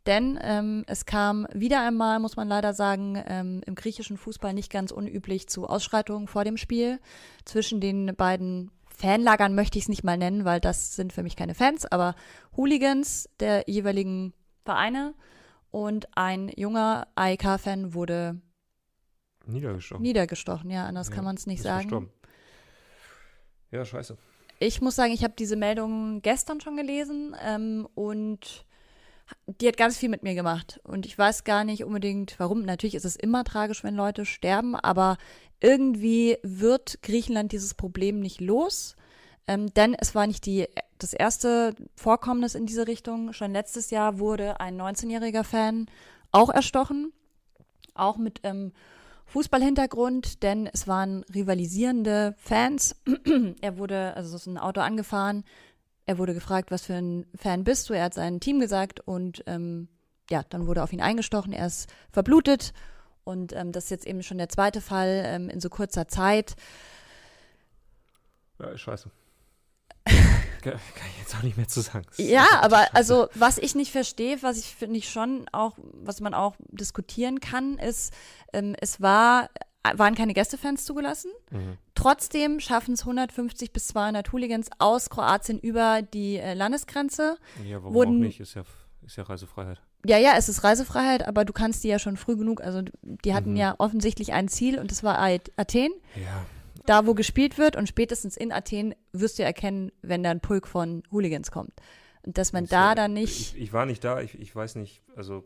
Denn 0.06 0.38
ähm, 0.42 0.84
es 0.86 1.04
kam 1.04 1.46
wieder 1.52 1.82
einmal, 1.86 2.18
muss 2.20 2.34
man 2.36 2.48
leider 2.48 2.72
sagen, 2.72 3.22
ähm, 3.26 3.60
im 3.66 3.74
griechischen 3.74 4.16
Fußball 4.16 4.54
nicht 4.54 4.72
ganz 4.72 4.90
unüblich 4.92 5.48
zu 5.48 5.66
Ausschreitungen 5.66 6.26
vor 6.26 6.44
dem 6.44 6.56
Spiel. 6.56 6.98
Zwischen 7.44 7.80
den 7.80 8.16
beiden 8.16 8.70
Fanlagern 8.96 9.54
möchte 9.54 9.78
ich 9.78 9.84
es 9.84 9.88
nicht 9.88 10.02
mal 10.02 10.16
nennen, 10.16 10.44
weil 10.44 10.58
das 10.60 10.96
sind 10.96 11.12
für 11.12 11.22
mich 11.22 11.36
keine 11.36 11.54
Fans, 11.54 11.84
aber 11.86 12.14
Hooligans 12.56 13.28
der 13.40 13.64
jeweiligen 13.66 14.32
Vereine. 14.64 15.14
Und 15.70 16.08
ein 16.16 16.48
junger 16.56 17.06
AEK-Fan 17.14 17.94
wurde 17.94 18.40
Niedergestochen. 19.46 20.02
niedergestochen. 20.02 20.70
Ja, 20.70 20.86
anders 20.86 21.08
Ja, 21.10 21.14
kann 21.14 21.24
man 21.24 21.36
es 21.36 21.46
nicht 21.46 21.62
sagen. 21.62 21.82
verstorben. 21.88 22.10
Ja, 23.70 23.84
scheiße. 23.84 24.16
Ich 24.62 24.82
muss 24.82 24.94
sagen, 24.94 25.14
ich 25.14 25.24
habe 25.24 25.32
diese 25.38 25.56
Meldung 25.56 26.20
gestern 26.20 26.60
schon 26.60 26.76
gelesen 26.76 27.34
ähm, 27.42 27.88
und 27.94 28.66
die 29.46 29.66
hat 29.66 29.78
ganz 29.78 29.96
viel 29.96 30.10
mit 30.10 30.22
mir 30.22 30.34
gemacht. 30.34 30.80
Und 30.84 31.06
ich 31.06 31.16
weiß 31.16 31.44
gar 31.44 31.64
nicht 31.64 31.82
unbedingt, 31.82 32.34
warum. 32.38 32.66
Natürlich 32.66 32.94
ist 32.94 33.06
es 33.06 33.16
immer 33.16 33.42
tragisch, 33.42 33.82
wenn 33.84 33.94
Leute 33.94 34.26
sterben, 34.26 34.76
aber 34.76 35.16
irgendwie 35.60 36.36
wird 36.42 37.02
Griechenland 37.02 37.52
dieses 37.52 37.72
Problem 37.72 38.20
nicht 38.20 38.42
los. 38.42 38.96
Ähm, 39.46 39.72
denn 39.72 39.94
es 39.94 40.14
war 40.14 40.26
nicht 40.26 40.44
die, 40.44 40.68
das 40.98 41.14
erste 41.14 41.74
Vorkommnis 41.96 42.54
in 42.54 42.66
diese 42.66 42.86
Richtung. 42.86 43.32
Schon 43.32 43.52
letztes 43.52 43.90
Jahr 43.90 44.18
wurde 44.18 44.60
ein 44.60 44.78
19-jähriger 44.78 45.42
Fan 45.42 45.86
auch 46.32 46.50
erstochen. 46.50 47.14
Auch 47.94 48.18
mit 48.18 48.40
ähm, 48.42 48.72
Fußballhintergrund, 49.30 50.42
denn 50.42 50.68
es 50.72 50.88
waren 50.88 51.24
rivalisierende 51.34 52.34
Fans. 52.38 52.96
er 53.60 53.78
wurde, 53.78 54.14
also 54.16 54.34
es 54.34 54.42
ist 54.42 54.46
ein 54.46 54.58
Auto 54.58 54.80
angefahren. 54.80 55.44
Er 56.04 56.18
wurde 56.18 56.34
gefragt, 56.34 56.72
was 56.72 56.86
für 56.86 56.94
ein 56.94 57.26
Fan 57.36 57.62
bist 57.62 57.88
du? 57.88 57.94
Er 57.94 58.04
hat 58.04 58.14
sein 58.14 58.40
Team 58.40 58.58
gesagt 58.58 59.00
und 59.00 59.44
ähm, 59.46 59.88
ja, 60.28 60.42
dann 60.48 60.66
wurde 60.66 60.82
auf 60.82 60.92
ihn 60.92 61.00
eingestochen. 61.00 61.52
Er 61.52 61.66
ist 61.66 61.88
verblutet 62.10 62.72
und 63.22 63.52
ähm, 63.52 63.70
das 63.70 63.84
ist 63.84 63.90
jetzt 63.90 64.06
eben 64.06 64.24
schon 64.24 64.38
der 64.38 64.48
zweite 64.48 64.80
Fall 64.80 65.22
ähm, 65.24 65.48
in 65.48 65.60
so 65.60 65.68
kurzer 65.68 66.08
Zeit. 66.08 66.56
Ja, 68.58 68.70
ist 68.70 68.80
scheiße. 68.80 69.10
Kann 70.62 70.78
ich 71.14 71.18
jetzt 71.20 71.34
auch 71.36 71.42
nicht 71.42 71.56
mehr 71.56 71.68
zu 71.68 71.80
sagen. 71.80 72.04
Ja, 72.16 72.46
aber 72.60 72.86
also 72.94 73.28
was 73.34 73.58
ich 73.58 73.74
nicht 73.74 73.92
verstehe, 73.92 74.42
was 74.42 74.58
ich 74.58 74.66
finde 74.74 74.96
ich 74.98 75.08
schon 75.10 75.46
auch, 75.52 75.76
was 75.92 76.20
man 76.20 76.34
auch 76.34 76.54
diskutieren 76.70 77.40
kann, 77.40 77.78
ist, 77.78 78.12
ähm, 78.52 78.74
es 78.80 79.00
war, 79.00 79.48
waren 79.94 80.14
keine 80.14 80.34
Gästefans 80.34 80.84
zugelassen. 80.84 81.30
Mhm. 81.50 81.78
Trotzdem 81.94 82.60
schaffen 82.60 82.94
es 82.94 83.00
150 83.02 83.72
bis 83.72 83.88
200 83.88 84.32
Hooligans 84.32 84.68
aus 84.78 85.10
Kroatien 85.10 85.58
über 85.58 86.02
die 86.02 86.36
äh, 86.36 86.54
Landesgrenze. 86.54 87.36
Ja, 87.64 87.82
warum 87.82 87.94
wurden- 87.94 88.16
auch 88.16 88.20
nicht? 88.26 88.40
Ist 88.40 88.54
ja, 88.54 88.62
ist 89.06 89.16
ja 89.16 89.24
Reisefreiheit. 89.24 89.80
Ja, 90.06 90.16
ja, 90.16 90.32
es 90.38 90.48
ist 90.48 90.64
Reisefreiheit, 90.64 91.28
aber 91.28 91.44
du 91.44 91.52
kannst 91.52 91.84
die 91.84 91.88
ja 91.88 91.98
schon 91.98 92.16
früh 92.16 92.34
genug, 92.36 92.62
also 92.62 92.80
die 93.02 93.34
hatten 93.34 93.50
Mhm. 93.50 93.56
ja 93.56 93.74
offensichtlich 93.76 94.32
ein 94.32 94.48
Ziel 94.48 94.78
und 94.78 94.90
das 94.90 95.02
war 95.02 95.18
Athen, 95.18 95.92
Ja, 96.16 96.46
da 96.86 97.06
wo 97.06 97.14
gespielt 97.14 97.58
wird 97.58 97.76
und 97.76 97.88
spätestens 97.88 98.36
in 98.36 98.52
Athen 98.52 98.94
wirst 99.12 99.38
du 99.38 99.42
erkennen, 99.42 99.92
wenn 100.02 100.22
da 100.22 100.30
ein 100.30 100.40
Pulk 100.40 100.66
von 100.66 101.02
Hooligans 101.10 101.50
kommt. 101.50 101.72
Und 102.22 102.36
dass 102.38 102.52
man 102.52 102.64
Ist 102.64 102.72
da 102.72 102.94
dann 102.94 103.14
nicht, 103.14 103.54
Ich, 103.54 103.60
ich 103.60 103.72
war 103.72 103.86
nicht 103.86 104.04
da, 104.04 104.20
ich, 104.20 104.38
ich 104.38 104.54
weiß 104.54 104.76
nicht, 104.76 105.02
also 105.16 105.44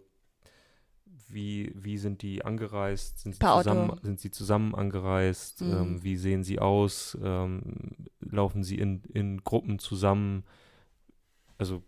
wie, 1.29 1.73
wie 1.75 1.99
sind 1.99 2.23
die 2.23 2.45
angereist? 2.45 3.21
Sind 3.21 3.37
sie, 3.37 3.41
Auto. 3.43 3.63
zusammen, 3.63 4.01
sind 4.03 4.21
sie 4.21 4.31
zusammen 4.31 4.75
angereist? 4.75 5.61
Mhm. 5.63 5.73
Ähm, 5.73 6.03
wie 6.03 6.17
sehen 6.17 6.45
sie 6.45 6.59
aus? 6.59 7.17
Ähm, 7.23 7.63
laufen 8.21 8.63
sie 8.65 8.79
in, 8.79 9.03
in 9.13 9.43
Gruppen 9.43 9.79
zusammen? 9.79 10.45
Also, 11.59 11.83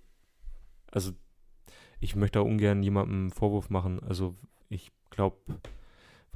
also 0.91 1.13
ich 2.01 2.17
möchte 2.17 2.39
da 2.39 2.45
ungern 2.45 2.83
jemandem 2.83 3.17
einen 3.21 3.31
Vorwurf 3.31 3.71
machen. 3.71 4.01
Also 4.03 4.37
ich 4.69 4.93
glaube, 5.11 5.37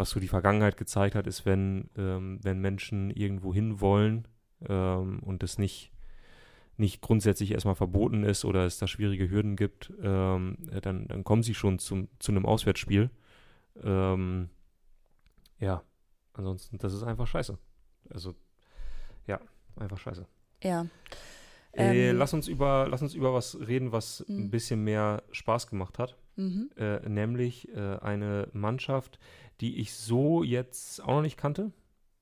was 0.00 0.10
so 0.10 0.18
die 0.20 0.28
Vergangenheit 0.28 0.76
gezeigt 0.76 1.14
hat, 1.14 1.26
ist, 1.28 1.46
wenn, 1.46 1.90
ähm, 1.96 2.40
wenn 2.42 2.60
Menschen 2.60 3.10
irgendwo 3.10 3.54
hin 3.54 3.80
wollen 3.80 4.26
ähm, 4.68 5.20
und 5.20 5.42
es 5.44 5.58
nicht 5.58 5.92
nicht 6.76 7.02
grundsätzlich 7.02 7.50
erstmal 7.52 7.74
verboten 7.74 8.24
ist 8.24 8.46
oder 8.46 8.64
es 8.64 8.78
da 8.78 8.86
schwierige 8.86 9.28
Hürden 9.28 9.54
gibt, 9.54 9.92
ähm, 10.02 10.56
äh, 10.72 10.80
dann, 10.80 11.06
dann 11.08 11.24
kommen 11.24 11.42
sie 11.42 11.52
schon 11.54 11.78
zum, 11.78 12.08
zu 12.18 12.32
einem 12.32 12.46
Auswärtsspiel. 12.46 13.10
Ähm, 13.82 14.48
ja, 15.58 15.82
ansonsten, 16.32 16.78
das 16.78 16.94
ist 16.94 17.02
einfach 17.02 17.26
scheiße. 17.26 17.58
Also, 18.08 18.34
ja, 19.26 19.38
einfach 19.76 19.98
scheiße. 19.98 20.26
ja. 20.64 20.86
äh, 21.72 22.12
Ähm, 22.12 22.16
lass, 22.16 22.32
uns 22.32 22.48
über, 22.48 22.86
lass 22.88 23.02
uns 23.02 23.14
über 23.14 23.34
was 23.34 23.58
reden, 23.60 23.92
was 23.92 24.24
Mhm. 24.26 24.44
ein 24.44 24.50
bisschen 24.50 24.82
mehr 24.82 25.22
Spaß 25.32 25.66
gemacht 25.66 25.98
hat. 25.98 26.16
Mhm. 26.40 26.70
Äh, 26.76 27.06
nämlich 27.08 27.68
äh, 27.68 27.98
eine 27.98 28.48
Mannschaft, 28.52 29.18
die 29.60 29.78
ich 29.78 29.92
so 29.92 30.42
jetzt 30.42 31.02
auch 31.02 31.16
noch 31.16 31.22
nicht 31.22 31.36
kannte, 31.36 31.70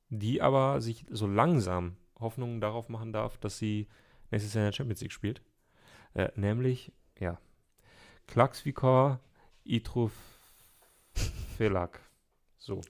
die 0.09 0.42
aber 0.42 0.81
sich 0.81 1.07
so 1.09 1.28
langsam 1.28 1.96
Hoffnungen 2.18 2.61
darauf 2.61 2.88
machen 2.88 3.12
darf, 3.12 3.38
dass 3.38 3.59
sie 3.59 3.87
nächstes 4.33 4.54
Jahr 4.54 4.64
in 4.64 4.68
der 4.68 4.76
Champions 4.76 5.00
League 5.02 5.12
spielt. 5.12 5.40
Äh, 6.14 6.31
nämlich, 6.35 6.92
ja, 7.20 7.38
Klaxvikor 8.26 9.20
Itrofelak. 9.64 10.11
So, 12.57 12.81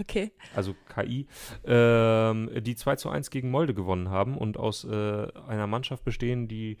Okay. 0.00 0.32
also 0.54 0.74
KI, 0.94 1.26
ähm, 1.64 2.50
die 2.62 2.76
2 2.76 2.96
zu 2.96 3.08
1 3.08 3.30
gegen 3.30 3.50
Molde 3.50 3.74
gewonnen 3.74 4.10
haben 4.10 4.36
und 4.38 4.56
aus 4.56 4.84
äh, 4.84 5.26
einer 5.48 5.66
Mannschaft 5.66 6.04
bestehen, 6.04 6.46
die 6.46 6.76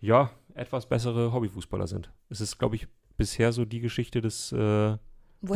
ja 0.00 0.32
etwas 0.54 0.88
bessere 0.88 1.32
Hobbyfußballer 1.32 1.86
sind. 1.86 2.10
Es 2.28 2.40
ist, 2.40 2.58
glaube 2.58 2.74
ich, 2.74 2.88
bisher 3.16 3.52
so 3.52 3.64
die 3.64 3.80
Geschichte 3.80 4.20
des, 4.20 4.52
äh, 4.52 4.56
Woher 4.56 4.98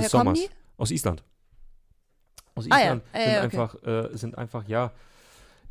des 0.03 0.11
kommen 0.11 0.35
Sommers. 0.35 0.41
die? 0.41 0.49
Aus 0.77 0.91
Island. 0.91 1.25
Aus 2.55 2.67
Ah 2.71 2.79
ja, 2.79 2.85
Island 2.85 3.03
äh, 3.13 3.19
sind, 3.19 3.29
okay. 3.37 3.45
einfach, 3.45 3.83
äh, 3.85 4.17
sind 4.17 4.39
einfach, 4.39 4.69
ja, 4.69 4.93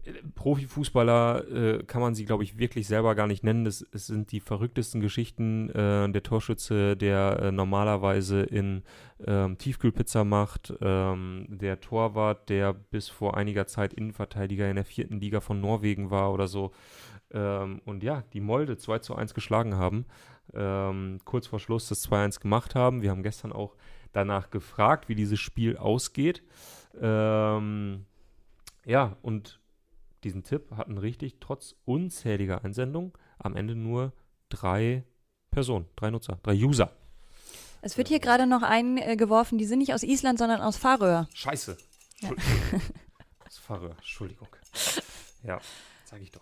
äh, 0.06 0.12
Profifußballer 0.36 1.48
äh, 1.80 1.84
kann 1.84 2.02
man 2.02 2.16
sie, 2.16 2.26
glaube 2.26 2.44
ich, 2.44 2.58
wirklich 2.58 2.88
selber 2.88 3.16
gar 3.16 3.28
nicht 3.28 3.44
nennen. 3.44 3.66
Das, 3.66 3.86
es 3.92 4.08
sind 4.08 4.32
die 4.32 4.40
verrücktesten 4.40 5.02
Geschichten. 5.02 5.70
Äh, 5.70 6.10
der 6.12 6.24
Torschütze, 6.24 6.96
der 6.96 7.40
äh, 7.42 7.52
normalerweise 7.52 8.42
in 8.44 8.84
ähm, 9.26 9.58
Tiefkühlpizza 9.58 10.24
macht. 10.24 10.74
Ähm, 10.82 11.48
der 11.50 11.82
Torwart, 11.82 12.50
der 12.50 12.74
bis 12.74 13.10
vor 13.10 13.36
einiger 13.36 13.68
Zeit 13.68 13.94
Innenverteidiger 13.94 14.70
in 14.70 14.76
der 14.78 14.86
vierten 14.86 15.20
Liga 15.20 15.42
von 15.42 15.60
Norwegen 15.60 16.10
war 16.12 16.34
oder 16.34 16.48
so. 16.48 16.72
Ähm, 17.32 17.82
und 17.86 18.04
ja, 18.04 18.24
die 18.34 18.42
Molde 18.42 18.78
2 18.78 19.00
zu 19.00 19.16
1 19.16 19.34
geschlagen 19.34 19.76
haben. 19.76 20.06
Ähm, 20.54 21.20
kurz 21.26 21.48
vor 21.48 21.60
Schluss 21.60 21.88
das 21.90 22.08
2-1 22.10 22.40
gemacht 22.42 22.76
haben. 22.76 23.02
Wir 23.02 23.12
haben 23.12 23.24
gestern 23.24 23.54
auch 23.54 23.76
danach 24.14 24.50
gefragt, 24.50 25.10
wie 25.10 25.16
dieses 25.16 25.40
Spiel 25.40 25.78
ausgeht. 25.78 26.44
Ähm, 27.00 28.06
ja, 28.86 29.18
und 29.22 29.60
diesen 30.24 30.44
Tipp 30.44 30.72
hatten 30.76 30.98
richtig 30.98 31.38
trotz 31.40 31.76
unzähliger 31.86 32.64
Einsendungen 32.64 33.14
am 33.38 33.56
Ende 33.56 33.76
nur 33.76 34.14
drei 34.50 35.04
Personen, 35.52 35.86
drei 35.96 36.10
Nutzer, 36.10 36.40
drei 36.44 36.54
User. 36.54 36.92
Es 37.82 37.98
wird 37.98 38.10
hier 38.10 38.20
gerade 38.20 38.46
noch 38.46 38.62
eingeworfen, 38.62 39.58
die 39.58 39.66
sind 39.66 39.80
nicht 39.80 39.94
aus 39.94 40.04
Island, 40.04 40.38
sondern 40.40 40.62
aus 40.62 40.78
Färöer. 40.78 41.30
Scheiße. 41.34 41.78
Ja. 42.20 42.32
Das 43.46 43.58
Fahrer, 43.60 43.92
Entschuldigung. 43.92 44.50
Ja, 45.44 45.62
sag 46.04 46.22
ich 46.22 46.32
doch. 46.32 46.42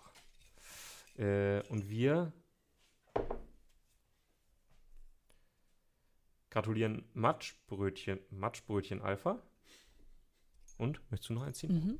Äh, 1.18 1.60
und 1.68 1.90
wir 1.90 2.32
gratulieren 6.50 7.04
Matschbrötchen, 7.12 8.20
Matschbrötchen 8.30 9.02
Alpha. 9.02 9.42
Und, 10.78 11.00
möchtest 11.10 11.28
du 11.30 11.34
noch 11.34 11.42
eins 11.42 11.58
ziehen? 11.58 11.74
Mhm. 11.74 11.98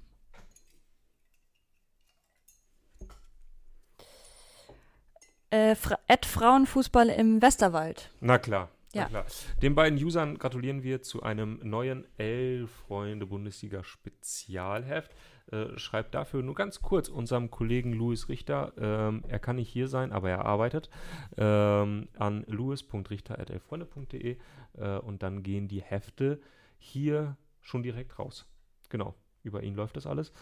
Äh, 5.50 5.74
Fra 5.74 5.98
Frauenfußball 6.24 7.08
im 7.08 7.42
Westerwald. 7.42 8.10
Na 8.20 8.38
klar. 8.38 8.70
Ja. 8.92 9.04
Na 9.04 9.08
klar. 9.08 9.24
Den 9.62 9.74
beiden 9.74 9.98
Usern 10.02 10.36
gratulieren 10.38 10.82
wir 10.82 11.02
zu 11.02 11.22
einem 11.22 11.60
neuen 11.62 12.06
Elf-Freunde-Bundesliga-Spezialheft. 12.18 15.10
Äh, 15.50 15.78
schreibt 15.78 16.14
dafür 16.14 16.42
nur 16.42 16.54
ganz 16.54 16.82
kurz 16.82 17.08
unserem 17.08 17.50
Kollegen 17.50 17.94
Louis 17.94 18.28
Richter, 18.28 18.74
ähm, 18.76 19.24
er 19.28 19.38
kann 19.38 19.56
nicht 19.56 19.70
hier 19.70 19.88
sein, 19.88 20.12
aber 20.12 20.28
er 20.28 20.44
arbeitet, 20.44 20.90
ähm, 21.38 22.08
an 22.18 22.44
louis.richter.elfreunde.de 22.46 24.36
äh, 24.74 24.98
und 24.98 25.22
dann 25.22 25.42
gehen 25.42 25.66
die 25.66 25.80
Hefte 25.80 26.42
hier 26.76 27.38
schon 27.62 27.82
direkt 27.82 28.18
raus. 28.18 28.46
Genau, 28.90 29.14
über 29.42 29.62
ihn 29.62 29.74
läuft 29.74 29.96
das 29.96 30.06
alles. 30.06 30.32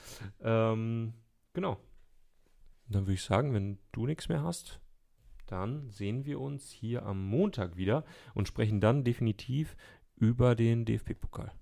Ähm, 0.40 1.12
genau. 1.52 1.78
Dann 2.88 3.02
würde 3.02 3.14
ich 3.14 3.22
sagen, 3.22 3.54
wenn 3.54 3.78
du 3.92 4.06
nichts 4.06 4.28
mehr 4.28 4.42
hast, 4.42 4.80
dann 5.46 5.88
sehen 5.90 6.24
wir 6.24 6.40
uns 6.40 6.72
hier 6.72 7.04
am 7.04 7.24
Montag 7.24 7.76
wieder 7.76 8.04
und 8.34 8.48
sprechen 8.48 8.80
dann 8.80 9.04
definitiv 9.04 9.76
über 10.16 10.56
den 10.56 10.84
DFB-Pokal. 10.84 11.52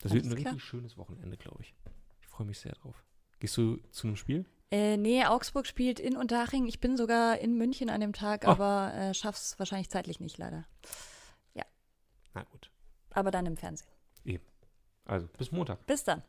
Das 0.00 0.12
wird 0.12 0.24
Alles 0.24 0.34
ein 0.34 0.40
klar. 0.40 0.52
richtig 0.52 0.68
schönes 0.68 0.98
Wochenende, 0.98 1.38
glaube 1.38 1.62
ich. 1.62 1.74
Ich 2.32 2.36
freue 2.36 2.46
mich 2.46 2.60
sehr 2.60 2.72
drauf. 2.72 3.04
Gehst 3.40 3.58
du 3.58 3.76
zu 3.90 4.06
einem 4.06 4.16
Spiel? 4.16 4.46
Äh, 4.70 4.96
nee, 4.96 5.22
Augsburg 5.26 5.66
spielt 5.66 6.00
in 6.00 6.16
Unterhaching. 6.16 6.66
Ich 6.66 6.80
bin 6.80 6.96
sogar 6.96 7.36
in 7.38 7.58
München 7.58 7.90
an 7.90 8.00
dem 8.00 8.14
Tag, 8.14 8.46
Ah. 8.46 8.52
aber 8.52 8.94
äh, 8.94 9.12
schaff's 9.12 9.58
wahrscheinlich 9.58 9.90
zeitlich 9.90 10.18
nicht, 10.18 10.38
leider. 10.38 10.64
Na 12.34 12.44
gut. 12.44 12.70
Aber 13.10 13.30
dann 13.30 13.44
im 13.44 13.58
Fernsehen. 13.58 13.90
Also, 15.04 15.26
bis 15.36 15.52
Montag. 15.52 15.84
Bis 15.84 16.04
dann. 16.04 16.22